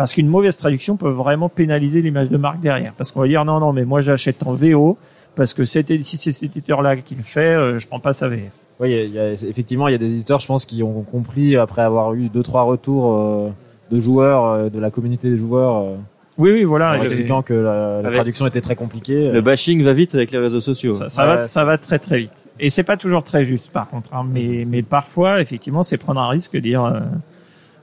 Parce 0.00 0.14
qu'une 0.14 0.28
mauvaise 0.28 0.56
traduction 0.56 0.96
peut 0.96 1.10
vraiment 1.10 1.50
pénaliser 1.50 2.00
l'image 2.00 2.30
de 2.30 2.38
marque 2.38 2.60
derrière. 2.60 2.94
Parce 2.96 3.12
qu'on 3.12 3.20
va 3.20 3.28
dire 3.28 3.44
non 3.44 3.60
non 3.60 3.74
mais 3.74 3.84
moi 3.84 4.00
j'achète 4.00 4.42
en 4.46 4.54
VO 4.54 4.96
parce 5.34 5.52
que 5.52 5.66
si 5.66 5.84
c'est 5.84 6.32
cet 6.32 6.42
éditeur-là 6.56 6.96
qui 6.96 7.14
le 7.14 7.22
fait, 7.22 7.54
euh, 7.54 7.78
je 7.78 7.86
prends 7.86 8.00
pas 8.00 8.14
sa 8.14 8.26
VF. 8.28 8.54
Oui, 8.80 8.94
il 8.94 9.10
y 9.14 9.18
a- 9.18 9.32
effectivement, 9.32 9.88
il 9.88 9.92
y 9.92 9.94
a 9.94 9.98
des 9.98 10.10
éditeurs, 10.14 10.40
je 10.40 10.46
pense, 10.46 10.64
qui 10.64 10.82
ont 10.82 11.02
compris 11.02 11.54
après 11.58 11.82
avoir 11.82 12.14
eu 12.14 12.30
deux 12.30 12.42
trois 12.42 12.62
retours 12.62 13.14
euh, 13.14 13.50
de 13.90 14.00
joueurs, 14.00 14.44
euh, 14.46 14.68
de 14.70 14.80
la 14.80 14.90
communauté 14.90 15.28
des 15.28 15.36
joueurs, 15.36 15.76
euh, 15.76 15.96
Oui 16.38 16.50
oui 16.50 16.64
voilà. 16.64 16.92
en 16.92 16.94
expliquant 16.94 17.42
que 17.42 17.52
la, 17.52 18.10
traduction 18.10 18.46
était 18.46 18.62
très 18.62 18.76
compliquée. 18.76 19.30
Le 19.30 19.42
bashing 19.42 19.84
va 19.84 19.92
vite 19.92 20.14
avec 20.14 20.30
les 20.30 20.38
réseaux 20.38 20.62
sociaux. 20.62 20.94
Ça, 20.94 21.10
ça 21.10 21.22
Ouais, 21.28 21.36
va, 21.36 21.42
ça 21.46 21.64
va 21.66 21.76
très 21.76 21.98
très 21.98 22.20
vite. 22.20 22.42
Et 22.58 22.70
c'est 22.70 22.84
pas 22.84 22.96
toujours 22.96 23.22
très 23.22 23.44
juste 23.44 23.70
par 23.70 23.86
contre. 23.88 24.14
hein. 24.14 24.24
mais 24.26 24.64
mais 24.66 24.80
parfois 24.82 25.42
effectivement 25.42 25.82
c'est 25.82 25.98
prendre 25.98 26.20
un 26.22 26.28
risque 26.28 26.54
de 26.54 26.60
dire 26.60 26.84
euh, 26.84 27.00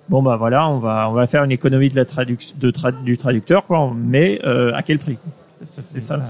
bon 0.10 0.22
bah 0.24 0.36
voilà 0.38 0.68
on 0.70 0.80
va 0.80 1.08
on 1.10 1.14
va 1.14 1.28
faire 1.28 1.44
une 1.44 1.52
économie 1.52 1.90
de 1.90 1.96
la 1.96 2.06
traduction 2.06 2.56
de 2.60 2.72
trad- 2.72 3.04
du 3.04 3.18
traducteur 3.18 3.66
quoi. 3.66 3.92
Mais 3.96 4.40
euh, 4.46 4.72
à 4.74 4.84
quel 4.84 5.00
prix. 5.00 5.18
C'est 5.64 5.82
ça. 6.02 6.18
la- 6.18 6.26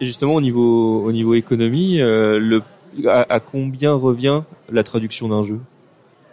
Et 0.00 0.04
justement, 0.04 0.34
au 0.34 0.40
niveau, 0.40 1.02
au 1.04 1.12
niveau 1.12 1.34
économie, 1.34 2.00
euh, 2.00 2.38
le, 2.38 2.62
à, 3.08 3.26
à 3.28 3.40
combien 3.40 3.92
revient 3.94 4.40
la 4.72 4.82
traduction 4.82 5.28
d'un 5.28 5.42
jeu? 5.42 5.58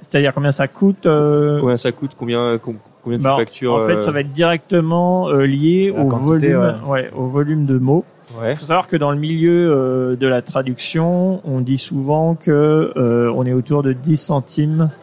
C'est-à-dire 0.01 0.33
combien 0.33 0.51
ça 0.51 0.67
coûte. 0.67 1.05
euh, 1.05 1.59
Combien 1.59 1.77
ça 1.77 1.91
coûte 1.91 2.11
Combien, 2.17 2.57
com- 2.57 2.77
combien 3.03 3.17
tu 3.19 3.23
bah, 3.23 3.35
factures 3.37 3.73
en 3.73 3.85
fait 3.85 3.95
euh, 3.95 4.01
ça 4.01 4.11
va 4.11 4.21
être 4.21 4.31
directement 4.31 5.29
euh, 5.29 5.45
lié 5.45 5.93
La 5.95 6.03
au 6.03 6.07
quantité, 6.07 6.53
volume 6.53 6.75
ouais, 6.87 7.09
au 7.15 7.27
volume 7.27 7.65
de 7.65 7.77
mots. 7.77 8.05
Ouais. 8.41 8.51
Il 8.53 8.55
faut 8.57 8.65
savoir 8.65 8.87
que 8.87 8.95
dans 8.97 9.11
le 9.11 9.17
milieu 9.17 9.71
euh, 9.71 10.15
de 10.15 10.27
la 10.27 10.41
traduction, 10.41 11.41
on 11.45 11.59
dit 11.59 11.77
souvent 11.77 12.35
que 12.35 12.93
euh, 12.95 13.31
on 13.35 13.45
est 13.45 13.53
autour 13.53 13.83
de 13.83 13.91
10 13.93 14.17
centimes 14.17 14.81
euh, 14.83 15.02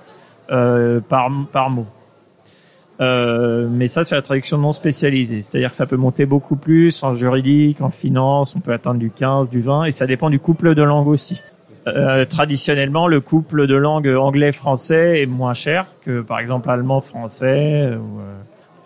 par, 0.50 1.30
par 1.52 1.70
mot. 1.70 1.86
Euh, 3.00 3.66
mais 3.70 3.88
ça, 3.88 4.04
c'est 4.04 4.14
la 4.14 4.22
traduction 4.22 4.58
non 4.58 4.72
spécialisée. 4.72 5.40
C'est-à-dire 5.40 5.70
que 5.70 5.76
ça 5.76 5.86
peut 5.86 5.96
monter 5.96 6.26
beaucoup 6.26 6.56
plus 6.56 7.02
en 7.02 7.14
juridique, 7.14 7.80
en 7.80 7.88
finance, 7.88 8.54
on 8.56 8.60
peut 8.60 8.72
atteindre 8.72 8.98
du 8.98 9.10
15, 9.10 9.48
du 9.48 9.60
20, 9.60 9.84
et 9.84 9.92
ça 9.92 10.06
dépend 10.06 10.28
du 10.28 10.38
couple 10.38 10.74
de 10.74 10.82
langues 10.82 11.08
aussi. 11.08 11.42
Euh, 11.86 12.26
traditionnellement, 12.26 13.08
le 13.08 13.20
couple 13.20 13.66
de 13.66 13.74
langues 13.74 14.08
anglais-français 14.08 15.22
est 15.22 15.26
moins 15.26 15.54
cher 15.54 15.86
que, 16.04 16.20
par 16.20 16.40
exemple, 16.40 16.68
allemand-français. 16.68 17.84
Euh, 17.84 17.98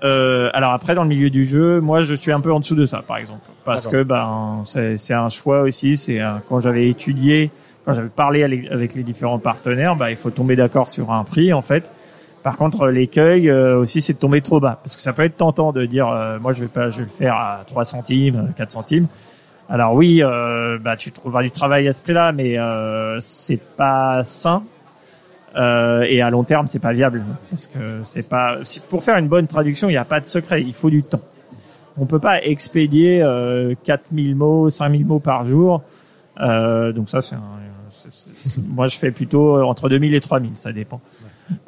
euh, 0.04 0.50
alors 0.54 0.72
après, 0.72 0.94
dans 0.94 1.02
le 1.02 1.08
milieu 1.08 1.28
du 1.28 1.44
jeu, 1.44 1.80
moi, 1.80 2.00
je 2.00 2.14
suis 2.14 2.30
un 2.30 2.40
peu 2.40 2.52
en 2.52 2.60
dessous 2.60 2.76
de 2.76 2.84
ça, 2.84 3.02
par 3.06 3.16
exemple, 3.16 3.48
parce 3.64 3.88
que 3.88 4.04
ben 4.04 4.62
c'est 4.64 5.14
un 5.14 5.28
choix 5.28 5.62
aussi. 5.62 5.96
C'est 5.96 6.20
quand 6.48 6.60
j'avais 6.60 6.88
étudié, 6.88 7.50
quand 7.84 7.92
j'avais 7.92 8.08
parlé 8.08 8.42
avec- 8.42 8.94
les 8.94 9.02
différents 9.02 9.38
partenaires, 9.38 9.96
bah, 9.96 10.10
il 10.10 10.16
faut 10.16 10.30
tomber 10.30 10.56
d'accord 10.56 10.88
sur 10.88 11.12
un 11.12 11.24
prix, 11.24 11.52
en 11.52 11.62
fait. 11.62 11.84
Par 12.42 12.56
contre, 12.56 12.88
l'écueil 12.88 13.48
euh, 13.48 13.78
aussi, 13.78 14.02
c'est 14.02 14.12
de 14.14 14.18
tomber 14.18 14.40
trop 14.42 14.60
bas, 14.60 14.78
parce 14.82 14.96
que 14.96 15.02
ça 15.02 15.12
peut 15.12 15.22
être 15.24 15.36
tentant 15.36 15.72
de 15.72 15.86
dire, 15.86 16.08
euh, 16.08 16.38
moi, 16.38 16.52
je 16.52 16.60
vais 16.60 16.68
pas, 16.68 16.90
je 16.90 16.98
vais 16.98 17.04
le 17.04 17.08
faire 17.08 17.34
à 17.34 17.62
3 17.66 17.84
centimes, 17.84 18.52
4 18.56 18.70
centimes. 18.72 19.06
Alors 19.70 19.94
oui, 19.94 20.20
euh, 20.22 20.78
bah, 20.78 20.94
tu 20.96 21.10
trouveras 21.10 21.42
du 21.42 21.50
travail 21.50 21.88
à 21.88 21.92
ce 21.94 22.02
prix-là, 22.02 22.32
mais 22.32 22.58
euh, 22.58 23.18
c'est 23.20 23.60
pas 23.76 24.22
sain. 24.24 24.62
Euh, 25.56 26.02
et 26.02 26.20
à 26.20 26.30
long 26.30 26.42
terme, 26.44 26.66
c'est 26.66 26.80
pas 26.80 26.92
viable 26.92 27.22
parce 27.48 27.68
que 27.68 27.78
c'est 28.02 28.28
pas. 28.28 28.56
Pour 28.90 29.04
faire 29.04 29.16
une 29.18 29.28
bonne 29.28 29.46
traduction, 29.46 29.88
il 29.88 29.92
n'y 29.92 29.96
a 29.98 30.04
pas 30.04 30.20
de 30.20 30.26
secret. 30.26 30.60
Il 30.62 30.74
faut 30.74 30.90
du 30.90 31.02
temps. 31.04 31.20
On 31.96 32.06
peut 32.06 32.18
pas 32.18 32.42
expédier 32.42 33.22
euh, 33.22 33.74
4000 33.84 34.34
mots, 34.34 34.68
5000 34.68 35.06
mots 35.06 35.20
par 35.20 35.46
jour. 35.46 35.82
Euh, 36.40 36.90
donc 36.92 37.08
ça, 37.08 37.20
c'est 37.20 37.36
un- 37.36 37.38
moi 38.68 38.86
je 38.86 38.96
fais 38.98 39.10
plutôt 39.10 39.62
entre 39.62 39.88
2000 39.88 40.14
et 40.14 40.20
3000, 40.20 40.52
ça 40.56 40.72
dépend. 40.72 41.00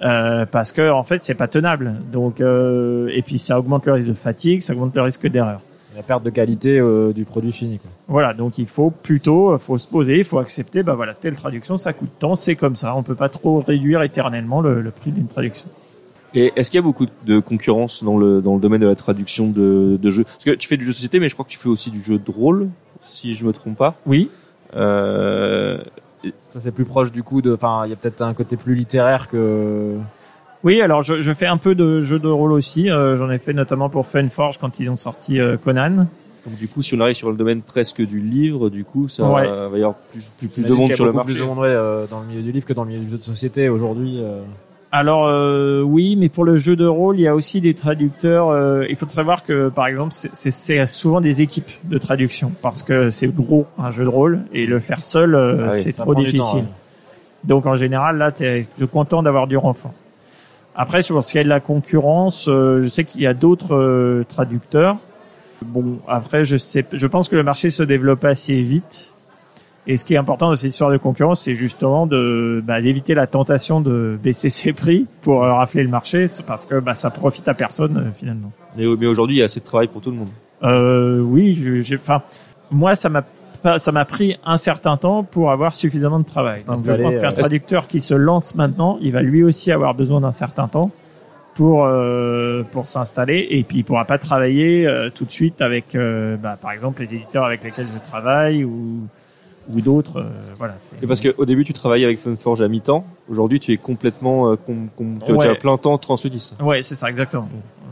Euh, 0.02 0.46
parce 0.46 0.72
que 0.72 0.90
en 0.90 1.02
fait, 1.02 1.22
c'est 1.22 1.34
pas 1.34 1.48
tenable. 1.48 1.94
Donc 2.12 2.40
euh, 2.40 3.08
et 3.12 3.22
puis 3.22 3.38
ça 3.38 3.58
augmente 3.58 3.86
le 3.86 3.92
risque 3.92 4.08
de 4.08 4.14
fatigue, 4.14 4.62
ça 4.62 4.72
augmente 4.72 4.94
le 4.94 5.02
risque 5.02 5.26
d'erreur. 5.26 5.60
La 5.94 6.02
perte 6.02 6.22
de 6.24 6.30
qualité 6.30 6.78
euh, 6.78 7.12
du 7.12 7.24
produit 7.24 7.52
fini. 7.52 7.78
Quoi. 7.78 7.90
Voilà, 8.08 8.34
donc 8.34 8.58
il 8.58 8.66
faut 8.66 8.90
plutôt, 8.90 9.52
euh, 9.52 9.58
faut 9.58 9.78
se 9.78 9.86
poser, 9.86 10.18
il 10.18 10.24
faut 10.24 10.38
accepter, 10.38 10.82
bah 10.82 10.94
voilà, 10.94 11.14
telle 11.14 11.34
traduction, 11.36 11.78
ça 11.78 11.94
coûte 11.94 12.10
tant, 12.18 12.34
c'est 12.34 12.54
comme 12.54 12.76
ça. 12.76 12.94
On 12.96 13.02
peut 13.02 13.14
pas 13.14 13.30
trop 13.30 13.60
réduire 13.60 14.02
éternellement 14.02 14.60
le, 14.60 14.82
le 14.82 14.90
prix 14.90 15.10
d'une 15.10 15.26
traduction. 15.26 15.68
Et 16.34 16.52
est-ce 16.56 16.70
qu'il 16.70 16.76
y 16.76 16.80
a 16.80 16.82
beaucoup 16.82 17.06
de 17.24 17.38
concurrence 17.38 18.04
dans 18.04 18.18
le, 18.18 18.42
dans 18.42 18.54
le 18.56 18.60
domaine 18.60 18.82
de 18.82 18.86
la 18.86 18.94
traduction 18.94 19.48
de, 19.48 19.98
de 20.00 20.10
jeux? 20.10 20.24
Parce 20.24 20.44
que 20.44 20.50
tu 20.50 20.68
fais 20.68 20.76
du 20.76 20.84
jeu 20.84 20.90
de 20.90 20.94
société, 20.94 21.18
mais 21.18 21.30
je 21.30 21.34
crois 21.34 21.46
que 21.46 21.50
tu 21.50 21.56
fais 21.58 21.70
aussi 21.70 21.90
du 21.90 22.02
jeu 22.02 22.18
de 22.18 22.30
rôle, 22.30 22.68
si 23.02 23.34
je 23.34 23.46
me 23.46 23.52
trompe 23.54 23.76
pas. 23.78 23.94
Oui, 24.04 24.28
Euh, 24.74 25.78
Ça 26.50 26.60
c'est 26.60 26.72
plus 26.72 26.84
proche 26.84 27.12
du 27.12 27.22
coup 27.22 27.42
de. 27.42 27.52
Enfin, 27.54 27.82
il 27.84 27.90
y 27.90 27.92
a 27.92 27.96
peut-être 27.96 28.22
un 28.22 28.34
côté 28.34 28.56
plus 28.56 28.74
littéraire 28.74 29.28
que. 29.28 29.94
oui. 30.64 30.80
Alors 30.80 31.02
je, 31.02 31.20
je 31.20 31.32
fais 31.32 31.46
un 31.46 31.56
peu 31.58 31.74
de 31.74 32.00
jeux 32.00 32.18
de 32.18 32.28
rôle 32.28 32.52
aussi. 32.52 32.90
euh, 32.90 33.16
J'en 33.16 33.30
ai 33.30 33.38
fait 33.38 33.52
notamment 33.52 33.88
pour 33.88 34.06
Funforge 34.06 34.58
quand 34.58 34.80
ils 34.80 34.90
ont 34.90 34.96
sorti 34.96 35.38
euh, 35.40 35.56
Conan. 35.56 36.06
donc 36.46 36.56
du 36.58 36.68
coup, 36.68 36.82
si 36.82 36.94
on 36.94 37.00
arrive 37.00 37.14
sur 37.16 37.30
le 37.30 37.36
domaine 37.36 37.60
presque 37.62 38.00
du 38.04 38.20
livre, 38.20 38.70
du 38.70 38.84
coup, 38.84 39.08
ça 39.08 39.24
Ouais. 39.28 39.46
va 39.46 39.70
y 39.78 39.82
avoir 39.82 39.94
plus, 39.94 40.30
plus, 40.38 40.48
plus 40.48 40.64
de 40.66 40.72
monde 40.72 40.78
qu'il 40.82 40.90
y 40.90 40.92
a 40.92 40.96
sur 40.96 41.04
le 41.04 41.12
beaucoup 41.12 41.26
marché. 41.26 41.34
plus 41.34 41.42
de 41.42 41.46
monde 41.48 41.58
ouais, 41.58 41.68
euh, 41.68 42.06
dans 42.10 42.20
le 42.20 42.26
milieu 42.26 42.42
du 42.42 42.52
livre 42.52 42.66
que 42.66 42.72
dans 42.72 42.84
le 42.84 42.90
milieu 42.90 43.04
du 43.04 43.10
jeu 43.10 43.18
de 43.18 43.22
société 43.22 43.68
aujourd'hui. 43.68 44.20
Alors 44.92 45.26
euh, 45.26 45.82
oui, 45.82 46.16
mais 46.16 46.28
pour 46.28 46.44
le 46.44 46.56
jeu 46.56 46.76
de 46.76 46.86
rôle, 46.86 47.18
il 47.18 47.22
y 47.22 47.28
a 47.28 47.34
aussi 47.34 47.60
des 47.60 47.74
traducteurs. 47.74 48.48
euh, 48.50 48.86
il 48.88 48.96
faut 48.96 49.06
savoir 49.06 49.42
que 49.42 49.68
par 49.68 49.86
exemple, 49.88 50.12
c'est- 50.14 50.86
souvent 50.86 51.20
des 51.20 51.42
équipes 51.42 51.70
de 51.84 51.98
traduction 51.98 52.52
parce 52.62 52.82
que 52.82 53.10
c'est 53.10 53.26
gros 53.34 53.66
un 53.78 53.90
jeu 53.90 54.04
de 54.04 54.08
rôle 54.08 54.40
et 54.52 54.64
le 54.66 54.78
faire 54.78 55.00
seul, 55.04 55.34
euh, 55.34 55.66
Ah 55.66 55.70
oui, 55.72 55.80
c'est 55.82 55.92
trop 55.92 56.14
temps, 56.14 56.20
difficile. 56.20 56.58
ouais. 56.60 56.64
Donc 57.44 57.66
en 57.66 57.74
général, 57.74 58.16
là, 58.16 58.32
tu 58.32 58.44
es 58.44 58.66
content 58.90 59.22
d'avoir 59.22 59.46
du 59.46 59.56
renfort. 59.56 59.92
Après, 60.74 61.02
sur 61.02 61.22
ce 61.24 61.32
qui 61.32 61.38
est 61.38 61.44
de 61.44 61.48
la 61.48 61.60
concurrence, 61.60 62.48
euh, 62.48 62.80
je 62.80 62.86
sais 62.88 63.04
qu'il 63.04 63.20
y 63.22 63.26
a 63.26 63.34
d'autres 63.34 64.24
traducteurs. 64.28 64.96
Bon, 65.64 65.98
après, 66.06 66.44
je 66.44 66.56
sais, 66.56 66.84
je 66.92 67.06
pense 67.06 67.28
que 67.28 67.36
le 67.36 67.42
marché 67.42 67.70
se 67.70 67.82
développe 67.82 68.24
assez 68.24 68.60
vite. 68.60 69.14
Et 69.88 69.96
ce 69.96 70.04
qui 70.04 70.14
est 70.14 70.16
important 70.16 70.48
dans 70.48 70.54
cette 70.56 70.70
histoire 70.70 70.90
de 70.90 70.96
concurrence, 70.96 71.42
c'est 71.42 71.54
justement 71.54 72.06
de 72.06 72.60
bah, 72.66 72.80
d'éviter 72.80 73.14
la 73.14 73.26
tentation 73.28 73.80
de 73.80 74.18
baisser 74.22 74.48
ses 74.48 74.72
prix 74.72 75.06
pour 75.22 75.44
euh, 75.44 75.52
rafler 75.52 75.84
le 75.84 75.88
marché, 75.88 76.26
parce 76.46 76.66
que 76.66 76.80
bah, 76.80 76.94
ça 76.94 77.10
profite 77.10 77.46
à 77.48 77.54
personne 77.54 77.96
euh, 77.98 78.10
finalement. 78.12 78.50
Mais, 78.76 78.84
mais 78.98 79.06
aujourd'hui, 79.06 79.36
il 79.36 79.38
y 79.38 79.42
a 79.42 79.44
assez 79.44 79.60
de 79.60 79.64
travail 79.64 79.86
pour 79.86 80.00
tout 80.02 80.10
le 80.10 80.16
monde. 80.16 80.28
Euh, 80.64 81.20
oui, 81.20 81.54
je- 81.54 81.80
j'ai, 81.82 81.96
enfin, 81.96 82.22
moi, 82.70 82.94
ça 82.94 83.08
m'a 83.08 83.22
ça 83.78 83.90
m'a 83.90 84.04
pris 84.04 84.36
un 84.44 84.58
certain 84.58 84.96
temps 84.96 85.24
pour 85.24 85.50
avoir 85.50 85.74
suffisamment 85.74 86.20
de 86.20 86.24
travail. 86.24 86.62
Donc, 86.64 86.76
je 86.84 86.92
pense 87.02 87.18
qu'un 87.18 87.30
euh, 87.30 87.32
traducteur 87.32 87.88
qui 87.88 88.00
se 88.00 88.14
lance 88.14 88.54
maintenant, 88.54 88.96
il 89.00 89.10
va 89.10 89.22
lui 89.22 89.42
aussi 89.42 89.72
avoir 89.72 89.94
besoin 89.94 90.20
d'un 90.20 90.30
certain 90.30 90.68
temps 90.68 90.90
pour 91.54 91.84
euh, 91.84 92.62
pour 92.70 92.86
s'installer 92.86 93.46
et 93.50 93.62
puis 93.64 93.78
il 93.78 93.82
pourra 93.84 94.04
pas 94.04 94.18
travailler 94.18 94.86
euh, 94.86 95.10
tout 95.12 95.24
de 95.24 95.30
suite 95.32 95.62
avec, 95.62 95.94
euh, 95.96 96.36
bah, 96.36 96.56
par 96.60 96.70
exemple, 96.72 97.02
les 97.02 97.14
éditeurs 97.14 97.44
avec 97.44 97.64
lesquels 97.64 97.86
je 97.92 97.98
travaille 98.08 98.62
ou 98.62 99.00
ou 99.72 99.80
d'autres. 99.80 100.18
euh, 100.20 100.24
voilà. 100.58 100.74
Et 101.02 101.06
parce 101.06 101.20
qu'au 101.20 101.44
début, 101.44 101.64
tu 101.64 101.72
travaillais 101.72 102.04
avec 102.04 102.18
Funforge 102.18 102.62
à 102.62 102.68
mi-temps. 102.68 103.04
Aujourd'hui, 103.28 103.60
tu 103.60 103.72
es 103.72 103.76
complètement, 103.76 104.50
euh, 104.52 104.56
com- 104.56 104.88
com- 104.96 105.18
tu, 105.20 105.26
tu 105.26 105.32
Ouais. 105.32 105.48
as 105.48 105.54
plein 105.54 105.76
temps 105.76 105.98
translutis. 105.98 106.52
Ouais, 106.62 106.82
c'est 106.82 106.94
ça 106.94 107.08
exactement. 107.10 107.48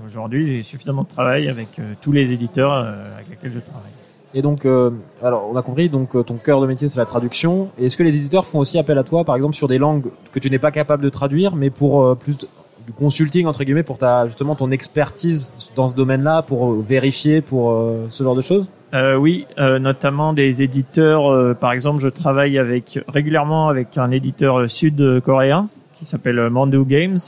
Aujourd'hui, 0.06 0.46
j'ai 0.46 0.62
suffisamment 0.62 1.02
de 1.02 1.08
travail 1.08 1.48
avec 1.48 1.78
euh, 1.78 1.94
tous 2.00 2.12
les 2.12 2.32
éditeurs 2.32 2.72
euh, 2.72 3.14
avec 3.16 3.30
lesquels 3.30 3.52
je 3.54 3.60
travaille. 3.60 3.90
Et 4.37 4.42
donc, 4.42 4.64
euh, 4.66 4.90
alors 5.22 5.48
on 5.50 5.56
a 5.56 5.62
compris, 5.62 5.88
donc 5.88 6.10
ton 6.26 6.34
cœur 6.34 6.60
de 6.60 6.66
métier 6.66 6.88
c'est 6.88 6.98
la 6.98 7.04
traduction. 7.06 7.68
Est-ce 7.78 7.96
que 7.96 8.02
les 8.02 8.16
éditeurs 8.16 8.44
font 8.44 8.58
aussi 8.58 8.78
appel 8.78 8.98
à 8.98 9.04
toi, 9.04 9.24
par 9.24 9.37
exemple, 9.37 9.54
sur 9.54 9.68
des 9.68 9.78
langues 9.78 10.10
que 10.32 10.38
tu 10.40 10.50
n'es 10.50 10.58
pas 10.58 10.72
capable 10.72 11.02
de 11.04 11.08
traduire, 11.08 11.54
mais 11.54 11.70
pour 11.70 12.04
euh, 12.04 12.14
plus 12.16 12.38
de- 12.38 12.48
du 12.87 12.92
consulting 12.92 13.46
entre 13.46 13.64
guillemets 13.64 13.82
pour 13.84 13.96
ta 13.96 14.26
justement 14.26 14.54
ton 14.56 14.70
expertise 14.70 15.50
dans 15.74 15.88
ce 15.88 15.94
domaine-là 15.94 16.42
pour 16.42 16.72
vérifier 16.82 17.40
pour 17.40 17.70
euh, 17.72 18.06
ce 18.10 18.22
genre 18.24 18.34
de 18.34 18.42
choses? 18.42 18.68
Euh, 18.94 19.16
Oui, 19.16 19.46
euh, 19.59 19.78
notamment 19.78 20.33
des 20.33 20.62
éditeurs. 20.62 21.30
euh, 21.30 21.54
par 21.54 21.72
exemple, 21.72 22.00
je 22.00 22.09
travaille 22.09 22.59
avec 22.59 22.98
régulièrement 23.09 23.68
avec 23.68 23.98
un 23.98 24.11
éditeur 24.11 24.70
sud-coréen 24.70 25.68
qui 25.98 26.04
s'appelle 26.04 26.48
Mandu 26.50 26.85
Games. 26.85 27.18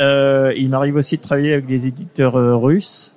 Euh, 0.00 0.52
il 0.56 0.70
m'arrive 0.70 0.96
aussi 0.96 1.16
de 1.16 1.22
travailler 1.22 1.52
avec 1.52 1.66
des 1.66 1.86
éditeurs 1.86 2.36
euh, 2.36 2.56
russes 2.56 3.14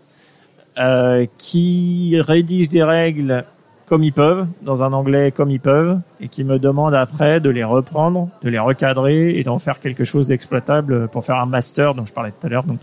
euh, 0.77 1.25
qui 1.37 2.17
rédigent 2.19 2.69
des 2.69 2.83
règles 2.83 3.45
comme 3.85 4.03
ils 4.03 4.13
peuvent, 4.13 4.47
dans 4.61 4.83
un 4.83 4.91
anglais 4.91 5.31
comme 5.31 5.51
ils 5.51 5.59
peuvent, 5.59 5.99
et 6.19 6.27
qui 6.27 6.43
me 6.43 6.57
demandent 6.57 6.95
après 6.95 7.39
de 7.39 7.49
les 7.49 7.63
reprendre, 7.63 8.29
de 8.41 8.49
les 8.49 8.59
recadrer 8.59 9.37
et 9.37 9.43
d'en 9.43 9.59
faire 9.59 9.79
quelque 9.79 10.03
chose 10.03 10.27
d'exploitable 10.27 11.07
pour 11.09 11.23
faire 11.23 11.35
un 11.35 11.45
master 11.45 11.93
dont 11.93 12.05
je 12.05 12.13
parlais 12.13 12.31
tout 12.31 12.47
à 12.47 12.49
l'heure, 12.49 12.63
donc 12.63 12.79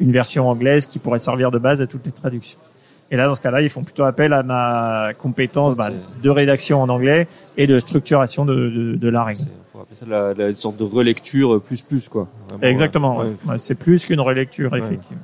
une 0.00 0.10
version 0.10 0.48
anglaise 0.48 0.86
qui 0.86 0.98
pourrait 0.98 1.18
servir 1.18 1.50
de 1.50 1.58
base 1.58 1.80
à 1.80 1.86
toutes 1.86 2.06
les 2.06 2.12
traductions. 2.12 2.58
Et 3.12 3.16
là, 3.16 3.26
dans 3.26 3.34
ce 3.34 3.40
cas-là, 3.42 3.60
ils 3.60 3.68
font 3.68 3.84
plutôt 3.84 4.04
appel 4.04 4.32
à 4.32 4.42
ma 4.42 5.10
compétence 5.18 5.76
bah, 5.76 5.90
de 6.22 6.30
rédaction 6.30 6.80
en 6.82 6.88
anglais 6.88 7.28
et 7.58 7.66
de 7.66 7.78
structuration 7.78 8.46
de, 8.46 8.54
de, 8.70 8.96
de 8.96 9.08
la 9.08 9.22
règle. 9.22 9.40
C'est- 9.40 9.46
On 9.74 9.78
pourrait 9.78 9.82
appeler 9.82 9.96
ça 9.96 10.06
la, 10.08 10.32
la- 10.34 10.48
une 10.48 10.56
sorte 10.56 10.78
de 10.78 10.84
relecture 10.84 11.60
plus 11.60 11.82
plus 11.82 12.08
quoi. 12.08 12.26
Vraiment, 12.48 12.62
Exactement. 12.64 13.18
ouais. 13.18 13.26
ouais. 13.26 13.34
Ouais, 13.52 13.58
c'est 13.58 13.74
plus 13.74 14.06
qu'une 14.06 14.20
relecture, 14.20 14.74
effectivement. 14.74 15.20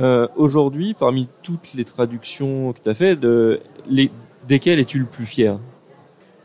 Euh, 0.00 0.28
Aujourd'hui, 0.36 0.92
parmi 0.92 1.26
toutes 1.42 1.72
les 1.74 1.84
traductions 1.86 2.72
que 2.74 2.78
tu 2.84 2.90
as 2.90 2.94
fait, 2.94 3.16
de, 3.16 3.60
les, 3.88 4.10
desquelles 4.46 4.78
es-tu 4.78 4.98
le 4.98 5.06
plus 5.06 5.24
fier? 5.26 5.56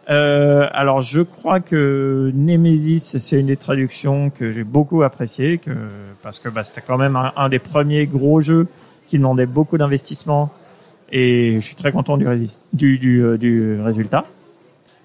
Euh, 0.10 0.68
alors, 0.72 1.02
je 1.02 1.22
crois 1.22 1.60
que 1.60 2.32
Nemesis, 2.34 3.18
c'est 3.20 3.40
une 3.40 3.48
des 3.48 3.58
traductions 3.58 4.30
que 4.30 4.52
j'ai 4.52 4.64
beaucoup 4.64 5.04
appréciées, 5.04 5.58
que, 5.58 5.72
parce 6.24 6.40
que 6.40 6.48
bah, 6.48 6.64
c'était 6.64 6.82
quand 6.86 6.98
même 6.98 7.16
un, 7.18 7.34
un 7.36 7.50
des 7.50 7.60
premiers 7.60 8.06
gros 8.06 8.40
jeux 8.40 8.68
qui 9.16 9.20
demandait 9.20 9.46
beaucoup 9.46 9.78
d'investissement, 9.78 10.52
et 11.10 11.56
je 11.56 11.60
suis 11.62 11.76
très 11.76 11.94
content 11.94 12.18
du, 12.18 12.26
du, 12.74 12.98
du, 12.98 13.24
euh, 13.24 13.38
du 13.38 13.80
résultat. 13.82 14.26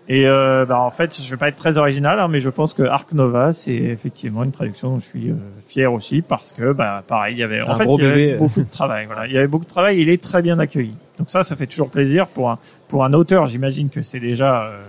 Et 0.08 0.26
euh, 0.26 0.66
bah, 0.66 0.80
en 0.80 0.90
fait, 0.90 1.16
je 1.22 1.30
vais 1.30 1.36
pas 1.36 1.46
être 1.46 1.56
très 1.56 1.78
original, 1.78 2.18
hein, 2.18 2.26
mais 2.26 2.40
je 2.40 2.48
pense 2.48 2.74
que 2.74 2.82
Ark 2.82 3.12
Nova, 3.12 3.52
c'est 3.52 3.72
effectivement 3.72 4.42
une 4.42 4.50
traduction 4.50 4.90
dont 4.90 4.98
je 4.98 5.04
suis 5.04 5.30
euh, 5.30 5.34
fier 5.64 5.92
aussi, 5.92 6.20
parce 6.22 6.52
que, 6.52 6.72
bah, 6.72 7.04
pareil, 7.06 7.36
il 7.36 7.38
y 7.38 7.44
avait, 7.44 7.62
en 7.62 7.76
fait, 7.76 7.84
gros 7.84 7.98
il 7.98 8.02
y 8.02 8.06
avait 8.06 8.26
bébé. 8.26 8.38
beaucoup 8.38 8.60
de 8.60 8.70
travail. 8.70 9.06
Voilà, 9.06 9.28
il 9.28 9.32
y 9.32 9.38
avait 9.38 9.46
beaucoup 9.46 9.66
de 9.66 9.70
travail. 9.70 10.00
Il 10.00 10.08
est 10.08 10.20
très 10.20 10.42
bien 10.42 10.58
accueilli. 10.58 10.94
Donc 11.18 11.30
ça, 11.30 11.44
ça 11.44 11.54
fait 11.54 11.68
toujours 11.68 11.90
plaisir 11.90 12.26
pour 12.26 12.50
un 12.50 12.58
pour 12.88 13.04
un 13.04 13.12
auteur. 13.12 13.46
J'imagine 13.46 13.88
que 13.88 14.02
c'est 14.02 14.18
déjà 14.18 14.64
euh, 14.64 14.80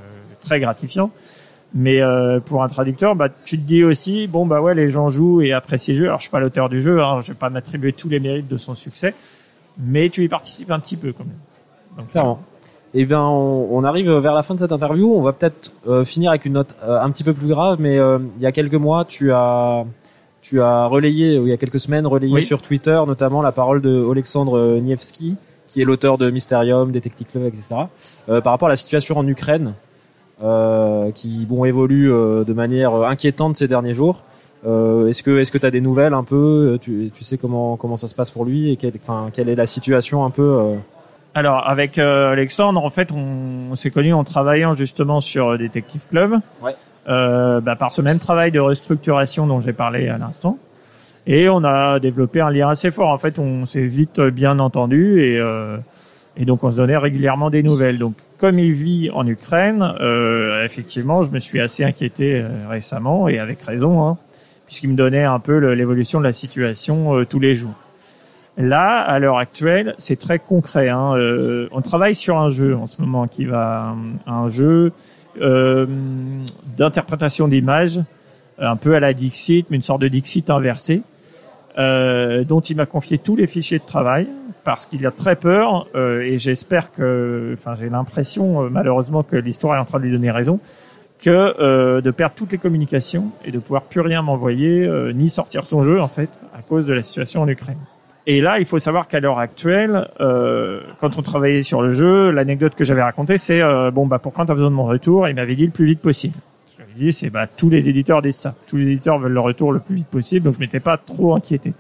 très 0.42 0.60
gratifiant. 0.60 1.12
Mais 1.74 2.02
euh, 2.02 2.40
pour 2.42 2.64
un 2.64 2.68
traducteur, 2.68 3.16
bah, 3.16 3.30
tu 3.46 3.58
te 3.58 3.64
dis 3.66 3.84
aussi, 3.84 4.28
bon 4.28 4.46
bah 4.46 4.62
ouais, 4.62 4.76
les 4.76 4.90
gens 4.90 5.08
jouent 5.10 5.42
et 5.42 5.54
apprécient 5.54 5.94
le 5.94 6.00
jeu. 6.00 6.06
Alors 6.08 6.18
je 6.18 6.24
suis 6.24 6.32
pas 6.32 6.42
l'auteur 6.42 6.68
du 6.68 6.82
jeu, 6.82 7.02
hein, 7.02 7.22
je 7.22 7.30
vais 7.32 7.38
pas 7.38 7.50
m'attribuer 7.50 7.94
tous 7.94 8.10
les 8.10 8.20
mérites 8.20 8.50
de 8.50 8.58
son 8.58 8.76
succès, 8.76 9.14
mais 9.80 10.10
tu 10.10 10.24
y 10.24 10.28
participes 10.28 10.70
un 10.72 10.80
petit 10.80 10.98
peu 10.98 11.14
quand 11.14 11.24
même. 11.24 11.34
Donc, 11.98 12.10
Clairement. 12.10 12.40
Eh 12.94 13.06
bien, 13.06 13.22
on, 13.22 13.70
on 13.72 13.86
arrive 13.86 14.12
vers 14.12 14.34
la 14.34 14.44
fin 14.44 14.54
de 14.54 14.60
cette 14.60 14.74
interview. 14.74 15.14
On 15.16 15.22
va 15.22 15.32
peut-être 15.32 15.72
euh, 15.88 16.04
finir 16.04 16.32
avec 16.32 16.44
une 16.44 16.54
note 16.54 16.76
euh, 16.84 17.00
un 17.00 17.10
petit 17.10 17.24
peu 17.24 17.34
plus 17.34 17.48
grave, 17.48 17.78
mais 17.80 17.98
euh, 17.98 18.20
il 18.36 18.44
y 18.44 18.46
a 18.46 18.52
quelques 18.52 18.76
mois, 18.76 19.06
tu 19.06 19.32
as 19.32 19.86
tu 20.42 20.60
as 20.60 20.88
relayé, 20.88 21.38
ou 21.40 21.46
il 21.48 21.52
y 21.52 21.54
a 21.54 21.58
quelques 21.58 21.80
semaines, 21.80 22.06
relayé 22.06 22.34
Oui. 22.34 22.44
sur 22.44 22.62
Twitter, 22.62 23.00
notamment 23.08 23.42
la 23.42 23.52
parole 23.54 23.80
de 23.80 24.06
Alexandre 24.12 24.80
Nievski, 24.80 25.36
qui 25.68 25.82
est 25.82 25.86
l'auteur 25.86 26.18
de 26.18 26.30
Mysterium, 26.32 26.92
Detective 26.92 27.28
Club, 27.32 27.46
etc. 27.46 27.76
euh, 28.28 28.42
par 28.42 28.52
rapport 28.52 28.68
à 28.68 28.72
la 28.72 28.76
situation 28.76 29.18
en 29.18 29.26
Ukraine, 29.28 29.74
qui 31.14 31.46
bon 31.46 31.66
évolue 31.66 32.12
euh, 32.12 32.44
de 32.44 32.54
manière 32.54 32.94
euh, 32.94 33.06
inquiétante 33.08 33.58
ces 33.58 33.68
derniers 33.68 33.94
jours. 33.94 34.24
Euh, 34.66 35.08
est-ce 35.08 35.24
que 35.24 35.40
est-ce 35.40 35.52
que 35.52 35.58
tu 35.58 35.66
as 35.66 35.72
des 35.72 35.82
nouvelles 35.82 36.14
un 36.14 36.24
peu? 36.24 36.78
Tu, 36.82 37.10
tu 37.14 37.24
sais 37.24 37.38
comment 37.38 37.78
comment 37.78 37.98
ça 37.98 38.08
se 38.08 38.16
passe 38.16 38.32
pour 38.32 38.46
lui 38.46 38.72
et 38.72 38.76
quelle, 38.76 38.94
enfin, 39.02 39.30
quelle 39.34 39.50
est 39.50 39.56
la 39.56 39.66
situation 39.66 40.24
un 40.24 40.30
peu 40.30 40.44
euh, 40.60 40.76
Alors 41.34 41.68
avec 41.68 41.98
euh, 41.98 42.32
Alexandre, 42.32 42.84
en 42.84 42.90
fait, 42.92 43.12
on, 43.12 43.72
on 43.72 43.76
s'est 43.76 43.90
connus 43.92 44.14
en 44.14 44.24
travaillant 44.24 44.74
justement 44.74 45.20
sur 45.22 45.50
euh, 45.54 45.58
Detective 45.58 46.04
Club, 46.10 46.36
Ouais. 46.64 46.76
euh, 47.10 47.60
bah, 47.62 47.76
par 47.76 47.92
ce 47.94 48.02
même 48.04 48.20
travail 48.20 48.52
de 48.52 48.60
restructuration 48.60 49.48
dont 49.48 49.62
j'ai 49.62 49.74
parlé 49.74 50.10
à 50.10 50.18
l'instant. 50.20 50.58
Et 51.28 51.50
on 51.50 51.64
a 51.64 52.00
développé 52.00 52.42
un 52.42 52.50
lien 52.50 52.70
assez 52.70 52.90
fort. 52.92 53.10
En 53.10 53.18
fait, 53.20 53.38
on 53.40 53.66
s'est 53.66 53.86
vite 53.86 54.20
bien 54.20 54.58
entendu 54.60 55.22
et, 55.24 55.40
euh, 55.40 55.78
et 56.38 56.46
donc 56.46 56.64
on 56.64 56.70
se 56.70 56.78
donnait 56.78 56.98
régulièrement 56.98 57.50
des 57.50 57.64
nouvelles. 57.64 57.98
Donc, 57.98 58.16
comme 58.38 58.58
il 58.58 58.74
vit 58.74 59.10
en 59.14 59.28
Ukraine, 59.28 59.94
euh, 60.00 60.66
effectivement, 60.66 61.24
je 61.24 61.32
me 61.32 61.40
suis 61.40 61.60
assez 61.60 61.84
inquiété 61.84 62.42
euh, 62.42 62.48
récemment 62.70 63.28
et 63.28 63.40
avec 63.40 63.62
raison, 63.62 64.06
hein, 64.06 64.18
puisqu'il 64.66 64.90
me 64.90 64.96
donnait 64.96 65.24
un 65.24 65.40
peu 65.40 65.58
l'évolution 65.74 66.20
de 66.20 66.26
la 66.26 66.32
situation 66.32 67.18
euh, 67.18 67.26
tous 67.26 67.40
les 67.40 67.56
jours. 67.56 67.76
Là, 68.58 69.00
à 69.00 69.20
l'heure 69.20 69.38
actuelle, 69.38 69.96
c'est 69.98 70.20
très 70.20 70.38
concret. 70.38 70.90
Hein. 70.90 71.16
Euh, 71.16 71.68
on 71.72 71.82
travaille 71.82 72.16
sur 72.16 72.38
un 72.38 72.50
jeu 72.50 72.76
en 72.76 72.86
ce 72.86 73.02
moment 73.02 73.28
qui 73.28 73.46
va 73.46 73.96
un 74.28 74.50
jeu 74.50 74.92
euh, 75.42 75.86
d'interprétation 76.78 77.48
d'images, 77.48 78.02
un 78.60 78.76
peu 78.76 78.96
à 78.96 79.00
la 79.00 79.14
Dixit, 79.14 79.66
mais 79.70 79.78
une 79.78 79.82
sorte 79.82 80.02
de 80.02 80.10
Dixit 80.10 80.50
inversé, 80.50 81.02
euh, 81.78 82.44
dont 82.44 82.60
il 82.60 82.76
m'a 82.76 82.86
confié 82.86 83.18
tous 83.18 83.38
les 83.38 83.48
fichiers 83.48 83.80
de 83.80 83.86
travail 83.86 84.28
parce 84.64 84.86
qu'il 84.86 85.06
a 85.06 85.12
très 85.12 85.36
peur 85.36 85.88
euh, 85.96 86.22
et 86.22 86.38
j'espère 86.38 86.92
que, 86.92 87.56
enfin, 87.58 87.76
j'ai 87.76 87.90
l'impression 87.90 88.64
euh, 88.64 88.70
malheureusement 88.70 89.24
que 89.24 89.36
l'histoire 89.36 89.76
est 89.76 89.80
en 89.80 89.86
train 89.86 90.00
de 90.00 90.06
lui 90.06 90.12
donner 90.12 90.32
raison 90.32 90.60
que 91.22 91.56
euh, 91.60 92.02
de 92.02 92.12
perdre 92.12 92.36
toutes 92.36 92.52
les 92.52 92.58
communications 92.58 93.28
et 93.46 93.52
de 93.52 93.60
pouvoir 93.60 93.84
plus 93.84 94.02
rien 94.02 94.22
m'envoyer 94.22 94.86
euh, 94.86 95.14
ni 95.14 95.30
sortir 95.30 95.66
son 95.66 95.84
jeu 95.84 96.02
en 96.02 96.08
fait 96.08 96.30
à 96.58 96.62
cause 96.62 96.86
de 96.86 96.94
la 96.94 97.04
situation 97.04 97.42
en 97.42 97.48
Ukraine. 97.48 97.78
Et 98.28 98.40
là, 98.40 98.60
il 98.60 98.66
faut 98.66 98.78
savoir 98.78 99.08
qu'à 99.08 99.20
l'heure 99.20 99.40
actuelle, 99.40 100.08
euh, 100.20 100.82
quand 101.00 101.18
on 101.18 101.22
travaillait 101.22 101.64
sur 101.64 101.82
le 101.82 101.92
jeu, 101.92 102.30
l'anecdote 102.30 102.76
que 102.76 102.84
j'avais 102.84 103.02
racontée, 103.02 103.38
c'est 103.38 103.62
euh, 103.62 103.90
bon 103.90 104.06
bah 104.06 104.20
pour 104.20 104.32
quand 104.32 104.46
t'as 104.46 104.54
besoin 104.54 104.70
de 104.70 104.76
mon 104.76 104.86
retour? 104.86 105.28
Il 105.28 105.36
m'avait 105.36 105.56
dit 105.56 105.66
le 105.66 105.72
plus 105.72 105.86
vite 105.86 106.02
possible. 106.02 106.36
Je 106.72 106.78
lui 106.78 106.84
avais 106.84 107.06
dit 107.06 107.12
c'est 107.12 107.30
bah 107.30 107.48
tous 107.48 107.70
les 107.70 107.90
éditeurs 107.90 108.22
disent 108.22 108.36
ça, 108.36 108.56
tous 108.68 108.78
les 108.78 108.88
éditeurs 108.88 109.18
veulent 109.18 109.32
le 109.32 109.40
retour 109.40 109.74
le 109.74 109.80
plus 109.80 109.96
vite 109.96 110.08
possible, 110.08 110.46
donc 110.46 110.56
je 110.56 110.60
m'étais 110.60 110.80
pas 110.80 110.98
trop 110.98 111.36
inquiété. 111.36 111.74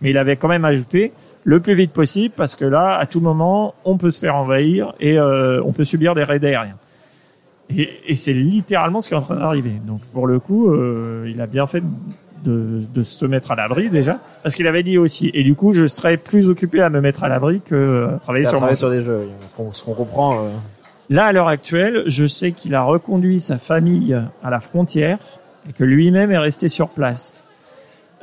Mais 0.00 0.10
il 0.10 0.18
avait 0.18 0.36
quand 0.36 0.48
même 0.48 0.64
ajouté 0.64 1.12
le 1.44 1.60
plus 1.60 1.74
vite 1.74 1.92
possible 1.92 2.34
parce 2.36 2.56
que 2.56 2.64
là, 2.64 2.96
à 2.96 3.06
tout 3.06 3.20
moment, 3.20 3.74
on 3.84 3.96
peut 3.96 4.10
se 4.10 4.20
faire 4.20 4.36
envahir 4.36 4.94
et 5.00 5.18
euh, 5.18 5.62
on 5.64 5.72
peut 5.72 5.84
subir 5.84 6.14
des 6.14 6.24
raids 6.24 6.44
aériens. 6.44 6.76
Et, 7.70 7.88
et 8.06 8.14
c'est 8.14 8.32
littéralement 8.32 9.00
ce 9.00 9.08
qui 9.08 9.14
est 9.14 9.18
en 9.18 9.22
train 9.22 9.36
d'arriver. 9.36 9.74
Donc 9.86 10.00
pour 10.12 10.26
le 10.26 10.38
coup, 10.40 10.70
euh, 10.70 11.30
il 11.32 11.40
a 11.40 11.46
bien 11.46 11.66
fait 11.66 11.82
de, 12.44 12.82
de 12.94 13.02
se 13.02 13.26
mettre 13.26 13.50
à 13.50 13.56
l'abri 13.56 13.90
déjà, 13.90 14.18
parce 14.42 14.54
qu'il 14.54 14.66
avait 14.66 14.82
dit 14.82 14.98
aussi. 14.98 15.30
Et 15.34 15.42
du 15.42 15.54
coup, 15.54 15.72
je 15.72 15.86
serais 15.86 16.16
plus 16.16 16.48
occupé 16.48 16.80
à 16.80 16.90
me 16.90 17.00
mettre 17.00 17.24
à 17.24 17.28
l'abri 17.28 17.60
que 17.60 17.74
euh, 17.74 18.16
à 18.16 18.18
travailler 18.18 18.44
sur 18.44 18.54
mon 18.54 18.58
travaillé 18.60 18.76
sur 18.76 18.90
des 18.90 19.02
jeux 19.02 19.28
ce 19.72 19.84
qu'on 19.84 19.94
comprend 19.94 20.44
euh, 20.44 20.50
Là, 21.10 21.26
à 21.26 21.32
l'heure 21.32 21.48
actuelle, 21.48 22.02
je 22.06 22.26
sais 22.26 22.52
qu'il 22.52 22.74
a 22.74 22.82
reconduit 22.82 23.40
sa 23.40 23.56
famille 23.56 24.14
à 24.42 24.50
la 24.50 24.60
frontière 24.60 25.18
et 25.68 25.72
que 25.72 25.82
lui-même 25.82 26.30
est 26.30 26.38
resté 26.38 26.68
sur 26.68 26.90
place. 26.90 27.40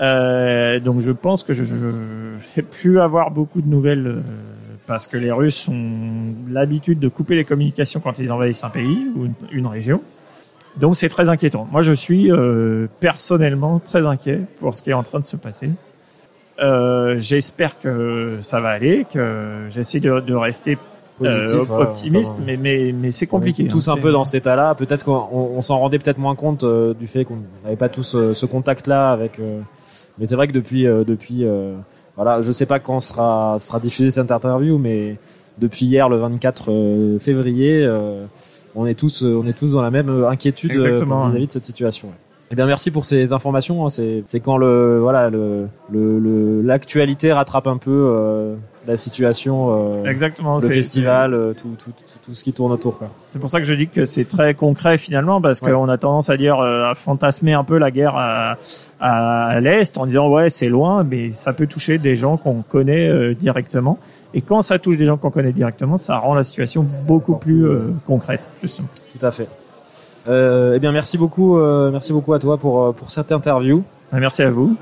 Euh, 0.02 0.80
donc, 0.80 1.00
je 1.00 1.12
pense 1.12 1.44
que 1.44 1.54
je 1.54 1.64
ne 1.64 2.38
vais 2.56 2.62
plus 2.62 3.00
avoir 3.00 3.32
beaucoup 3.32 3.62
de 3.62 3.70
nouvelles 3.70 4.08
euh, 4.08 4.22
parce 4.88 5.08
que 5.08 5.18
les 5.18 5.32
Russes 5.32 5.68
ont 5.70 6.34
l'habitude 6.50 7.00
de 7.00 7.08
couper 7.08 7.36
les 7.36 7.46
communications 7.46 8.02
quand 8.02 8.20
ils 8.20 8.32
envahissent 8.32 8.64
un 8.64 8.70
pays 8.70 9.08
ou 9.16 9.26
une, 9.26 9.34
une 9.52 9.68
région. 9.68 10.02
Donc, 10.78 10.98
c'est 10.98 11.08
très 11.08 11.30
inquiétant. 11.30 11.68
Moi, 11.72 11.82
je 11.82 11.94
suis 11.94 12.30
euh, 12.32 12.88
personnellement 13.00 13.80
très 13.80 14.06
inquiet 14.06 14.42
pour 14.60 14.76
ce 14.76 14.84
qui 14.84 14.90
est 14.90 14.94
en 14.94 15.04
train 15.04 15.20
de 15.20 15.26
se 15.26 15.38
passer. 15.38 15.70
Euh, 16.60 17.16
J'espère 17.20 17.80
que 17.80 18.38
ça 18.42 18.60
va 18.60 18.70
aller, 18.70 19.06
que 19.12 19.68
j'essaie 19.70 20.02
de, 20.02 20.20
de 20.20 20.34
rester 20.34 20.78
euh, 21.22 21.66
optimiste, 21.70 22.36
mais 22.46 22.58
mais 22.58 22.94
mais 22.94 23.12
c'est 23.12 23.28
compliqué. 23.28 23.64
On 23.64 23.66
est 23.68 23.70
tous 23.70 23.88
hein, 23.88 23.94
un 23.94 23.98
peu 23.98 24.12
dans 24.12 24.26
cet 24.26 24.36
état-là. 24.36 24.76
Peut-être 24.76 25.06
qu'on 25.06 25.28
on, 25.32 25.52
on 25.58 25.62
s'en 25.62 25.80
rendait 25.80 26.00
peut-être 26.00 26.18
moins 26.18 26.36
compte 26.36 26.64
euh, 26.64 26.94
du 26.94 27.08
fait 27.08 27.24
qu'on 27.24 27.38
n'avait 27.64 27.78
pas 27.78 27.88
tous 27.90 28.16
euh, 28.16 28.34
ce 28.34 28.46
contact-là 28.46 29.12
avec. 29.12 29.40
Mais 30.20 30.26
c'est 30.26 30.36
vrai 30.36 30.48
que 30.48 30.54
depuis, 30.54 30.88
euh, 30.88 31.04
depuis, 31.04 31.46
euh, 31.46 31.74
voilà, 32.16 32.42
je 32.42 32.52
sais 32.52 32.66
pas 32.66 32.80
quand 32.80 33.00
sera 33.00 33.58
sera 33.60 33.80
diffusée 33.80 34.12
cette 34.12 34.32
interview, 34.32 34.78
mais 34.78 35.18
depuis 35.58 35.86
hier, 35.86 36.10
le 36.10 36.18
24 36.18 36.66
euh, 36.72 37.20
février, 37.20 37.84
euh, 37.86 38.26
on 38.76 38.86
est 38.86 38.94
tous, 38.96 39.24
euh, 39.24 39.40
on 39.42 39.48
est 39.48 39.58
tous 39.58 39.72
dans 39.74 39.82
la 39.82 39.92
même 39.92 40.24
inquiétude 40.26 40.72
vis-à-vis 41.30 41.48
de 41.48 41.52
cette 41.52 41.66
situation. 41.66 42.08
ouais. 42.10 42.14
Eh 42.52 42.56
bien, 42.56 42.68
merci 42.68 42.92
pour 42.92 43.06
ces 43.06 43.34
informations. 43.34 43.86
hein. 43.86 43.90
C'est, 43.90 44.24
quand 44.40 44.58
le, 44.58 45.00
voilà, 45.02 45.30
le, 45.32 45.66
le, 45.92 46.20
le- 46.20 46.62
l'actualité 46.62 47.34
rattrape 47.34 47.66
un 47.68 47.78
peu 47.78 47.92
euh, 47.92 48.56
la 48.88 48.98
situation, 48.98 50.04
euh, 50.04 50.10
Exactement. 50.10 50.60
le 50.60 50.70
festival, 50.70 51.34
euh, 51.34 51.54
tout, 51.54 51.76
tout, 51.78 51.92
tout, 51.92 52.04
tout 52.26 52.34
ce 52.34 52.44
qui 52.44 52.54
tourne 52.54 52.72
autour. 52.72 53.00
C'est 53.18 53.40
pour 53.40 53.50
ça 53.50 53.60
que 53.60 53.66
je 53.66 53.74
dis 53.74 53.88
que 53.88 54.06
c'est 54.06 54.26
très 54.26 54.54
concret 54.54 54.98
finalement, 54.98 55.42
parce 55.42 55.62
Ouais. 55.62 55.72
qu'on 55.72 55.90
a 55.90 55.98
tendance 55.98 56.30
à 56.30 56.38
dire 56.38 56.60
euh, 56.60 56.92
à 56.92 56.94
fantasmer 56.96 57.54
un 57.54 57.64
peu 57.64 57.78
la 57.78 57.90
guerre 57.92 58.16
à, 58.16 58.58
à 59.00 59.60
l'est 59.60 59.98
en 59.98 60.06
disant 60.06 60.30
ouais 60.30 60.50
c'est 60.50 60.70
loin, 60.70 61.04
mais 61.04 61.32
ça 61.34 61.52
peut 61.54 61.68
toucher 61.68 61.98
des 61.98 62.16
gens 62.16 62.38
qu'on 62.38 62.62
connaît 62.62 63.10
euh, 63.10 63.34
directement. 63.34 63.98
Et 64.34 64.42
quand 64.42 64.62
ça 64.62 64.80
touche 64.80 64.98
des 64.98 65.06
gens 65.06 65.18
qu'on 65.18 65.32
connaît 65.32 65.54
directement, 65.54 65.98
ça 65.98 66.18
rend 66.18 66.34
la 66.36 66.44
situation 66.44 66.86
beaucoup 67.08 67.36
plus 67.36 67.66
euh, 67.66 67.94
concrète. 68.06 68.42
Justement. 68.62 68.88
Tout 69.18 69.26
à 69.26 69.32
fait. 69.32 69.48
Euh, 70.28 70.74
eh 70.76 70.80
bien, 70.80 70.92
merci 70.92 71.18
beaucoup, 71.18 71.58
euh, 71.58 71.90
merci 71.92 72.12
beaucoup 72.12 72.34
à 72.34 72.40
toi 72.40 72.58
pour 72.58 72.94
pour 72.94 73.12
cette 73.12 73.32
interview. 73.32 73.84
Merci 74.12 74.44
à 74.44 74.52
vous. 74.52 74.76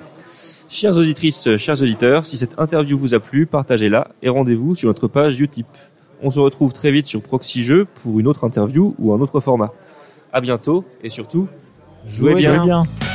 Chères 0.74 0.98
auditrices, 0.98 1.56
chers 1.58 1.80
auditeurs, 1.84 2.26
si 2.26 2.36
cette 2.36 2.58
interview 2.58 2.98
vous 2.98 3.14
a 3.14 3.20
plu, 3.20 3.46
partagez-la 3.46 4.08
et 4.24 4.30
rendez-vous 4.30 4.74
sur 4.74 4.88
notre 4.88 5.08
page 5.08 5.40
Utip. 5.40 5.68
On 6.24 6.32
se 6.32 6.40
retrouve 6.40 6.74
très 6.74 6.92
vite 6.92 7.06
sur 7.06 7.22
Proxy 7.22 7.64
Jeux 7.64 7.86
pour 8.02 8.20
une 8.20 8.26
autre 8.26 8.44
interview 8.44 8.96
ou 8.98 9.14
un 9.14 9.22
autre 9.22 9.40
format. 9.40 9.72
À 10.32 10.42
bientôt 10.42 10.84
et 11.04 11.10
surtout, 11.10 11.48
jouez, 12.08 12.32
Jouez 12.32 12.42
bien. 12.42 12.54
bien. 12.54 12.66
bien. 12.66 13.13